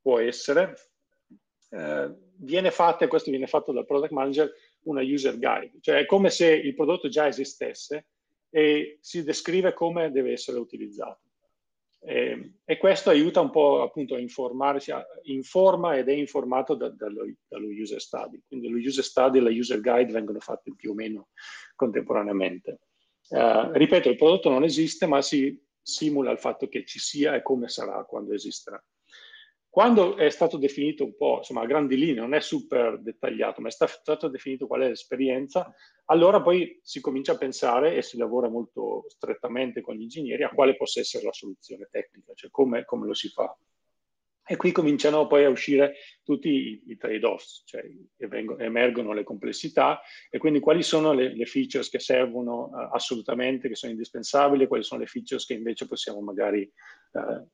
può 0.00 0.18
essere, 0.18 0.74
eh, 1.70 2.14
viene 2.36 2.70
fatta, 2.70 3.04
e 3.04 3.08
questo 3.08 3.30
viene 3.30 3.46
fatto 3.46 3.72
dal 3.72 3.86
product 3.86 4.12
manager, 4.12 4.52
una 4.82 5.02
user 5.02 5.38
guide, 5.38 5.78
cioè 5.80 5.98
è 5.98 6.06
come 6.06 6.30
se 6.30 6.50
il 6.50 6.74
prodotto 6.74 7.08
già 7.08 7.26
esistesse 7.26 8.06
e 8.50 8.98
si 9.00 9.22
descrive 9.22 9.72
come 9.72 10.10
deve 10.10 10.32
essere 10.32 10.58
utilizzato. 10.58 11.20
E, 12.02 12.54
e 12.64 12.78
questo 12.78 13.10
aiuta 13.10 13.40
un 13.40 13.50
po' 13.50 13.82
appunto 13.82 14.14
a 14.14 14.18
informarsi, 14.18 14.90
informa 15.24 15.96
ed 15.96 16.08
è 16.08 16.12
informato 16.12 16.74
da, 16.74 16.88
dallo, 16.88 17.24
dallo, 17.46 17.68
user 17.68 18.00
study. 18.00 18.42
Quindi 18.46 18.68
lo 18.68 18.78
user 18.78 19.04
study 19.04 19.38
e 19.38 19.42
la 19.42 19.50
user 19.50 19.80
guide 19.80 20.12
vengono 20.12 20.40
fatti 20.40 20.74
più 20.74 20.92
o 20.92 20.94
meno 20.94 21.28
contemporaneamente. 21.74 22.80
Uh, 23.28 23.70
ripeto, 23.72 24.08
il 24.08 24.16
prodotto 24.16 24.48
non 24.48 24.64
esiste, 24.64 25.06
ma 25.06 25.20
si 25.22 25.56
simula 25.82 26.30
il 26.30 26.38
fatto 26.38 26.68
che 26.68 26.84
ci 26.84 26.98
sia 26.98 27.34
e 27.34 27.42
come 27.42 27.68
sarà 27.68 28.02
quando 28.04 28.32
esisterà. 28.32 28.82
Quando 29.70 30.16
è 30.16 30.30
stato 30.30 30.56
definito 30.56 31.04
un 31.04 31.16
po', 31.16 31.36
insomma, 31.38 31.62
a 31.62 31.66
grandi 31.66 31.96
linee, 31.96 32.20
non 32.20 32.34
è 32.34 32.40
super 32.40 33.00
dettagliato, 33.00 33.60
ma 33.60 33.68
è 33.68 33.70
stato 33.70 34.26
definito 34.26 34.66
qual 34.66 34.80
è 34.80 34.88
l'esperienza, 34.88 35.72
allora 36.06 36.42
poi 36.42 36.80
si 36.82 37.00
comincia 37.00 37.32
a 37.32 37.38
pensare 37.38 37.94
e 37.94 38.02
si 38.02 38.16
lavora 38.16 38.48
molto 38.48 39.04
strettamente 39.06 39.80
con 39.80 39.94
gli 39.94 40.02
ingegneri 40.02 40.42
a 40.42 40.50
quale 40.50 40.74
possa 40.74 40.98
essere 40.98 41.24
la 41.24 41.32
soluzione 41.32 41.86
tecnica, 41.88 42.32
cioè 42.34 42.50
come, 42.50 42.84
come 42.84 43.06
lo 43.06 43.14
si 43.14 43.28
fa. 43.28 43.56
E 44.46 44.56
qui 44.56 44.72
cominciano 44.72 45.26
poi 45.28 45.44
a 45.44 45.48
uscire 45.48 45.96
tutti 46.24 46.48
i, 46.48 46.82
i 46.86 46.96
trade-offs, 46.96 47.62
cioè 47.66 47.88
vengono, 48.28 48.58
emergono 48.58 49.12
le 49.12 49.22
complessità 49.22 50.00
e 50.28 50.38
quindi 50.38 50.58
quali 50.58 50.82
sono 50.82 51.12
le, 51.12 51.36
le 51.36 51.46
features 51.46 51.88
che 51.88 52.00
servono 52.00 52.64
uh, 52.64 52.88
assolutamente, 52.92 53.68
che 53.68 53.76
sono 53.76 53.92
indispensabili, 53.92 54.66
quali 54.66 54.82
sono 54.82 55.00
le 55.00 55.06
features 55.06 55.46
che 55.46 55.54
invece 55.54 55.86
possiamo 55.86 56.20
magari 56.20 56.68
uh, 57.12 57.48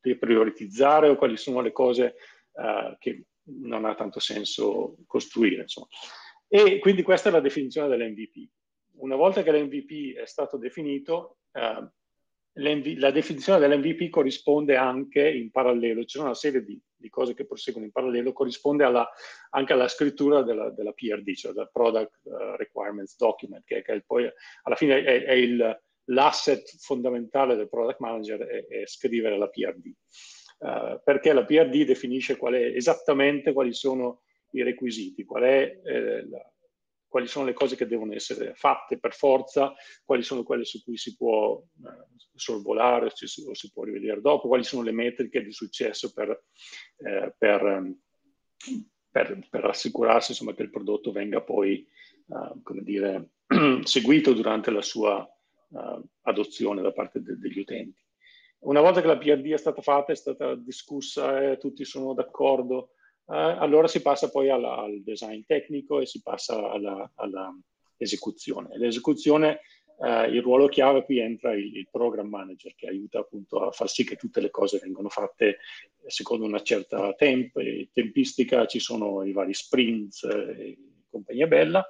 deprioritizzare 0.00 1.08
o 1.08 1.16
quali 1.16 1.36
sono 1.36 1.60
le 1.60 1.72
cose 1.72 2.14
uh, 2.52 2.96
che 2.98 3.24
non 3.48 3.84
ha 3.84 3.94
tanto 3.94 4.20
senso 4.20 4.98
costruire. 5.06 5.62
Insomma. 5.62 5.88
E 6.48 6.78
quindi 6.78 7.02
questa 7.02 7.28
è 7.28 7.32
la 7.32 7.40
definizione 7.40 7.88
dell'MVP. 7.88 8.48
Una 8.98 9.16
volta 9.16 9.42
che 9.42 9.52
l'MVP 9.52 10.16
è 10.16 10.26
stato 10.26 10.56
definito, 10.56 11.38
la 12.58 13.10
definizione 13.10 13.58
dell'MVP 13.58 14.08
corrisponde 14.08 14.76
anche 14.76 15.28
in 15.28 15.50
parallelo, 15.50 16.04
c'è 16.04 16.20
una 16.20 16.34
serie 16.34 16.64
di, 16.64 16.80
di, 16.96 17.10
cose 17.10 17.34
che 17.34 17.44
proseguono 17.44 17.86
in 17.86 17.92
parallelo, 17.92 18.32
corrisponde 18.32 18.84
alla, 18.84 19.06
anche 19.50 19.74
alla 19.74 19.88
scrittura 19.88 20.42
della, 20.42 20.70
della, 20.70 20.92
PRD, 20.92 21.34
cioè 21.34 21.52
del 21.52 21.68
Product 21.70 22.20
uh, 22.22 22.56
Requirements 22.56 23.16
Document, 23.16 23.62
che, 23.64 23.82
che 23.82 24.02
poi 24.06 24.26
alla 24.62 24.76
fine 24.76 25.04
è, 25.04 25.24
è 25.24 25.32
il, 25.32 25.80
l'asset 26.04 26.76
fondamentale 26.78 27.56
del 27.56 27.68
Product 27.68 28.00
Manager, 28.00 28.40
è, 28.40 28.66
è 28.66 28.86
scrivere 28.86 29.36
la 29.36 29.48
PRD. 29.48 29.92
Uh, 30.58 30.66
eh, 30.66 31.00
perché 31.04 31.34
la 31.34 31.44
PRD 31.44 31.84
definisce 31.84 32.38
qual 32.38 32.54
è, 32.54 32.64
esattamente 32.74 33.52
quali 33.52 33.74
sono 33.74 34.22
i 34.52 34.62
requisiti, 34.62 35.24
qual 35.24 35.42
è 35.42 35.80
eh, 35.84 36.26
la, 36.26 36.52
quali 37.08 37.26
sono 37.26 37.46
le 37.46 37.52
cose 37.52 37.76
che 37.76 37.86
devono 37.86 38.14
essere 38.14 38.54
fatte 38.54 38.98
per 38.98 39.14
forza, 39.14 39.74
quali 40.04 40.22
sono 40.22 40.42
quelle 40.42 40.64
su 40.64 40.82
cui 40.82 40.96
si 40.96 41.16
può 41.16 41.60
eh, 41.60 42.06
sorvolare 42.34 43.06
o 43.06 43.54
si 43.54 43.72
può 43.72 43.84
rivedere 43.84 44.20
dopo, 44.20 44.48
quali 44.48 44.64
sono 44.64 44.82
le 44.82 44.92
metriche 44.92 45.42
di 45.42 45.52
successo 45.52 46.12
per, 46.12 46.44
eh, 46.98 47.34
per, 47.36 47.64
ehm, 47.64 47.98
per, 49.10 49.46
per 49.48 49.64
assicurarsi 49.64 50.32
insomma, 50.32 50.54
che 50.54 50.62
il 50.62 50.70
prodotto 50.70 51.12
venga 51.12 51.40
poi 51.40 51.86
uh, 52.26 52.60
come 52.62 52.82
dire, 52.82 53.30
seguito 53.84 54.32
durante 54.32 54.70
la 54.70 54.82
sua 54.82 55.26
uh, 55.68 56.04
adozione 56.22 56.82
da 56.82 56.92
parte 56.92 57.22
de- 57.22 57.38
degli 57.38 57.58
utenti. 57.58 58.04
Una 58.60 58.80
volta 58.80 59.00
che 59.00 59.06
la 59.06 59.18
PRD 59.18 59.52
è 59.52 59.58
stata 59.58 59.80
fatta, 59.80 60.12
è 60.12 60.16
stata 60.16 60.54
discussa 60.54 61.50
e 61.50 61.58
tutti 61.58 61.84
sono 61.84 62.14
d'accordo, 62.14 62.94
allora 63.34 63.88
si 63.88 64.02
passa 64.02 64.30
poi 64.30 64.50
alla, 64.50 64.78
al 64.78 65.02
design 65.02 65.42
tecnico 65.46 66.00
e 66.00 66.06
si 66.06 66.22
passa 66.22 66.70
alla, 66.70 67.10
alla 67.16 67.54
esecuzione. 67.96 68.76
L'esecuzione 68.78 69.60
Uh, 69.98 70.30
il 70.30 70.42
ruolo 70.42 70.68
chiave 70.68 71.04
qui 71.04 71.20
entra 71.20 71.54
il, 71.54 71.74
il, 71.74 71.88
program 71.90 72.28
manager 72.28 72.74
che 72.74 72.86
aiuta 72.86 73.20
appunto 73.20 73.60
a 73.60 73.70
far 73.70 73.88
sì 73.88 74.04
che 74.04 74.16
tutte 74.16 74.42
le 74.42 74.50
cose 74.50 74.78
vengano 74.78 75.08
fatte 75.08 75.56
secondo 76.04 76.44
una 76.44 76.60
certa 76.60 77.14
temp, 77.14 77.58
tempistica, 77.94 78.66
ci 78.66 78.78
sono 78.78 79.24
i 79.24 79.32
vari 79.32 79.54
sprints 79.54 80.22
e 80.24 80.76
compagnia 81.08 81.46
bella 81.46 81.88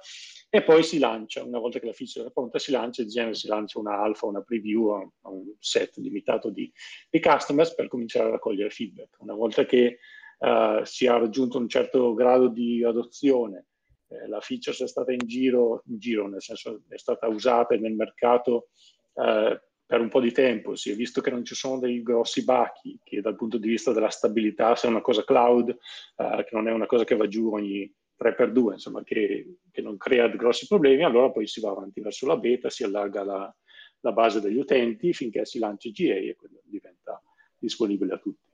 e 0.49 0.63
poi 0.63 0.83
si 0.83 0.99
lancia, 0.99 1.43
una 1.43 1.59
volta 1.59 1.79
che 1.79 1.85
la 1.85 1.91
feature 1.91 2.27
è 2.27 2.31
pronta 2.31 2.57
si 2.57 2.71
lancia, 2.71 3.01
in 3.01 3.09
genere 3.09 3.35
si 3.35 3.47
lancia 3.47 3.79
una 3.79 3.99
alfa, 3.99 4.25
una 4.25 4.41
preview 4.41 4.87
a 4.89 5.29
un 5.29 5.53
set 5.59 5.97
limitato 5.97 6.49
di, 6.49 6.71
di, 7.09 7.19
customers 7.19 7.75
per 7.75 7.89
cominciare 7.89 8.29
a 8.29 8.31
raccogliere 8.31 8.69
feedback. 8.69 9.17
Una 9.19 9.33
volta 9.33 9.65
che 9.65 9.99
uh, 10.37 10.83
si 10.83 11.05
è 11.05 11.09
raggiunto 11.09 11.57
un 11.57 11.67
certo 11.67 12.13
grado 12.13 12.47
di 12.47 12.83
adozione 12.83 13.67
eh, 14.09 14.27
la 14.27 14.39
feature 14.39 14.75
è 14.83 14.87
stata 14.87 15.11
in 15.11 15.25
giro, 15.25 15.83
in 15.87 15.99
giro, 15.99 16.27
nel 16.27 16.41
senso 16.41 16.83
è 16.87 16.97
stata 16.97 17.27
usata 17.27 17.75
nel 17.75 17.93
mercato 17.93 18.69
eh, 19.15 19.61
per 19.85 20.01
un 20.01 20.09
po' 20.09 20.19
di 20.19 20.31
tempo, 20.31 20.75
si 20.75 20.91
è 20.91 20.95
visto 20.95 21.21
che 21.21 21.29
non 21.29 21.45
ci 21.45 21.55
sono 21.55 21.79
dei 21.79 22.01
grossi 22.01 22.43
bachi, 22.43 22.99
che 23.03 23.21
dal 23.21 23.35
punto 23.35 23.57
di 23.57 23.69
vista 23.69 23.93
della 23.93 24.09
stabilità, 24.09 24.75
se 24.75 24.87
è 24.87 24.89
una 24.89 25.01
cosa 25.01 25.23
cloud, 25.23 25.69
eh, 25.69 26.43
che 26.43 26.49
non 26.51 26.67
è 26.67 26.71
una 26.71 26.85
cosa 26.85 27.03
che 27.03 27.15
va 27.15 27.27
giù 27.27 27.53
ogni 27.53 27.91
3x2, 28.19 28.71
insomma, 28.73 29.03
che, 29.03 29.57
che, 29.71 29.81
non 29.81 29.97
crea 29.97 30.27
grossi 30.27 30.67
problemi, 30.67 31.03
allora 31.03 31.31
poi 31.31 31.47
si 31.47 31.61
va 31.61 31.69
avanti 31.69 32.01
verso 32.01 32.25
la 32.27 32.37
beta, 32.37 32.69
si 32.69 32.83
allarga 32.83 33.23
la, 33.23 33.55
la 34.01 34.11
base 34.11 34.41
degli 34.41 34.57
utenti 34.57 35.13
finché 35.13 35.45
si 35.45 35.59
lancia 35.59 35.89
GA 35.89 36.15
e 36.15 36.35
quello 36.37 36.61
diventa 36.63 37.21
disponibile 37.57 38.13
a 38.13 38.17
tutti. 38.17 38.45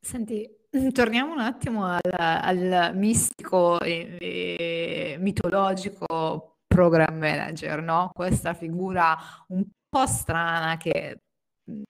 Senti, 0.00 0.48
torniamo 0.92 1.32
un 1.32 1.40
attimo 1.40 1.84
al, 1.84 2.00
al 2.12 2.92
mistico 2.94 3.80
e, 3.80 4.16
e 4.18 5.16
mitologico 5.18 6.58
program 6.66 7.18
manager, 7.18 7.82
no? 7.82 8.10
Questa 8.14 8.54
figura 8.54 9.16
un 9.48 9.64
po' 9.88 10.06
strana 10.06 10.78
che 10.78 11.18
mm, 11.70 11.82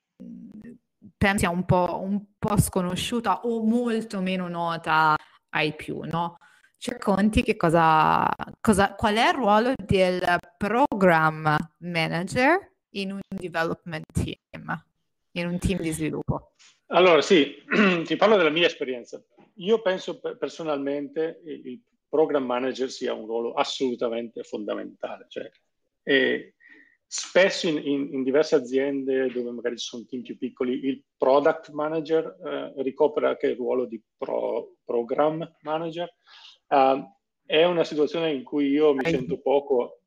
penso 1.16 1.38
sia 1.38 1.50
un 1.50 1.64
po', 1.64 2.00
un 2.02 2.24
po' 2.38 2.58
sconosciuta 2.58 3.42
o 3.42 3.62
molto 3.62 4.20
meno 4.20 4.48
nota 4.48 5.16
ai 5.50 5.74
più, 5.74 6.00
no? 6.00 6.36
Ci 6.76 6.90
racconti 6.90 7.44
che 7.44 7.54
cosa, 7.54 8.28
cosa, 8.60 8.94
qual 8.94 9.14
è 9.14 9.28
il 9.28 9.34
ruolo 9.34 9.72
del 9.76 10.20
program 10.56 11.56
manager 11.78 12.72
in 12.94 13.12
un 13.12 13.20
development 13.28 14.04
team, 14.12 14.82
in 15.32 15.46
un 15.46 15.58
team 15.58 15.78
di 15.78 15.92
sviluppo? 15.92 16.54
Allora, 16.94 17.22
sì, 17.22 17.54
ti 18.04 18.16
parlo 18.16 18.36
della 18.36 18.50
mia 18.50 18.66
esperienza. 18.66 19.22
Io 19.56 19.80
penso 19.80 20.20
personalmente 20.38 21.40
il 21.44 21.80
program 22.08 22.44
manager 22.44 22.90
sia 22.90 23.14
un 23.14 23.24
ruolo 23.24 23.54
assolutamente 23.54 24.42
fondamentale. 24.42 25.24
Cioè, 25.28 25.50
spesso 27.06 27.68
in, 27.68 27.78
in, 27.78 28.08
in, 28.12 28.22
diverse 28.22 28.56
aziende 28.56 29.30
dove 29.32 29.50
magari 29.52 29.78
ci 29.78 29.86
sono 29.86 30.04
team 30.04 30.22
più 30.22 30.36
piccoli, 30.36 30.84
il 30.84 31.02
product 31.16 31.70
manager 31.70 32.36
eh, 32.44 32.82
ricopre 32.82 33.26
anche 33.26 33.46
il 33.48 33.56
ruolo 33.56 33.86
di 33.86 34.02
pro, 34.18 34.74
program 34.84 35.50
manager. 35.62 36.12
Uh, 36.68 37.02
è 37.46 37.64
una 37.64 37.84
situazione 37.84 38.32
in 38.32 38.44
cui 38.44 38.68
io 38.68 38.92
mi 38.92 39.04
sento 39.04 39.40
poco, 39.40 40.00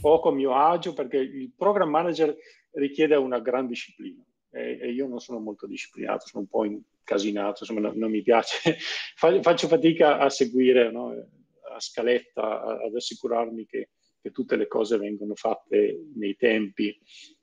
poco 0.00 0.30
a 0.30 0.32
mio 0.32 0.54
agio 0.54 0.92
perché 0.92 1.18
il 1.18 1.52
program 1.56 1.88
manager 1.88 2.36
richiede 2.72 3.14
una 3.14 3.38
gran 3.38 3.68
disciplina 3.68 4.24
e, 4.50 4.78
e, 4.80 4.90
io 4.90 5.06
non 5.06 5.20
sono 5.20 5.38
molto 5.38 5.66
disciplinato, 5.66 6.26
sono 6.26 6.42
un 6.42 6.48
po' 6.48 6.64
incasinato, 6.64 7.58
insomma 7.60 7.80
non, 7.80 7.96
non 7.96 8.10
mi 8.10 8.22
piace, 8.22 8.76
faccio 9.16 9.68
fatica 9.68 10.18
a 10.18 10.28
seguire 10.28 10.90
no, 10.90 11.10
a 11.74 11.80
scaletta, 11.80 12.62
ad 12.62 12.94
assicurarmi 12.94 13.66
che, 13.66 13.90
che, 14.20 14.30
tutte 14.30 14.56
le 14.56 14.66
cose 14.66 14.98
vengono 14.98 15.34
fatte 15.34 16.06
nei 16.14 16.36
tempi. 16.36 16.98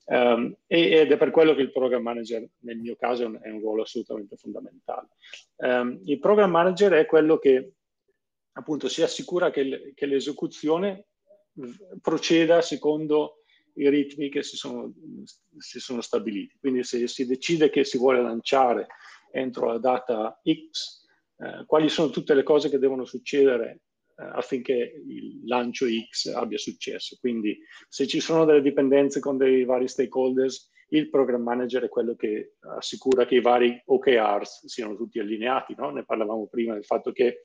Um, 0.06 0.54
ed 0.68 1.14
è 1.14 1.18
per 1.18 1.32
quello 1.32 1.56
che 1.56 1.62
il 1.62 1.72
program 1.72 2.01
manager 2.01 2.45
nel 2.60 2.78
mio 2.78 2.97
caso 2.97 3.24
è 3.24 3.26
un, 3.26 3.39
è 3.41 3.49
un 3.49 3.60
ruolo 3.60 3.84
assolutamente 3.84 4.36
fondamentale. 4.36 5.10
Um, 5.58 6.01
il 6.04 6.20
program 6.20 6.51
manager 6.51 6.91
è 6.91 7.06
quello 7.06 7.38
che 7.38 7.72
appunto 8.54 8.89
si 8.89 9.01
assicura 9.01 9.49
che, 9.49 9.93
che 9.95 10.06
l'esecuzione 10.06 11.06
proceda 12.01 12.62
secondo 12.62 13.42
i 13.76 13.89
ritmi 13.89 14.30
che 14.30 14.43
si 14.43 14.55
sono, 14.55 14.93
si 15.57 15.80
sono 15.80 16.01
stabiliti. 16.01 16.57
Quindi 16.59 16.84
se 16.84 17.07
si 17.07 17.26
decide 17.26 17.69
che 17.69 17.84
si 17.84 17.97
vuole 17.97 18.21
lanciare 18.21 18.88
entro 19.32 19.67
la 19.67 19.80
data 19.80 20.39
X, 20.43 21.05
eh, 21.38 21.65
quali 21.65 21.89
sono 21.89 22.09
tutte 22.09 22.34
le 22.34 22.43
cose 22.43 22.69
che 22.69 22.78
devono 22.78 23.05
succedere 23.05 23.82
eh, 24.15 24.24
affinché 24.24 25.01
il 25.07 25.41
lancio 25.45 25.86
X 25.88 26.28
abbia 26.34 26.57
successo. 26.57 27.17
Quindi 27.19 27.57
se 27.89 28.05
ci 28.07 28.19
sono 28.19 28.45
delle 28.45 28.61
dipendenze 28.61 29.19
con 29.19 29.38
dei 29.38 29.63
vari 29.65 29.88
stakeholders, 29.88 30.71
il 30.89 31.09
program 31.09 31.41
manager 31.41 31.84
è 31.84 31.89
quello 31.89 32.15
che 32.15 32.57
assicura 32.78 33.26
che 33.26 33.36
i 33.36 33.41
vari 33.41 33.82
OKRs 33.86 34.67
siano 34.67 34.95
tutti 34.95 35.19
allineati. 35.19 35.74
No? 35.76 35.89
Ne 35.89 36.05
parlavamo 36.05 36.47
prima 36.47 36.76
del 36.76 36.86
fatto 36.86 37.11
che 37.11 37.41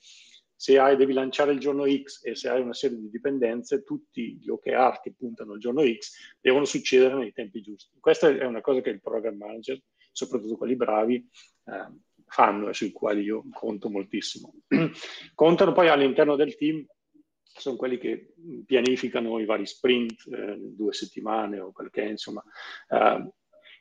se 0.60 0.76
hai, 0.76 0.96
devi 0.96 1.12
lanciare 1.12 1.52
il 1.52 1.60
giorno 1.60 1.84
X 1.86 2.24
e 2.24 2.34
se 2.34 2.48
hai 2.48 2.60
una 2.60 2.72
serie 2.72 2.98
di 2.98 3.08
dipendenze, 3.10 3.84
tutti 3.84 4.40
gli 4.40 4.48
OKR 4.48 4.98
che 5.00 5.14
puntano 5.16 5.52
al 5.52 5.60
giorno 5.60 5.84
X 5.86 6.36
devono 6.40 6.64
succedere 6.64 7.14
nei 7.14 7.32
tempi 7.32 7.60
giusti. 7.60 7.96
Questa 8.00 8.28
è 8.28 8.44
una 8.44 8.60
cosa 8.60 8.80
che 8.80 8.90
il 8.90 9.00
program 9.00 9.36
manager, 9.36 9.80
soprattutto 10.10 10.56
quelli 10.56 10.74
bravi, 10.74 11.14
eh, 11.64 11.96
fanno 12.26 12.68
e 12.68 12.74
sui 12.74 12.90
quali 12.90 13.22
io 13.22 13.44
conto 13.52 13.88
moltissimo. 13.88 14.52
Contano 15.32 15.72
poi 15.72 15.90
all'interno 15.90 16.34
del 16.34 16.56
team, 16.56 16.84
sono 17.40 17.76
quelli 17.76 17.96
che 17.96 18.34
pianificano 18.66 19.38
i 19.38 19.44
vari 19.44 19.64
sprint, 19.64 20.26
eh, 20.26 20.56
due 20.58 20.92
settimane 20.92 21.60
o 21.60 21.70
quel 21.70 21.90
che 21.90 22.02
è, 22.02 22.08
insomma. 22.08 22.42
Eh, 22.88 23.30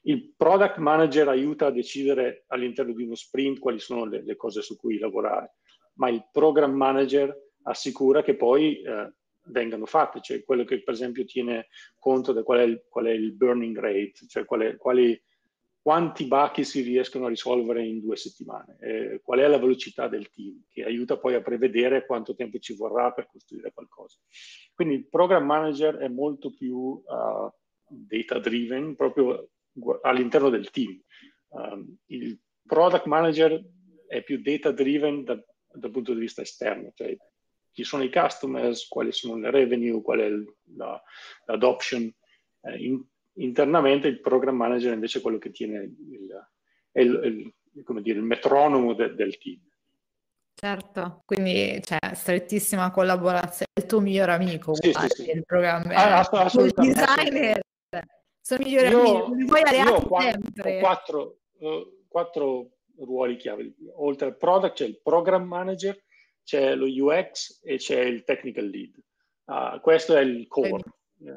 il 0.04 0.32
product 0.38 0.78
manager 0.78 1.28
aiuta 1.30 1.66
a 1.66 1.72
decidere 1.72 2.44
all'interno 2.50 2.94
di 2.94 3.02
uno 3.02 3.16
sprint 3.16 3.58
quali 3.58 3.80
sono 3.80 4.06
le, 4.06 4.24
le 4.24 4.36
cose 4.36 4.62
su 4.62 4.78
cui 4.78 5.00
lavorare 5.00 5.56
ma 5.98 6.10
il 6.10 6.28
program 6.32 6.74
manager 6.74 7.36
assicura 7.64 8.24
che 8.24 8.36
poi 8.36 8.82
eh, 8.82 9.12
vengano 9.50 9.86
fatte, 9.86 10.22
cioè 10.22 10.44
quello 10.44 10.64
che 10.64 10.82
per 10.84 10.94
esempio 10.94 11.26
tiene 11.26 11.68
conto 11.98 12.34
di 12.34 12.44
qual 12.44 12.60
è 12.60 12.64
il, 12.64 12.84
qual 12.90 13.06
è 13.06 13.12
il 13.12 13.34
burning 13.34 13.78
rate, 13.78 14.26
cioè 14.28 14.46
qual 14.46 14.62
è, 14.62 14.78
quali, 14.78 15.22
quanti 15.82 16.26
bachi 16.26 16.64
si 16.64 16.82
riescono 16.82 17.26
a 17.26 17.30
risolvere 17.30 17.86
in 17.86 18.02
due 18.02 18.16
settimane, 18.16 18.78
eh, 18.80 19.22
qual 19.24 19.40
è 19.40 19.48
la 19.48 19.58
velocità 19.58 20.08
del 20.08 20.30
team, 20.30 20.64
che 20.70 20.84
aiuta 20.84 21.18
poi 21.18 21.36
a 21.36 21.42
prevedere 21.42 22.06
quanto 22.06 22.36
tempo 22.36 22.58
ci 22.60 22.76
vorrà 22.76 23.12
per 23.12 23.28
costruire 23.28 23.72
qualcosa. 23.74 24.18
Quindi 24.74 24.96
il 24.96 25.08
program 25.08 25.46
manager 25.46 25.96
è 25.96 26.08
molto 26.08 26.54
più 26.54 26.78
uh, 26.78 27.50
data 27.88 28.40
driven 28.40 28.96
proprio 28.96 29.50
all'interno 30.02 30.50
del 30.50 30.70
team. 30.72 31.00
Um, 31.50 31.98
il 32.08 32.38
product 32.66 33.06
manager 33.06 33.64
è 34.08 34.22
più 34.24 34.42
data 34.42 34.72
driven 34.72 35.24
da, 35.24 35.42
dal 35.78 35.92
punto 35.92 36.14
di 36.14 36.20
vista 36.20 36.42
esterno, 36.42 36.92
cioè 36.94 37.16
chi 37.72 37.84
sono 37.84 38.04
i 38.04 38.12
customers, 38.12 38.88
quali 38.88 39.12
sono 39.12 39.38
le 39.38 39.52
revenue, 39.52 40.02
qual 40.02 40.20
è 40.20 40.30
la, 40.76 41.02
l'adoption. 41.46 42.12
Eh, 42.62 42.78
in, 42.84 43.04
internamente 43.34 44.08
il 44.08 44.20
program 44.20 44.56
manager 44.56 44.94
invece 44.94 45.20
è 45.20 45.22
quello 45.22 45.38
che 45.38 45.52
tiene 45.52 45.84
il, 45.84 46.48
il, 46.94 47.54
il, 47.74 48.02
dire, 48.02 48.18
il 48.18 48.24
metronomo 48.24 48.94
de, 48.94 49.14
del 49.14 49.38
team. 49.38 49.60
Certo, 50.60 51.22
quindi 51.24 51.80
c'è 51.84 52.00
cioè, 52.00 52.16
strettissima 52.16 52.90
collaborazione, 52.90 53.72
il 53.80 53.86
tuo 53.86 54.00
migliore 54.00 54.32
amico, 54.32 54.74
sì, 54.74 54.90
guarda, 54.90 55.14
sì, 55.14 55.24
sì. 55.24 55.30
il 55.30 55.46
programma, 55.46 55.94
ah, 55.94 56.50
il 56.54 56.74
designer, 56.76 57.62
sono 58.42 58.64
migliori 58.64 58.88
amici, 58.88 59.32
mi 59.36 59.46
vuoi 59.46 59.62
alleati 59.62 60.08
sempre. 60.10 60.78
Ho 60.78 60.80
quattro, 60.80 61.38
uh, 61.60 62.06
quattro 62.08 62.77
ruoli 63.00 63.38
chiave. 63.38 63.74
Oltre 63.96 64.28
al 64.28 64.38
product 64.38 64.76
c'è 64.76 64.86
il 64.86 65.00
program 65.02 65.44
manager, 65.44 66.02
c'è 66.44 66.76
lo 66.76 66.86
UX 66.86 67.60
e 67.64 67.78
c'è 67.78 68.02
il 68.02 68.24
technical 68.24 68.66
lead. 68.66 68.94
Uh, 69.46 69.80
questo 69.82 70.16
è 70.16 70.22
il 70.22 70.48
core. 70.48 70.84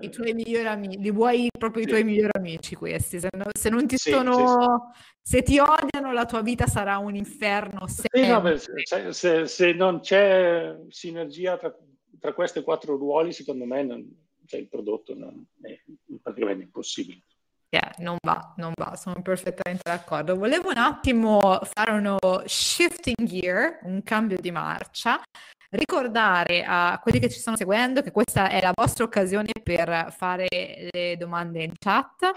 I 0.01 0.11
tuoi 0.11 0.35
migliori 0.35 0.67
amici, 0.67 0.99
li 0.99 1.11
vuoi 1.11 1.49
proprio 1.59 1.83
sì. 1.83 1.89
i 1.89 1.93
tuoi 1.93 2.05
migliori 2.05 2.33
amici 2.35 2.75
questi, 2.75 3.19
se, 3.19 3.29
no, 3.33 3.47
se 3.51 3.71
non 3.71 3.87
ti 3.87 3.97
sì, 3.97 4.11
sono, 4.11 4.93
sì, 4.93 5.37
se 5.37 5.43
ti 5.43 5.59
odiano 5.59 6.13
la 6.13 6.27
tua 6.27 6.43
vita 6.43 6.67
sarà 6.67 6.99
un 6.99 7.15
inferno. 7.15 7.79
No, 7.81 7.87
se, 7.87 9.13
se, 9.13 9.47
se, 9.47 9.73
non 9.73 10.01
c'è 10.01 10.77
sinergia 10.89 11.57
tra, 11.57 11.75
tra, 12.19 12.35
questi 12.35 12.63
quattro 12.63 12.97
ruoli, 12.99 13.33
secondo 13.33 13.65
me 13.65 13.83
non, 13.83 14.07
cioè 14.45 14.61
il 14.61 14.69
prodotto 14.69 15.15
non, 15.15 15.47
è 15.63 15.81
praticamente 16.21 16.65
impossibile. 16.65 17.23
Yeah, 17.73 17.93
non 17.99 18.17
va, 18.27 18.53
non 18.57 18.73
va, 18.75 18.97
sono 18.97 19.23
perfettamente 19.23 19.83
d'accordo. 19.85 20.37
Volevo 20.37 20.71
un 20.71 20.77
attimo 20.77 21.61
fare 21.63 21.93
uno 21.93 22.19
shifting 22.45 23.23
gear, 23.23 23.79
un 23.83 24.03
cambio 24.03 24.39
di 24.41 24.51
marcia, 24.51 25.23
ricordare 25.71 26.65
a 26.67 26.99
quelli 27.01 27.21
che 27.21 27.31
ci 27.31 27.39
stanno 27.39 27.57
seguendo 27.57 28.03
che 28.03 28.11
questa 28.11 28.49
è 28.49 28.61
la 28.61 28.73
vostra 28.75 29.05
occasione 29.05 29.53
per 29.63 30.13
fare 30.17 30.49
le 30.91 31.17
domande 31.17 31.63
in 31.63 31.73
chat 31.79 32.33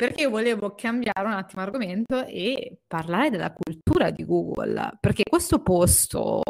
perché 0.00 0.26
volevo 0.26 0.74
cambiare 0.74 1.26
un 1.26 1.32
attimo 1.32 1.60
argomento 1.60 2.24
e 2.24 2.78
parlare 2.86 3.28
della 3.28 3.52
cultura 3.52 4.10
di 4.10 4.24
Google, 4.24 4.96
perché 4.98 5.24
questo 5.28 5.60
posto, 5.60 6.40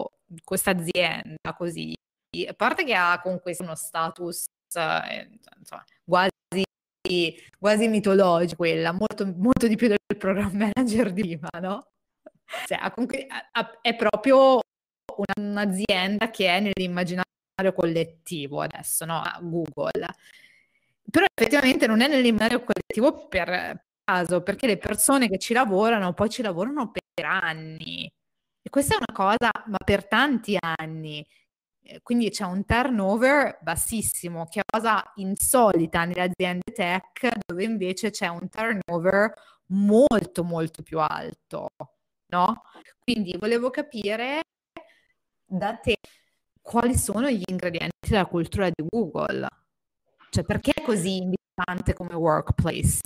questa 0.45 0.70
azienda 0.70 1.53
così, 1.57 1.93
a 2.49 2.55
parte 2.55 2.84
che 2.84 2.95
ha 2.95 3.20
comunque 3.20 3.57
uno 3.59 3.74
status 3.74 4.47
eh, 4.72 5.28
insomma, 5.59 5.84
quasi, 6.05 6.30
quasi 7.59 7.89
mitologico, 7.89 8.57
quella, 8.57 8.93
molto, 8.93 9.27
molto 9.37 9.67
di 9.67 9.77
più 9.77 9.89
del 9.89 9.99
programma 10.19 10.71
manager 10.75 11.13
di 11.13 11.23
prima, 11.23 11.49
no? 11.61 11.87
Cioè, 12.67 12.79
è 13.81 13.97
proprio 13.97 14.61
un'azienda 15.39 16.31
che 16.31 16.47
è 16.49 16.61
nell'immaginario 16.61 17.73
collettivo 17.75 18.61
adesso, 18.63 19.05
no? 19.05 19.23
Google. 19.43 20.07
Però 21.11 21.27
effettivamente 21.35 21.87
non 21.87 22.01
è 22.01 22.09
nell'immaginario 22.09 22.65
collettivo 22.65 23.29
per 23.29 23.85
caso, 24.05 24.43
perché 24.43 24.67
le 24.67 24.79
persone 24.79 25.29
che 25.29 25.39
ci 25.39 25.53
lavorano 25.53 26.13
poi 26.15 26.31
ci 26.31 26.43
lavorano 26.43 26.91
per 26.91 27.25
anni. 27.25 28.11
E 28.63 28.71
questa 28.71 28.95
è 28.95 28.97
una 28.97 29.17
cosa, 29.17 29.51
ma 29.67 29.79
per 29.85 30.07
tanti 30.07 30.57
anni. 30.59 31.27
Eh, 31.83 32.01
quindi 32.03 32.31
c'è 32.31 32.45
un 32.45 32.64
turnover 32.64 33.59
bassissimo, 33.62 34.47
che 34.47 34.61
è 34.61 34.62
una 34.72 34.81
cosa 34.81 35.12
insolita 35.16 36.05
nelle 36.05 36.22
aziende 36.22 36.72
tech, 36.72 37.28
dove 37.47 37.64
invece 37.64 38.11
c'è 38.11 38.28
un 38.28 38.49
turnover 38.49 39.33
molto 39.66 40.45
molto 40.45 40.83
più 40.83 40.99
alto, 40.99 41.68
no? 42.28 42.62
Quindi 42.99 43.37
volevo 43.39 43.70
capire 43.70 44.43
da 45.45 45.74
te 45.76 45.97
quali 46.61 46.97
sono 46.97 47.28
gli 47.28 47.43
ingredienti 47.49 48.09
della 48.09 48.26
cultura 48.26 48.68
di 48.68 48.87
Google. 48.89 49.49
Cioè, 50.31 50.45
perché 50.45 50.72
è 50.72 50.83
così 50.83 51.16
invitante 51.16 51.95
come 51.95 52.14
workplace? 52.14 53.01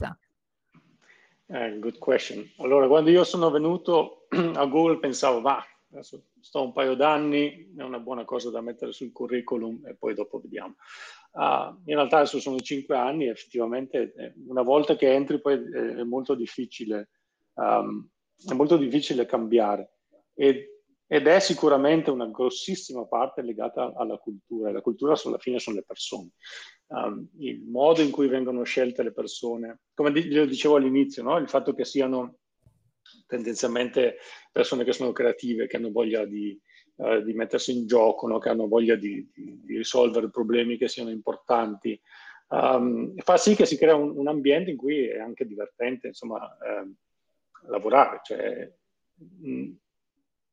Eh, 1.47 1.79
good 1.79 1.99
question. 1.99 2.47
Allora, 2.59 2.87
quando 2.87 3.11
io 3.11 3.25
sono 3.25 3.51
venuto 3.51 4.27
a 4.31 4.66
Google 4.66 4.99
pensavo, 4.99 5.41
va, 5.41 5.64
adesso 5.95 6.26
sto 6.40 6.62
un 6.62 6.72
paio 6.72 6.95
d'anni, 6.95 7.72
è 7.76 7.82
una 7.82 7.99
buona 7.99 8.24
cosa 8.24 8.51
da 8.51 8.61
mettere 8.61 8.92
sul 8.92 9.12
curriculum 9.12 9.86
e 9.86 9.95
poi 9.95 10.14
dopo 10.14 10.40
vediamo. 10.40 10.76
Uh, 11.32 11.80
in 11.86 11.97
realtà 11.97 12.18
adesso 12.18 12.38
sono 12.38 12.61
cinque 12.61 12.97
anni 12.97 13.26
e 13.26 13.30
effettivamente 13.30 14.12
eh, 14.16 14.34
una 14.47 14.62
volta 14.62 14.95
che 14.95 15.12
entri 15.12 15.40
poi 15.40 15.55
è, 15.55 15.97
è 15.97 16.03
molto 16.05 16.34
difficile, 16.34 17.11
um, 17.55 18.09
è 18.49 18.53
molto 18.53 18.76
difficile 18.76 19.26
cambiare. 19.26 19.95
E 20.34 20.74
ed 21.07 21.26
è 21.26 21.38
sicuramente 21.38 22.11
una 22.11 22.26
grossissima 22.26 23.07
parte 23.07 23.42
legata 23.42 23.92
alla 23.95 24.16
cultura. 24.16 24.72
La 24.72 24.80
cultura 24.80 25.14
alla 25.22 25.38
fine 25.38 25.59
sono 25.59 25.76
le 25.76 25.84
persone. 25.86 26.30
Um, 26.86 27.28
il 27.38 27.62
modo 27.62 28.01
in 28.01 28.11
cui 28.11 28.26
vengono 28.26 28.62
scelte 28.64 29.03
le 29.03 29.12
persone, 29.12 29.82
come 29.95 30.12
di- 30.12 30.47
dicevo 30.47 30.76
all'inizio, 30.76 31.22
no? 31.22 31.36
il 31.36 31.49
fatto 31.49 31.74
che 31.74 31.84
siano 31.84 32.38
tendenzialmente 33.27 34.18
persone 34.53 34.85
che 34.85 34.93
sono 34.93 35.12
creative, 35.12 35.66
che 35.66 35.77
hanno 35.77 35.91
voglia 35.91 36.25
di, 36.25 36.59
uh, 36.97 37.20
di 37.22 37.33
mettersi 37.33 37.77
in 37.77 37.87
gioco, 37.87 38.27
no? 38.27 38.39
che 38.39 38.49
hanno 38.49 38.68
voglia 38.68 38.95
di, 38.95 39.29
di, 39.33 39.61
di, 39.64 39.77
risolvere 39.77 40.31
problemi 40.31 40.77
che 40.77 40.89
siano 40.89 41.11
importanti, 41.11 42.01
um, 42.49 43.14
fa 43.16 43.37
sì 43.37 43.55
che 43.55 43.66
si 43.66 43.77
crea 43.77 43.95
un, 43.95 44.16
un, 44.16 44.29
ambiente 44.29 44.70
in 44.70 44.77
cui 44.77 45.07
è 45.07 45.18
anche 45.18 45.47
divertente 45.47 46.09
insomma, 46.09 46.57
eh, 46.59 46.93
lavorare. 47.68 48.20
Cioè, 48.22 48.72
mh, 49.41 49.70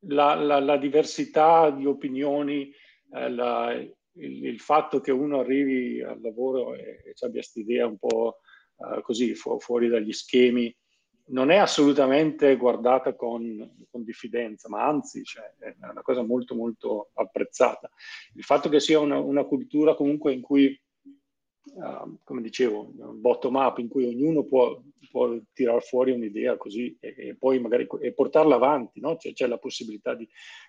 la, 0.08 0.36
la, 0.36 0.60
la 0.60 0.78
diversità 0.78 1.70
di 1.70 1.86
opinioni, 1.86 2.74
eh, 3.14 3.30
la, 3.30 3.72
il, 3.74 4.46
il, 4.46 4.60
fatto 4.60 5.00
che 5.00 5.12
uno 5.12 5.40
arrivi 5.40 6.02
al 6.02 6.20
lavoro 6.22 6.74
e, 6.74 7.02
e 7.06 7.14
abbia 7.20 7.42
questa 7.42 7.60
idea 7.60 7.86
un 7.86 7.98
po' 7.98 8.40
eh, 8.78 9.02
così 9.02 9.36
fu, 9.36 9.60
fuori 9.60 9.88
dagli 9.88 10.12
schemi, 10.12 10.76
non 11.32 11.50
è 11.50 11.58
assolutamente 11.58 12.56
guardata 12.56 13.16
con, 13.16 13.86
con 13.90 14.04
diffidenza, 14.04 14.70
ma 14.70 14.86
anzi 14.86 15.24
cioè, 15.24 15.54
è 15.58 15.76
una 15.90 16.02
cosa 16.02 16.22
molto 16.24 16.56
molto 16.56 17.10
apprezzata. 17.14 17.90
Il 18.36 18.44
fatto 18.44 18.70
che 18.70 18.80
sia 18.80 19.00
una, 19.00 19.18
una 19.18 19.44
cultura 19.44 19.96
comunque 19.96 20.34
in 20.34 20.42
cui 20.42 20.80
uh, 21.64 22.18
come 22.24 22.42
dicevo, 22.42 22.92
bottom 23.16 23.56
up 23.56 23.78
in 23.78 23.88
cui 23.88 24.06
ognuno 24.06 24.44
può, 24.44 24.82
può 25.10 25.38
tirar 25.54 25.82
fuori 25.84 26.12
un'idea 26.12 26.58
così 26.58 26.96
e, 27.00 27.16
e 27.18 27.36
poi 27.36 27.60
magari 27.60 27.88
e 28.02 28.14
portarla 28.14 28.56
avanti, 28.56 29.00
no? 29.00 29.16
c'è, 29.16 29.34
c'è, 29.34 29.48
la 29.48 29.58
possibilità 29.58 30.14
di, 30.14 30.28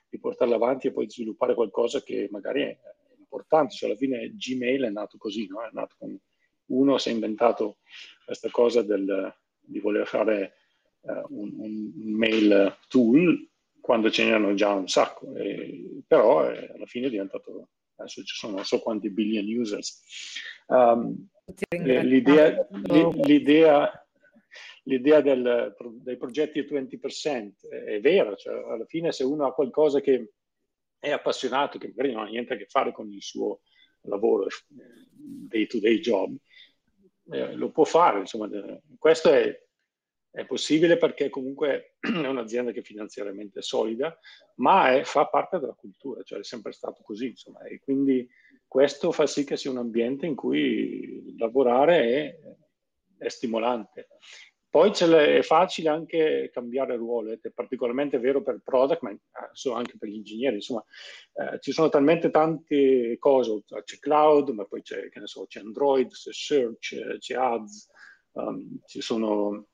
di, 0.09 0.19
portarla 0.19 0.55
avanti 0.55 0.87
e 0.87 0.93
poi 0.93 1.11
sviluppare 1.11 1.55
qualcosa 1.55 2.03
che 2.03 2.29
magari 2.31 2.63
è 2.63 2.79
importante. 3.19 3.75
Cioè, 3.75 3.89
alla 3.89 3.99
fine 3.99 4.33
Gmail 4.35 4.85
è 4.85 4.91
nato 4.91 5.19
così, 5.19 5.47
no? 5.49 5.63
è 5.63 5.71
nato 5.73 5.97
con 5.99 6.17
uno 6.65 6.97
si 6.97 7.11
è 7.11 7.13
inventato 7.13 7.79
questa 8.25 8.49
cosa 8.51 8.83
del, 8.83 9.35
di 9.63 9.81
voler 9.81 10.07
fare 10.07 10.55
uh, 11.01 11.25
un, 11.29 11.53
un, 11.59 11.93
mail 11.95 12.77
tool 12.89 13.49
quando 13.81 14.11
ce 14.11 14.25
n'erano 14.25 14.55
già 14.55 14.73
un 14.73 14.89
sacco, 14.89 15.35
e, 15.37 16.03
però 16.07 16.51
eh, 16.51 16.71
alla 16.75 16.87
fine 16.87 17.07
è 17.07 17.11
diventato 17.11 17.69
adesso 17.97 18.23
ci 18.23 18.35
sono 18.35 18.57
non 18.57 18.65
so 18.65 18.81
quanti 18.81 19.11
billion 19.11 19.45
users. 19.47 20.03
Um, 20.67 21.29
l'idea, 21.71 22.67
l'idea, 23.25 24.07
l'idea 24.85 25.21
del, 25.21 25.75
dei 26.03 26.17
progetti 26.17 26.61
20% 26.61 27.69
è 27.69 28.01
vera, 28.01 28.35
cioè 28.35 28.55
alla 28.55 28.87
fine 28.87 29.13
se 29.13 29.25
uno 29.25 29.47
ha 29.47 29.55
qualcosa 29.55 30.01
che 30.01 30.33
è 30.99 31.11
appassionato, 31.11 31.79
che 31.79 31.89
magari 31.89 32.13
non 32.13 32.25
ha 32.25 32.29
niente 32.29 32.55
a 32.55 32.57
che 32.57 32.67
fare 32.67 32.93
con 32.93 33.11
il 33.11 33.23
suo 33.23 33.61
lavoro, 34.03 34.47
day 34.75 35.67
to 35.67 35.81
day 35.81 35.99
job, 35.99 36.37
eh, 37.33 37.55
lo 37.55 37.71
può 37.71 37.85
fare. 37.85 38.21
Insomma, 38.21 38.49
questo 38.99 39.31
è 39.33 39.59
è 40.33 40.47
possibile 40.47 40.97
perché 40.97 41.29
comunque 41.29 41.97
è 42.01 42.27
un'azienda 42.27 42.73
che 42.73 42.81
è 42.81 42.83
finanziariamente 42.83 43.61
solida, 43.61 44.19
ma 44.57 44.95
è, 44.95 45.05
fa 45.05 45.27
parte 45.27 45.59
della 45.59 45.75
cultura, 45.75 46.23
cioè 46.23 46.39
è 46.39 46.45
sempre 46.45 46.73
stato 46.73 47.03
così, 47.03 47.29
insomma, 47.29 47.63
e 47.65 47.79
quindi 47.81 48.27
questo 48.67 49.13
fa 49.13 49.27
sì 49.27 49.45
che 49.45 49.59
sia 49.59 49.71
un 49.71 49.77
ambiente 49.77 50.25
in 50.25 50.35
cui 50.35 51.37
lavorare 51.37 52.01
è, 52.01 52.39
è 53.19 53.29
stimolante. 53.29 54.09
Poi 54.73 54.91
è 54.91 55.43
facile 55.43 55.91
anche 55.91 56.49
cambiare 56.51 56.97
ruolo, 56.97 57.31
è 57.31 57.51
particolarmente 57.55 58.19
vero 58.19 58.43
per 58.43 58.55
il 58.55 58.63
product, 58.65 59.03
ma 59.03 59.11
anche 59.75 59.99
per 59.99 60.09
gli 60.09 60.15
ingegneri. 60.15 60.55
Insomma, 60.55 60.83
eh, 61.35 61.61
ci 61.61 61.73
sono 61.73 61.91
talmente 61.91 62.31
tante 62.31 63.19
cose, 63.19 63.65
c'è 63.85 63.99
cloud, 63.99 64.49
ma 64.49 64.65
poi 64.65 64.81
c'è, 64.81 65.11
so, 65.25 65.45
c'è 65.47 65.61
Android, 65.61 66.09
c'è 66.09 66.33
search, 66.33 67.19
c'è 67.19 67.35
ads, 67.35 67.91
um, 68.33 68.79
ci 68.87 69.03
sono 69.03 69.67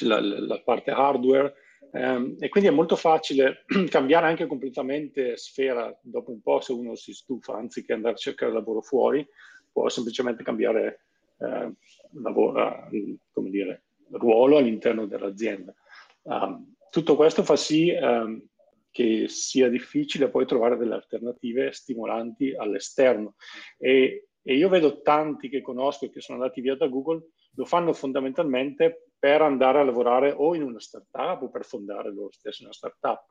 la, 0.00 0.20
la 0.20 0.60
parte 0.64 0.90
hardware, 0.90 1.54
ehm, 1.92 2.38
e 2.40 2.48
quindi 2.48 2.70
è 2.70 2.72
molto 2.72 2.96
facile 2.96 3.64
cambiare 3.88 4.26
anche 4.26 4.48
completamente 4.48 5.36
sfera 5.36 5.96
dopo 6.02 6.32
un 6.32 6.40
po' 6.40 6.60
se 6.60 6.72
uno 6.72 6.96
si 6.96 7.12
stufa, 7.12 7.54
anziché 7.54 7.92
andare 7.92 8.14
a 8.14 8.18
cercare 8.18 8.52
lavoro 8.52 8.80
fuori, 8.80 9.24
può 9.70 9.88
semplicemente 9.88 10.42
cambiare 10.42 11.04
eh, 11.38 11.72
lavoro, 12.20 12.88
come 13.30 13.50
dire, 13.50 13.82
ruolo 14.12 14.56
all'interno 14.56 15.06
dell'azienda. 15.06 15.74
Um, 16.22 16.74
tutto 16.90 17.16
questo 17.16 17.42
fa 17.42 17.56
sì 17.56 17.90
um, 17.90 18.42
che 18.90 19.28
sia 19.28 19.68
difficile 19.68 20.28
poi 20.28 20.46
trovare 20.46 20.76
delle 20.76 20.94
alternative 20.94 21.72
stimolanti 21.72 22.54
all'esterno. 22.54 23.34
E, 23.78 24.28
e 24.42 24.54
io 24.54 24.68
vedo 24.68 25.02
tanti 25.02 25.48
che 25.48 25.60
conosco 25.60 26.06
e 26.06 26.10
che 26.10 26.20
sono 26.20 26.38
andati 26.38 26.60
via 26.60 26.76
da 26.76 26.88
Google, 26.88 27.28
lo 27.54 27.64
fanno 27.64 27.92
fondamentalmente 27.92 29.08
per 29.18 29.42
andare 29.42 29.80
a 29.80 29.84
lavorare 29.84 30.32
o 30.34 30.54
in 30.54 30.62
una 30.62 30.78
startup 30.78 31.42
o 31.42 31.50
per 31.50 31.64
fondare 31.64 32.12
loro 32.12 32.30
stessi 32.30 32.62
una 32.62 32.72
startup, 32.72 33.24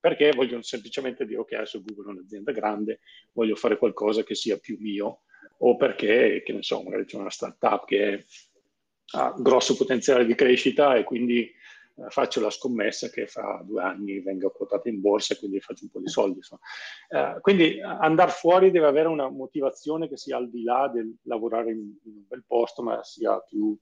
perché 0.00 0.32
vogliono 0.32 0.62
semplicemente 0.62 1.26
dire 1.26 1.40
ok, 1.40 1.52
adesso 1.52 1.82
Google 1.82 2.12
è 2.12 2.14
un'azienda 2.16 2.52
grande, 2.52 3.00
voglio 3.32 3.54
fare 3.54 3.76
qualcosa 3.76 4.22
che 4.22 4.34
sia 4.34 4.58
più 4.58 4.78
mio, 4.80 5.20
o 5.58 5.76
perché, 5.76 6.42
che 6.44 6.52
ne 6.52 6.62
so, 6.62 6.82
magari 6.82 7.04
c'è 7.04 7.18
una 7.18 7.30
startup 7.30 7.84
che 7.84 8.24
ha 9.12 9.34
grosso 9.36 9.76
potenziale 9.76 10.24
di 10.24 10.34
crescita 10.34 10.96
e 10.96 11.04
quindi 11.04 11.52
eh, 11.96 12.08
faccio 12.08 12.40
la 12.40 12.50
scommessa 12.50 13.08
che 13.08 13.26
fra 13.26 13.62
due 13.64 13.82
anni 13.82 14.20
venga 14.20 14.48
quotata 14.48 14.88
in 14.88 15.00
borsa 15.00 15.34
e 15.34 15.38
quindi 15.38 15.60
faccio 15.60 15.84
un 15.84 15.90
po' 15.90 16.00
di 16.00 16.08
soldi. 16.08 16.40
Eh, 17.08 17.38
quindi 17.40 17.80
andare 17.80 18.32
fuori 18.32 18.70
deve 18.70 18.86
avere 18.86 19.08
una 19.08 19.28
motivazione 19.28 20.08
che 20.08 20.16
sia 20.16 20.36
al 20.36 20.50
di 20.50 20.64
là 20.64 20.90
del 20.92 21.14
lavorare 21.22 21.70
in, 21.70 21.78
in 22.04 22.14
un 22.16 22.24
bel 22.26 22.44
posto, 22.46 22.82
ma 22.82 23.02
sia 23.04 23.38
più 23.40 23.76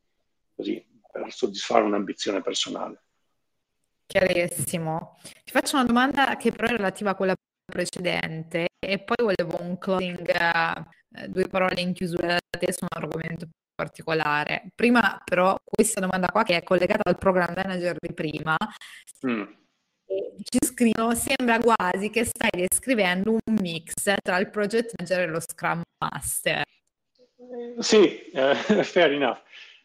così 0.55 0.85
per 1.11 1.33
soddisfare 1.33 1.85
un'ambizione 1.85 2.43
personale. 2.43 3.03
Chiarissimo. 4.07 5.17
Ti 5.23 5.51
faccio 5.51 5.77
una 5.77 5.87
domanda 5.87 6.37
che 6.37 6.51
però 6.51 6.67
è 6.67 6.77
relativa 6.77 7.11
a 7.11 7.15
quella 7.15 7.35
precedente 7.65 8.69
e 8.79 8.99
poi 8.99 9.17
volevo 9.35 9.63
un 9.63 9.79
closing, 9.79 10.35
uh, 10.35 11.27
due 11.29 11.47
parole 11.47 11.81
in 11.81 11.95
chiusura 11.95 12.27
da 12.27 12.59
te 12.59 12.73
su 12.73 12.85
un 12.85 12.89
argomento 12.91 13.49
particolare. 13.83 14.71
Prima 14.75 15.21
però 15.25 15.57
questa 15.65 16.01
domanda 16.01 16.29
qua 16.29 16.45
che 16.45 16.57
è 16.57 16.63
collegata 16.63 17.09
al 17.09 17.19
program 17.19 17.53
manager 17.55 17.97
di 17.99 18.13
prima. 18.15 18.57
Mm. 19.27 19.43
ci 20.43 20.59
scrivono, 20.61 21.15
sembra 21.15 21.59
quasi 21.59 22.11
che 22.11 22.25
stai 22.25 22.51
descrivendo 22.51 23.31
un 23.31 23.55
mix 23.61 23.93
tra 24.23 24.39
il 24.39 24.51
project 24.51 24.93
manager 24.99 25.21
e 25.21 25.27
lo 25.27 25.41
scrum 25.41 25.81
master. 25.99 26.63
Sì, 27.79 28.31
eh, 28.31 28.55
fair 28.85 29.13
enough. 29.13 29.41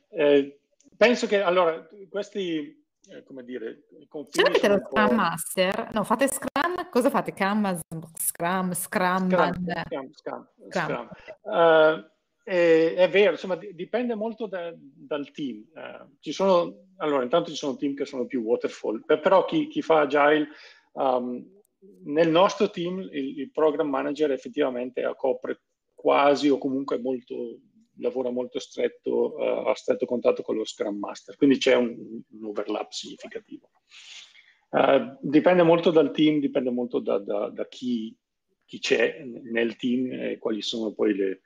Eh, 0.10 0.60
penso 0.96 1.28
che 1.28 1.42
allora 1.42 1.88
questi, 2.10 2.86
eh, 3.10 3.24
come 3.24 3.44
dire, 3.44 3.88
confini. 4.08 4.48
Avete 4.48 4.68
lo 4.68 4.80
Scrum 4.86 5.16
Master, 5.16 5.90
no, 5.94 6.04
fate 6.04 6.28
Scrum, 6.28 6.90
cosa 6.90 7.10
fate? 7.10 7.34
Canvas, 7.34 7.80
Scrum, 8.18 8.74
Scrum, 8.74 8.74
Scrum, 8.74 9.30
Scrum, 9.30 10.12
Scrum. 10.12 10.48
Scrum. 10.70 11.10
Uh, 11.42 12.16
è, 12.48 12.94
è, 12.96 13.10
vero, 13.10 13.32
insomma, 13.32 13.56
dipende 13.58 14.16
molto 14.16 14.48
da, 14.48 14.74
dal 14.74 15.32
team. 15.32 15.66
Uh, 15.74 16.16
ci 16.22 16.32
sono, 16.32 16.86
allora, 16.96 17.24
intanto 17.24 17.50
ci 17.50 17.58
sono 17.58 17.76
team 17.76 17.94
che 17.94 18.06
sono 18.06 18.26
più 18.26 18.42
waterfall, 18.42 19.04
però 19.04 19.44
chi, 19.44 19.68
chi 19.68 19.82
fa 19.82 20.00
agile, 20.00 20.48
um, 20.94 21.46
nel 22.06 22.30
nostro 22.30 22.70
team 22.70 23.00
il, 23.00 23.40
il 23.40 23.52
program 23.52 23.90
manager 23.90 24.32
effettivamente 24.32 25.04
copre 25.18 25.64
quasi 25.94 26.48
o 26.48 26.58
comunque 26.58 26.98
molto, 27.00 27.60
lavora 27.98 28.30
molto 28.30 28.60
stretto, 28.60 29.36
uh, 29.36 29.68
a 29.68 29.76
stretto 29.76 30.06
contatto 30.06 30.42
con 30.42 30.56
lo 30.56 30.64
Scrum 30.64 30.98
Master, 30.98 31.36
quindi 31.36 31.58
c'è 31.58 31.76
un, 31.76 31.98
un 32.32 32.46
overlap 32.46 32.92
significativo. 32.92 33.72
Uh, 34.70 35.18
dipende 35.20 35.64
molto 35.64 35.92
dal 35.92 36.12
team, 36.12 36.40
dipende 36.40 36.70
molto 36.70 37.00
da, 37.00 37.18
da, 37.18 37.50
da 37.50 37.68
chi, 37.68 38.16
chi, 38.64 38.80
c'è 38.80 39.22
nel 39.26 39.76
team 39.76 40.14
e 40.14 40.38
quali 40.38 40.62
sono 40.62 40.94
poi 40.94 41.14
le, 41.14 41.42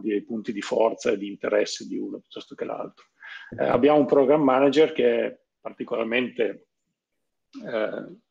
dire, 0.00 0.16
i 0.16 0.22
punti 0.22 0.52
di 0.52 0.62
forza 0.62 1.10
e 1.10 1.18
di 1.18 1.28
interesse 1.28 1.86
di 1.86 1.98
uno 1.98 2.18
piuttosto 2.18 2.54
che 2.54 2.64
l'altro. 2.64 3.06
Uh, 3.50 3.62
abbiamo 3.62 3.98
un 3.98 4.06
program 4.06 4.42
manager 4.42 4.92
che 4.92 5.26
è 5.26 5.40
particolarmente 5.60 6.66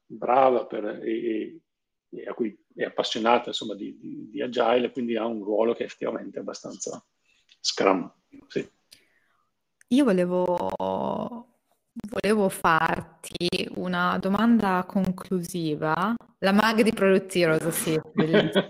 brava 0.05 0.65
per, 0.65 1.01
e, 1.03 1.61
e 2.09 2.25
a 2.27 2.33
cui 2.33 2.57
è 2.75 2.83
appassionata 2.83 3.49
insomma, 3.49 3.75
di, 3.75 3.97
di, 3.99 4.29
di, 4.29 4.41
Agile, 4.41 4.91
quindi 4.91 5.15
ha 5.15 5.25
un 5.25 5.43
ruolo 5.43 5.73
che 5.73 5.83
è 5.83 5.85
effettivamente 5.85 6.39
abbastanza 6.39 7.03
Scrum. 7.59 8.11
Sì. 8.47 8.69
Io 9.87 10.03
volevo, 10.03 10.69
volevo 12.09 12.49
farti 12.49 13.69
una 13.75 14.17
domanda 14.19 14.85
conclusiva. 14.87 16.15
La 16.39 16.53
mag 16.53 16.81
di 16.81 16.93
Product 16.93 17.35
Heroes, 17.35 17.69
sì, 17.69 17.99
bellissima. 18.13 18.67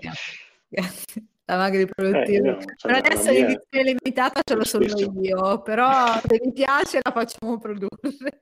La 1.51 1.57
mag 1.57 1.75
di 1.75 1.85
Product 1.85 2.29
eh. 2.29 2.39
No, 2.39 2.57
per 2.81 2.95
adesso 2.95 3.29
mia... 3.31 3.41
l'edizione 3.41 3.83
limitata 3.83 4.41
ce 4.41 4.55
l'ho 4.55 4.63
solo 4.63 4.85
io, 4.85 5.61
però 5.61 6.19
se 6.25 6.39
mi 6.43 6.53
piace 6.53 6.99
la 7.01 7.11
facciamo 7.11 7.57
produrre. 7.57 8.39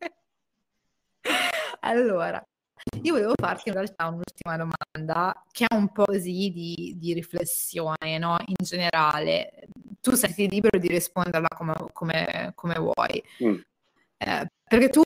allora, 1.82 2.44
io 3.02 3.14
volevo 3.14 3.34
farti 3.36 3.70
in 3.70 3.74
realtà 3.74 4.08
un'ultima 4.08 4.58
domanda 4.58 5.44
che 5.52 5.66
è 5.68 5.74
un 5.74 5.92
po' 5.92 6.06
così 6.06 6.52
di, 6.52 6.96
di 6.98 7.14
riflessione, 7.14 8.20
no? 8.20 8.38
In 8.46 8.56
generale, 8.64 9.68
tu 10.02 10.14
sei 10.14 10.48
libero 10.48 10.78
di 10.78 10.88
risponderla 10.88 11.50
come, 11.56 11.74
come, 11.92 12.52
come 12.54 12.76
vuoi. 12.76 13.24
Mm. 13.44 13.56
Eh, 14.18 14.46
perché 14.68 14.90
tu, 14.90 15.02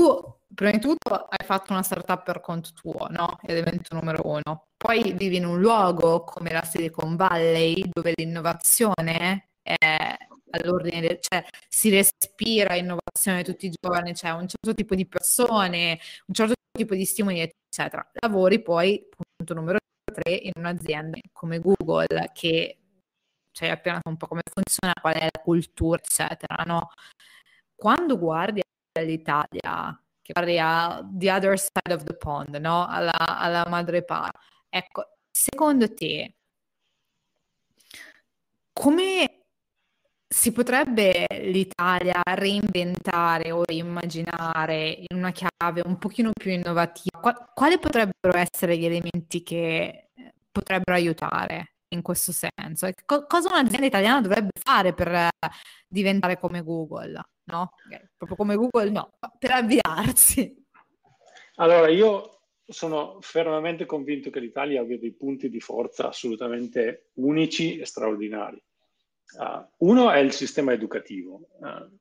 prima 0.54 0.72
di 0.72 0.80
tutto, 0.80 1.14
hai 1.14 1.45
fatto 1.45 1.74
una 1.74 1.84
startup 1.84 2.24
per 2.24 2.39
conto 2.41 2.70
tuo, 2.74 3.08
no? 3.10 3.38
Elemento 3.43 3.95
numero 3.95 4.22
uno. 4.26 4.68
Poi 4.78 5.14
vivi 5.14 5.38
in 5.38 5.45
un 5.45 5.60
luogo 5.60 6.24
come 6.24 6.51
la 6.51 6.64
Silicon 6.64 7.16
Valley, 7.16 7.89
dove 7.91 8.14
l'innovazione 8.16 9.49
è 9.62 10.16
all'ordine 10.51 11.01
del, 11.01 11.20
cioè 11.20 11.43
si 11.68 11.89
respira 11.89 12.76
innovazione 12.76 13.43
tutti 13.43 13.66
i 13.68 13.74
giorni, 13.80 14.12
c'è 14.14 14.28
cioè 14.28 14.32
un 14.32 14.47
certo 14.47 14.74
tipo 14.74 14.95
di 14.95 15.08
persone, 15.08 15.99
un 16.28 16.34
certo 16.34 16.54
tipo 16.72 16.95
di 16.95 17.06
stimoli, 17.06 17.39
eccetera. 17.39 18.08
Lavori 18.22 18.62
poi, 18.62 19.08
punto 19.10 19.54
numero 19.54 19.80
tre, 20.14 20.34
in 20.34 20.51
un'azienda 20.56 21.18
come 21.32 21.60
Google 21.60 22.30
che 22.34 22.78
ci 23.51 23.64
hai 23.64 23.70
appena 23.72 23.99
un 24.06 24.18
po' 24.18 24.28
come 24.28 24.41
funziona, 24.51 24.93
qual 24.99 25.16
è 25.16 25.30
la 25.32 25.41
cultura, 25.41 25.99
eccetera, 25.99 26.64
no? 26.66 26.89
Quando 27.76 28.18
guardi 28.18 28.62
all'Italia, 28.99 30.03
che 30.24 30.34
guardi 30.34 30.57
a 30.57 31.07
the 31.11 31.32
other 31.32 31.59
side 31.59 31.93
of 31.93 32.03
the 32.03 32.15
pond, 32.15 32.55
no? 32.55 32.88
Alla, 32.88 33.13
alla 33.39 33.65
madrepara, 33.67 34.32
ecco, 34.69 35.17
secondo 35.30 35.93
te, 35.93 36.36
come 38.74 39.43
si 40.28 40.51
potrebbe 40.51 41.28
l'Italia 41.30 42.21
reinventare 42.24 43.51
o 43.51 43.63
immaginare 43.67 45.05
in 45.07 45.17
una 45.17 45.32
chiave 45.32 45.82
un 45.86 45.97
pochino 45.99 46.32
più 46.34 46.51
innovativa? 46.51 47.19
Quali 47.53 47.78
potrebbero 47.80 48.38
essere 48.38 48.78
gli 48.78 48.86
elementi 48.86 49.43
che 49.43 50.09
eh, 50.15 50.34
potrebbero 50.51 50.97
aiutare 50.97 51.76
in 51.89 52.01
questo 52.01 52.32
senso? 52.32 52.89
cosa 53.05 53.49
un'azienda 53.49 53.86
italiana 53.86 54.21
dovrebbe 54.21 54.51
fare 54.59 54.93
per 54.93 55.07
eh, 55.13 55.30
diventare 55.88 56.39
come 56.39 56.63
Google? 56.63 57.21
No? 57.46 57.72
Proprio 58.18 58.38
come 58.38 58.56
Google 58.56 58.89
no, 58.89 59.14
per 59.38 59.52
avviarsi. 59.52 60.66
Allora, 61.56 61.89
io 61.89 62.39
sono 62.66 63.18
fermamente 63.22 63.86
convinto 63.86 64.30
che 64.30 64.39
l'Italia 64.39 64.82
abbia 64.82 64.98
dei 64.98 65.14
punti 65.14 65.50
di 65.50 65.60
forza 65.60 66.08
assolutamente 66.08 67.10
unici 67.16 67.78
e 67.78 67.86
straordinari 67.86 68.64
Uh, 69.38 69.66
uno 69.89 70.12
è 70.12 70.20
il 70.20 70.32
sistema 70.32 70.74
educativo. 70.74 71.48
Uh, 71.60 71.98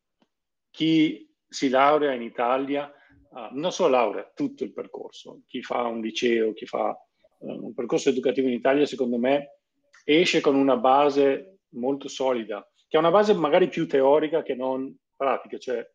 chi 0.70 1.28
si 1.48 1.68
laurea 1.68 2.12
in 2.12 2.22
Italia, 2.22 2.92
uh, 3.30 3.48
non 3.52 3.72
solo 3.72 3.90
laurea, 3.90 4.30
tutto 4.34 4.64
il 4.64 4.72
percorso. 4.72 5.42
Chi 5.46 5.62
fa 5.62 5.82
un 5.82 6.00
liceo, 6.00 6.52
chi 6.52 6.66
fa 6.66 6.96
un 7.38 7.74
percorso 7.74 8.10
educativo 8.10 8.48
in 8.48 8.54
Italia, 8.54 8.86
secondo 8.86 9.18
me, 9.18 9.58
esce 10.04 10.40
con 10.40 10.54
una 10.54 10.76
base 10.76 11.60
molto 11.70 12.08
solida, 12.08 12.66
che 12.86 12.96
è 12.96 13.00
una 13.00 13.10
base 13.10 13.32
magari 13.32 13.68
più 13.68 13.88
teorica 13.88 14.42
che 14.42 14.54
non 14.54 14.94
pratica. 15.22 15.58
Cioè, 15.58 15.88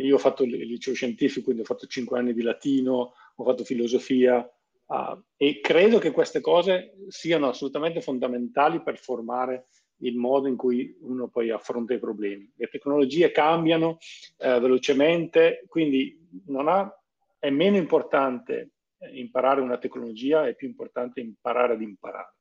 io 0.00 0.14
ho 0.14 0.18
fatto 0.18 0.42
il 0.44 0.50
liceo 0.50 0.94
scientifico, 0.94 1.44
quindi 1.44 1.62
ho 1.62 1.66
fatto 1.66 1.86
cinque 1.86 2.18
anni 2.18 2.34
di 2.34 2.42
latino, 2.42 3.14
ho 3.34 3.44
fatto 3.44 3.64
filosofia, 3.64 4.46
Uh, 4.88 5.22
e 5.36 5.60
credo 5.60 5.98
che 5.98 6.12
queste 6.12 6.40
cose 6.40 6.94
siano 7.08 7.48
assolutamente 7.48 8.00
fondamentali 8.00 8.82
per 8.82 8.96
formare 8.96 9.66
il 9.98 10.16
modo 10.16 10.48
in 10.48 10.56
cui 10.56 10.96
uno 11.02 11.28
poi 11.28 11.50
affronta 11.50 11.92
i 11.92 11.98
problemi. 11.98 12.50
Le 12.56 12.68
tecnologie 12.68 13.30
cambiano 13.30 13.98
eh, 14.38 14.58
velocemente, 14.60 15.62
quindi 15.68 16.18
ha, 16.56 17.02
è 17.38 17.50
meno 17.50 17.76
importante 17.76 18.70
imparare 19.12 19.60
una 19.60 19.76
tecnologia, 19.76 20.46
è 20.46 20.54
più 20.54 20.68
importante 20.68 21.20
imparare 21.20 21.74
ad 21.74 21.82
imparare. 21.82 22.36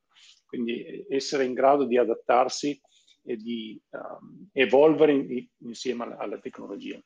Quindi 0.46 1.06
essere 1.10 1.44
in 1.44 1.54
grado 1.54 1.84
di 1.84 1.98
adattarsi 1.98 2.80
e 3.28 3.36
di 3.36 3.80
um, 3.90 4.48
evolvere 4.54 5.12
in, 5.12 5.46
insieme 5.58 6.06
alla, 6.06 6.18
alla, 6.18 6.40
tecnologia. 6.40 6.98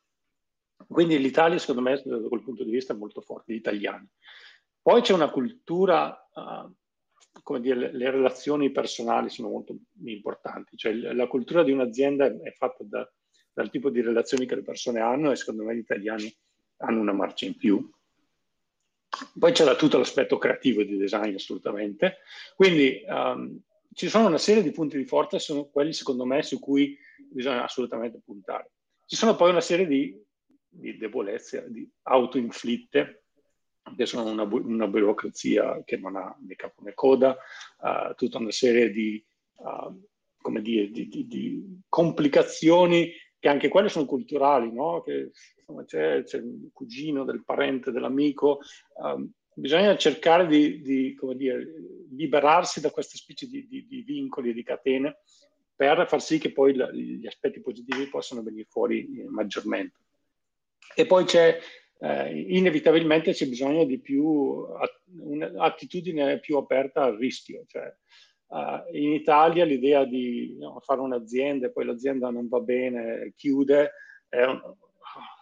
Quindi 0.87 1.17
l'Italia, 1.17 1.57
secondo 1.57 1.81
me, 1.81 1.99
da 2.05 2.27
quel 2.27 2.43
punto 2.43 2.63
di 2.63 2.69
vista, 2.69 2.93
è 2.93 2.95
molto 2.95 3.21
forte, 3.21 3.53
gli 3.53 3.57
italiani. 3.57 4.07
Poi 4.79 5.01
c'è 5.01 5.13
una 5.13 5.31
cultura, 5.31 6.15
uh, 6.33 6.71
come 7.41 7.59
dire, 7.59 7.75
le, 7.75 7.91
le, 7.91 8.11
relazioni 8.11 8.69
personali 8.69 9.29
sono 9.31 9.49
molto 9.49 9.75
importanti, 10.03 10.77
cioè 10.77 10.93
la 10.93 11.27
cultura 11.27 11.63
di 11.63 11.71
un'azienda 11.71 12.25
è, 12.25 12.51
fatta 12.51 12.83
da, 12.83 13.11
dal 13.51 13.71
tipo 13.71 13.89
di 13.89 14.01
relazioni 14.01 14.45
che 14.45 14.55
le 14.55 14.63
persone 14.63 14.99
hanno 14.99 15.31
e 15.31 15.35
secondo 15.35 15.63
me 15.63 15.75
gli 15.75 15.79
italiani 15.79 16.31
hanno 16.77 16.99
una 16.99 17.13
marcia 17.13 17.45
in 17.45 17.57
più. 17.57 17.89
Poi 19.37 19.51
c'è 19.51 19.75
tutto 19.75 19.97
l'aspetto 19.97 20.37
creativo 20.37 20.83
di 20.83 20.97
design 20.97 21.33
assolutamente, 21.33 22.19
quindi 22.55 23.03
um, 23.07 23.59
ci 23.93 24.09
sono 24.09 24.27
una 24.27 24.37
serie 24.37 24.63
di 24.63 24.71
punti 24.71 24.97
di 24.97 25.05
forza, 25.05 25.39
sono 25.39 25.65
quelli 25.65 25.93
secondo 25.93 26.25
me 26.25 26.43
su 26.43 26.59
cui 26.59 26.97
bisogna 27.29 27.63
assolutamente 27.63 28.21
puntare. 28.23 28.71
Ci 29.05 29.15
sono 29.15 29.35
poi 29.35 29.49
una 29.49 29.61
serie 29.61 29.85
di, 29.85 30.17
di 30.67 30.97
debolezze, 30.97 31.65
di 31.69 31.89
autoinflitte, 32.03 33.23
che 33.95 34.05
sono 34.05 34.29
una, 34.29 34.43
una, 34.43 34.87
burocrazia 34.87 35.81
che 35.83 35.97
non 35.97 36.15
ha 36.15 36.35
né 36.39 36.55
capo 36.55 36.83
né 36.83 36.93
coda, 36.93 37.35
uh, 37.79 38.13
tutta 38.15 38.37
una 38.37 38.51
serie 38.51 38.91
di, 38.91 39.23
uh, 39.57 40.59
dire, 40.59 40.89
di, 40.91 41.07
di, 41.07 41.27
di, 41.27 41.79
complicazioni 41.89 43.11
che 43.39 43.49
anche 43.49 43.69
quelle 43.69 43.89
sono 43.89 44.05
culturali, 44.05 44.71
no? 44.71 45.01
che 45.01 45.31
insomma, 45.57 45.83
c'è, 45.83 46.23
c'è, 46.23 46.37
il 46.37 46.69
cugino 46.71 47.25
del 47.25 47.43
parente, 47.43 47.91
dell'amico. 47.91 48.59
Um, 48.95 49.31
bisogna 49.53 49.97
cercare 49.97 50.47
di, 50.47 51.15
come 51.15 51.35
dire, 51.35 51.67
liberarsi 52.11 52.81
da 52.81 52.91
queste 52.91 53.17
specie 53.17 53.47
di, 53.47 54.03
vincoli 54.05 54.51
e 54.51 54.53
di 54.53 54.63
catene 54.63 55.17
per 55.75 56.07
far 56.07 56.21
sì 56.21 56.37
che 56.37 56.51
poi 56.51 56.75
la, 56.75 56.91
gli 56.91 57.25
aspetti 57.25 57.59
positivi 57.59 58.07
possano 58.07 58.43
venire 58.43 58.67
fuori 58.69 59.19
eh, 59.19 59.29
maggiormente. 59.29 59.97
E 60.95 61.07
poi 61.07 61.25
c'è 61.25 61.57
eh, 61.99 62.39
inevitabilmente 62.39 63.31
c'è 63.31 63.47
bisogno 63.47 63.85
di 63.85 63.99
più 63.99 64.23
un'attitudine 64.23 66.39
più 66.39 66.57
aperta 66.57 67.03
al 67.03 67.17
rischio. 67.17 67.63
Cioè, 67.67 67.91
uh, 68.47 68.95
in 68.95 69.13
Italia 69.13 69.65
l'idea 69.65 70.05
di 70.05 70.55
no, 70.59 70.79
fare 70.81 70.99
un'azienda 70.99 71.67
e 71.67 71.71
poi 71.71 71.85
l'azienda 71.85 72.29
non 72.29 72.47
va 72.47 72.59
bene, 72.59 73.33
chiude, 73.35 73.91
è 74.29 74.43
un, 74.43 74.61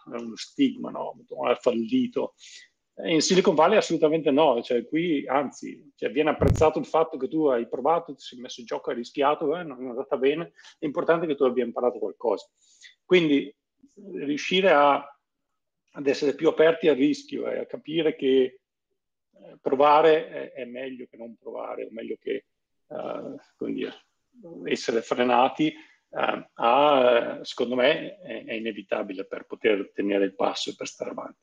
uno 0.06 0.36
stigma, 0.36 0.90
no? 0.90 1.16
è 1.50 1.56
fallito. 1.56 2.34
In 3.04 3.20
Silicon 3.20 3.54
Valley 3.54 3.78
assolutamente 3.78 4.30
no, 4.30 4.60
cioè 4.62 4.86
qui 4.86 5.26
anzi 5.26 5.92
cioè 5.96 6.10
viene 6.10 6.30
apprezzato 6.30 6.78
il 6.78 6.86
fatto 6.86 7.16
che 7.16 7.28
tu 7.28 7.46
hai 7.46 7.68
provato, 7.68 8.14
ti 8.14 8.22
sei 8.22 8.38
messo 8.40 8.60
in 8.60 8.66
gioco, 8.66 8.90
hai 8.90 8.96
rischiato, 8.96 9.56
eh, 9.56 9.62
non 9.62 9.84
è 9.84 9.88
andata 9.88 10.16
bene, 10.16 10.52
è 10.78 10.84
importante 10.84 11.26
che 11.26 11.36
tu 11.36 11.44
abbia 11.44 11.64
imparato 11.64 11.98
qualcosa. 11.98 12.48
Quindi 13.04 13.54
riuscire 14.14 14.70
a, 14.70 14.94
ad 15.92 16.06
essere 16.06 16.34
più 16.34 16.48
aperti 16.48 16.88
al 16.88 16.96
rischio 16.96 17.48
e 17.48 17.58
a 17.58 17.66
capire 17.66 18.16
che 18.16 18.60
eh, 19.32 19.58
provare 19.60 20.28
è, 20.28 20.52
è, 20.52 20.64
meglio 20.64 21.06
che 21.08 21.16
non 21.16 21.36
provare, 21.36 21.84
o 21.84 21.88
meglio 21.90 22.16
che 22.20 22.46
uh, 22.88 23.36
dire, 23.66 23.94
essere 24.64 25.02
frenati, 25.02 25.74
a, 26.12 27.38
secondo 27.42 27.76
me 27.76 28.16
è, 28.18 28.44
è 28.44 28.52
inevitabile 28.54 29.26
per 29.26 29.46
poter 29.46 29.92
tenere 29.94 30.24
il 30.24 30.34
passo 30.34 30.70
e 30.70 30.74
per 30.76 30.88
stare 30.88 31.10
avanti. 31.10 31.38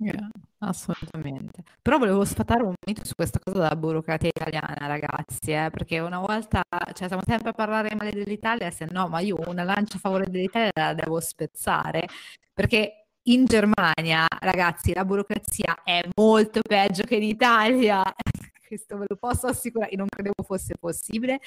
Yeah, 0.00 0.28
assolutamente. 0.58 1.64
Però 1.82 1.98
volevo 1.98 2.24
sfatare 2.24 2.62
un 2.62 2.74
mito 2.86 3.04
su 3.04 3.14
questa 3.16 3.40
cosa 3.40 3.58
della 3.58 3.74
burocrazia 3.74 4.28
italiana, 4.28 4.86
ragazzi, 4.86 5.50
eh, 5.50 5.70
perché 5.72 5.98
una 5.98 6.20
volta, 6.20 6.62
cioè, 6.92 7.08
siamo 7.08 7.22
sempre 7.26 7.48
a 7.50 7.52
parlare 7.52 7.92
male 7.96 8.12
dell'Italia, 8.12 8.70
se 8.70 8.86
no, 8.88 9.08
ma 9.08 9.18
io 9.18 9.36
una 9.48 9.64
lancia 9.64 9.96
a 9.96 9.98
favore 9.98 10.26
dell'Italia 10.30 10.70
la 10.72 10.94
devo 10.94 11.18
spezzare, 11.18 12.06
perché 12.54 13.06
in 13.22 13.44
Germania, 13.46 14.24
ragazzi, 14.40 14.94
la 14.94 15.04
burocrazia 15.04 15.82
è 15.82 16.00
molto 16.14 16.60
peggio 16.62 17.02
che 17.02 17.16
in 17.16 17.24
Italia. 17.24 18.02
Questo 18.68 18.98
ve 18.98 19.06
lo 19.08 19.16
posso 19.16 19.46
assicurare, 19.48 19.96
non 19.96 20.06
credevo 20.08 20.42
fosse 20.44 20.74
possibile, 20.78 21.40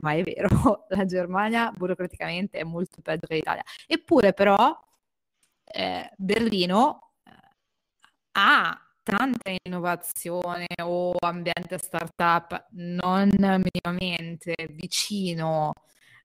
ma 0.00 0.12
è 0.12 0.22
vero, 0.22 0.48
la 0.90 1.04
Germania 1.06 1.70
burocraticamente 1.74 2.58
è 2.58 2.64
molto 2.64 3.00
peggio 3.00 3.26
che 3.26 3.36
l'Italia. 3.36 3.62
Eppure 3.86 4.32
però 4.34 4.76
eh, 5.64 6.10
Berlino 6.16 7.05
ha 8.36 8.78
tanta 9.02 9.50
innovazione 9.62 10.66
o 10.82 11.14
ambiente 11.20 11.78
startup 11.78 12.66
non 12.72 13.30
minimamente 13.38 14.54
vicino 14.70 15.72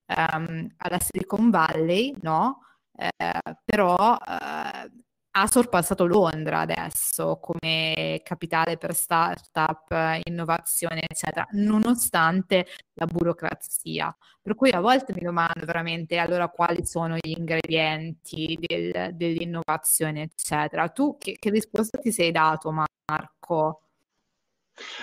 um, 0.08 0.68
alla 0.78 1.00
Silicon 1.00 1.50
Valley, 1.50 2.14
no? 2.22 2.60
Eh, 2.96 3.56
però 3.64 4.18
eh, 4.18 4.92
ha 5.32 5.48
sorpassato 5.48 6.06
Londra 6.06 6.60
adesso 6.60 7.38
come 7.40 8.22
capitale 8.24 8.78
per 8.78 8.94
startup, 8.94 10.20
innovazione, 10.26 11.04
eccetera, 11.08 11.48
nonostante 11.52 12.66
la 12.94 13.06
burocrazia. 13.06 14.16
Per 14.42 14.56
cui 14.56 14.72
a 14.72 14.82
volte 14.82 15.14
mi 15.14 15.22
domando 15.22 15.66
veramente 15.66 16.18
allora 16.18 16.50
quali 16.50 16.86
sono 16.86 17.16
gli 17.16 17.36
ingredienti 17.38 18.58
del, 18.60 19.12
dell'innovazione, 19.14 20.24
eccetera. 20.24 20.90
Tu 20.90 21.18
che, 21.18 21.38
che 21.40 21.50
risposta 21.50 21.98
ti 21.98 22.12
sei 22.12 22.32
dato, 22.32 22.72
Marco? 22.72 23.82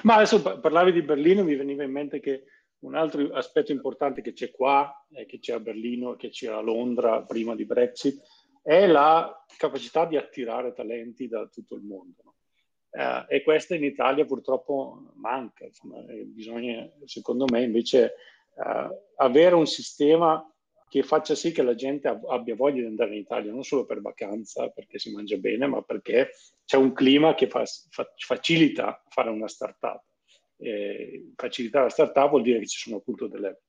Ma 0.02 0.16
adesso 0.16 0.42
parlavi 0.60 0.92
di 0.92 1.02
Berlino, 1.02 1.44
mi 1.44 1.54
veniva 1.54 1.84
in 1.84 1.92
mente 1.92 2.20
che 2.20 2.44
un 2.80 2.94
altro 2.94 3.32
aspetto 3.32 3.72
importante 3.72 4.20
che 4.20 4.32
c'è 4.32 4.50
qua, 4.50 5.06
e 5.10 5.26
che 5.26 5.38
c'è 5.38 5.54
a 5.54 5.60
Berlino, 5.60 6.16
che 6.16 6.28
c'è 6.28 6.48
a 6.48 6.60
Londra 6.60 7.22
prima 7.22 7.54
di 7.54 7.64
Brexit, 7.64 8.20
è 8.68 8.86
la 8.86 9.46
capacità 9.56 10.04
di 10.04 10.18
attirare 10.18 10.74
talenti 10.74 11.26
da 11.26 11.46
tutto 11.46 11.74
il 11.74 11.80
mondo. 11.80 12.22
No? 12.22 12.34
Eh, 12.90 13.36
e 13.36 13.42
questa 13.42 13.74
in 13.74 13.82
Italia 13.82 14.26
purtroppo 14.26 15.10
manca. 15.14 15.64
Insomma, 15.64 16.02
bisogna, 16.02 16.86
secondo 17.06 17.46
me, 17.50 17.62
invece 17.62 18.14
eh, 18.54 18.88
avere 19.16 19.54
un 19.54 19.66
sistema 19.66 20.46
che 20.86 21.02
faccia 21.02 21.34
sì 21.34 21.50
che 21.50 21.62
la 21.62 21.74
gente 21.74 22.08
abbia 22.08 22.54
voglia 22.54 22.80
di 22.80 22.88
andare 22.88 23.12
in 23.14 23.20
Italia, 23.20 23.52
non 23.52 23.64
solo 23.64 23.86
per 23.86 24.02
vacanza, 24.02 24.68
perché 24.68 24.98
si 24.98 25.12
mangia 25.12 25.38
bene, 25.38 25.66
ma 25.66 25.80
perché 25.80 26.32
c'è 26.66 26.76
un 26.76 26.92
clima 26.92 27.34
che 27.34 27.48
fa, 27.48 27.64
fa, 27.88 28.06
facilita 28.18 29.02
fare 29.08 29.30
una 29.30 29.48
startup. 29.48 30.02
Eh, 30.58 31.32
facilitare 31.36 31.84
la 31.84 31.90
startup 31.90 32.28
vuol 32.28 32.42
dire 32.42 32.58
che 32.58 32.66
ci 32.66 32.80
sono 32.80 32.96
appunto 32.96 33.28
delle, 33.28 33.62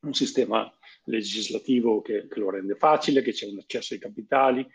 un 0.00 0.14
sistema 0.14 0.70
legislativo 1.04 2.00
che, 2.00 2.26
che, 2.28 2.38
lo 2.38 2.50
rende 2.50 2.76
facile, 2.76 3.22
che 3.22 3.32
c'è 3.32 3.46
un 3.46 3.58
accesso 3.58 3.94
ai 3.94 4.00
capitali 4.00 4.66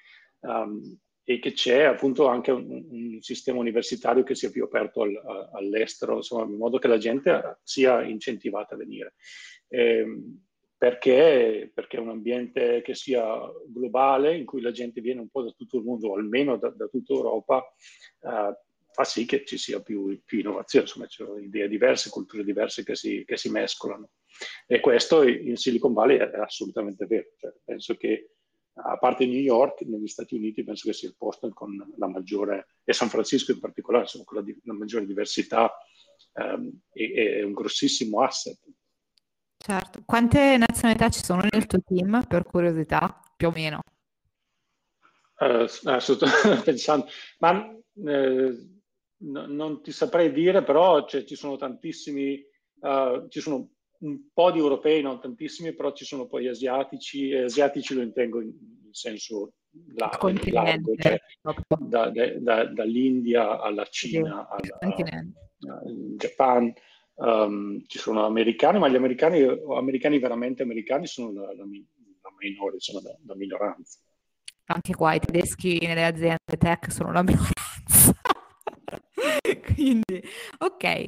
um, 0.41 0.81
e 1.23 1.39
che 1.39 1.51
c'è 1.51 1.83
appunto 1.83 2.27
anche 2.27 2.51
un, 2.51 2.85
un, 2.89 3.21
sistema 3.21 3.59
universitario 3.59 4.23
che 4.23 4.35
sia 4.35 4.49
più 4.49 4.63
aperto 4.63 5.01
al, 5.01 5.15
a, 5.15 5.49
all'estero, 5.53 6.17
insomma, 6.17 6.45
in 6.45 6.57
modo 6.57 6.77
che 6.79 6.87
la 6.87 6.97
gente 6.97 7.59
sia 7.63 8.03
incentivata 8.03 8.73
a 8.73 8.77
venire. 8.77 9.13
Eh, 9.67 10.05
perché? 10.77 11.71
Perché 11.71 11.97
è 11.97 11.99
un 11.99 12.09
ambiente 12.09 12.81
che 12.81 12.95
sia 12.95 13.23
globale, 13.67 14.35
in 14.35 14.45
cui 14.45 14.61
la 14.61 14.71
gente 14.71 14.99
viene 14.99 15.21
un 15.21 15.29
po' 15.29 15.43
da 15.43 15.51
tutto 15.51 15.77
il 15.77 15.83
mondo, 15.83 16.09
o 16.09 16.15
almeno 16.15 16.57
da, 16.57 16.69
da 16.69 16.87
tutta 16.87 17.13
Europa, 17.13 17.63
uh, 18.21 18.53
fa 18.91 19.03
sì 19.03 19.25
che 19.25 19.45
ci 19.45 19.59
sia 19.59 19.79
più, 19.81 20.19
più 20.25 20.39
innovazione, 20.39 20.85
insomma, 20.85 21.05
ci 21.05 21.23
sono 21.23 21.37
idee 21.37 21.67
diverse, 21.67 22.09
culture 22.09 22.43
diverse 22.43 22.83
che 22.83 22.95
si, 22.95 23.23
che 23.25 23.37
si 23.37 23.49
mescolano. 23.51 24.09
E 24.67 24.79
questo 24.79 25.23
in 25.23 25.55
Silicon 25.57 25.93
Valley 25.93 26.17
è 26.17 26.39
assolutamente 26.39 27.05
vero. 27.05 27.29
Cioè, 27.37 27.53
penso 27.63 27.95
che, 27.95 28.35
a 28.73 28.97
parte 28.97 29.25
New 29.25 29.39
York, 29.39 29.81
negli 29.81 30.07
Stati 30.07 30.35
Uniti 30.35 30.63
penso 30.63 30.87
che 30.87 30.93
sia 30.93 31.09
il 31.09 31.15
posto 31.17 31.49
con 31.53 31.75
la 31.97 32.07
maggiore, 32.07 32.75
e 32.83 32.93
San 32.93 33.09
Francisco 33.09 33.51
in 33.51 33.59
particolare, 33.59 34.03
insomma, 34.03 34.23
con 34.23 34.37
la, 34.37 34.53
la 34.63 34.73
maggiore 34.73 35.05
diversità 35.05 35.71
um, 36.33 36.71
e, 36.91 37.39
è 37.39 37.43
un 37.43 37.53
grossissimo 37.53 38.21
asset. 38.21 38.59
Certo. 39.57 40.01
Quante 40.05 40.57
nazionalità 40.57 41.09
ci 41.09 41.23
sono 41.23 41.45
nel 41.49 41.67
tuo 41.67 41.79
team, 41.85 42.25
per 42.27 42.43
curiosità, 42.43 43.21
più 43.35 43.49
o 43.49 43.51
meno? 43.51 43.81
Uh, 45.37 45.65
pensando, 46.63 47.07
ma 47.39 47.71
eh, 48.05 48.69
no, 49.17 49.45
non 49.45 49.81
ti 49.83 49.91
saprei 49.91 50.31
dire, 50.31 50.63
però 50.63 51.05
cioè, 51.07 51.23
ci 51.23 51.35
sono 51.35 51.57
tantissimi, 51.57 52.43
uh, 52.79 53.27
ci 53.27 53.39
sono 53.39 53.69
un 54.01 54.29
po' 54.33 54.51
di 54.51 54.59
europei, 54.59 55.01
non 55.01 55.19
tantissimi, 55.19 55.73
però 55.73 55.91
ci 55.93 56.05
sono 56.05 56.27
poi 56.27 56.47
asiatici, 56.47 57.29
e 57.29 57.43
asiatici 57.43 57.93
lo 57.93 58.01
intengo 58.01 58.41
in, 58.41 58.47
in 58.47 58.93
senso 58.93 59.53
la, 59.95 60.09
largo, 60.51 60.95
cioè 60.97 61.17
da, 61.79 62.09
da, 62.09 62.65
dall'India 62.65 63.59
alla 63.59 63.85
Cina, 63.85 64.47
al 64.49 64.61
Giappone. 66.17 66.73
Um, 67.13 67.83
ci 67.85 67.99
sono 67.99 68.25
americani, 68.25 68.79
ma 68.79 68.87
gli 68.87 68.95
americani, 68.95 69.43
americani 69.43 70.17
veramente 70.17 70.63
americani 70.63 71.05
sono 71.05 71.31
la, 71.31 71.53
la, 71.53 71.65
la 71.65 72.33
minore, 72.39 72.79
sono 72.79 72.99
la, 73.03 73.15
la 73.27 73.35
minoranza. 73.35 73.99
Anche 74.65 74.95
qua 74.95 75.13
i 75.13 75.19
tedeschi 75.19 75.77
nelle 75.85 76.05
aziende 76.05 76.57
tech 76.57 76.91
sono 76.91 77.11
la 77.11 77.21
minoranza. 77.21 78.15
Quindi, 79.75 80.23
ok, 80.57 81.05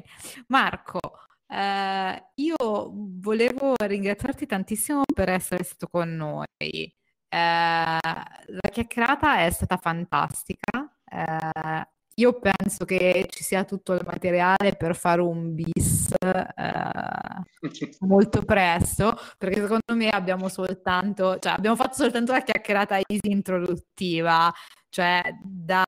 Marco, 0.48 1.00
eh, 1.48 2.24
io 2.36 2.56
volevo 2.94 3.76
ringraziarti 3.78 4.46
tantissimo 4.46 5.04
per 5.14 5.30
essere 5.30 5.64
stato 5.64 5.88
con 5.88 6.16
noi. 6.16 6.46
Eh, 6.60 6.96
la 7.30 8.70
chiacchierata 8.72 9.40
è 9.46 9.50
stata 9.52 9.78
fantastica. 9.78 10.70
Eh, 11.06 11.88
io 12.16 12.40
penso 12.40 12.86
che 12.86 13.26
ci 13.30 13.44
sia 13.44 13.64
tutto 13.64 13.94
il 13.94 14.04
materiale 14.06 14.76
per 14.78 14.96
fare 14.96 15.22
un 15.22 15.54
bis 15.56 16.14
eh, 16.20 17.96
molto 18.02 18.44
presto, 18.44 19.18
perché 19.38 19.62
secondo 19.62 19.96
me 19.96 20.10
abbiamo 20.10 20.48
soltanto, 20.48 21.40
cioè 21.40 21.54
abbiamo 21.54 21.76
fatto 21.76 21.96
soltanto 21.96 22.32
la 22.32 22.42
chiacchierata 22.44 22.98
easy 22.98 23.32
introduttiva, 23.32 24.52
cioè 24.90 25.22
da 25.42 25.84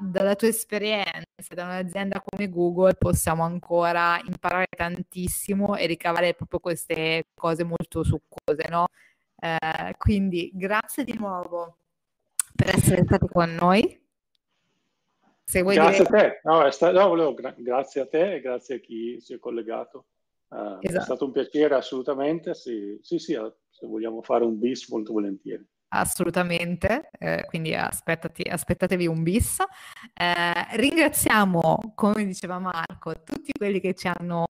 dalla 0.00 0.36
tua 0.36 0.48
esperienza, 0.48 1.54
da 1.54 1.64
un'azienda 1.64 2.22
come 2.24 2.48
Google, 2.48 2.94
possiamo 2.94 3.42
ancora 3.42 4.20
imparare 4.24 4.66
tantissimo 4.70 5.76
e 5.76 5.86
ricavare 5.86 6.34
proprio 6.34 6.60
queste 6.60 7.24
cose 7.34 7.64
molto 7.64 8.04
succose, 8.04 8.68
no? 8.68 8.86
Eh, 9.38 9.94
quindi 9.96 10.50
grazie 10.54 11.02
di 11.02 11.14
nuovo 11.14 11.78
per 12.54 12.76
essere 12.76 13.02
stati 13.04 13.26
con 13.26 13.54
noi. 13.54 14.00
grazie 15.74 16.04
dire... 16.04 16.18
a 16.18 16.20
te, 16.20 16.40
no, 16.44 16.70
sta... 16.70 16.92
no, 16.92 17.08
volevo... 17.08 17.34
Gra- 17.34 17.54
grazie 17.56 18.02
a 18.02 18.06
te 18.06 18.34
e 18.34 18.40
grazie 18.40 18.76
a 18.76 18.78
chi 18.78 19.20
si 19.20 19.34
è 19.34 19.38
collegato. 19.38 20.06
Uh, 20.48 20.78
esatto. 20.80 20.98
È 20.98 21.00
stato 21.00 21.24
un 21.24 21.32
piacere 21.32 21.74
assolutamente, 21.74 22.54
sì, 22.54 22.98
sì, 23.02 23.18
sì, 23.18 23.32
se 23.70 23.86
vogliamo 23.86 24.22
fare 24.22 24.44
un 24.44 24.58
bis 24.58 24.88
molto 24.90 25.12
volentieri. 25.12 25.66
Assolutamente, 25.94 27.10
eh, 27.18 27.44
quindi 27.48 27.74
aspettatevi 27.74 29.06
un 29.06 29.22
bis. 29.22 29.58
Eh, 30.14 30.76
ringraziamo, 30.76 31.92
come 31.94 32.24
diceva 32.24 32.58
Marco, 32.58 33.22
tutti 33.22 33.52
quelli 33.52 33.78
che 33.78 33.92
ci 33.94 34.08
hanno, 34.08 34.46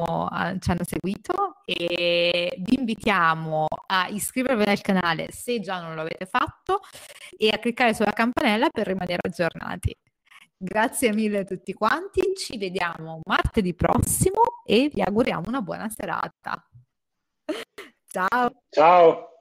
ci 0.61 0.70
hanno, 0.70 0.84
seguito 0.84 1.57
e 1.64 2.55
vi 2.59 2.78
invitiamo 2.78 3.66
a 3.88 4.07
iscrivervi 4.09 4.70
al 4.70 4.80
canale 4.80 5.32
se 5.32 5.59
già 5.59 5.80
non 5.80 5.95
lo 5.97 6.03
avete 6.03 6.26
fatto 6.26 6.80
e 7.36 7.49
a 7.49 7.59
cliccare 7.59 7.93
sulla 7.93 8.12
campanella 8.12 8.68
per 8.70 8.86
rimanere 8.86 9.22
aggiornati. 9.22 9.97
Grazie 10.57 11.12
mille 11.12 11.40
a 11.40 11.45
tutti 11.45 11.72
quanti, 11.72 12.34
ci 12.36 12.57
vediamo 12.57 13.20
martedì 13.24 13.74
prossimo 13.74 14.43
e 14.64 14.88
vi 14.93 15.03
auguriamo 15.03 15.49
una 15.49 15.61
buona 15.61 15.88
serata. 15.88 16.64
Ciao. 18.07 18.62
Ciao. 18.68 19.32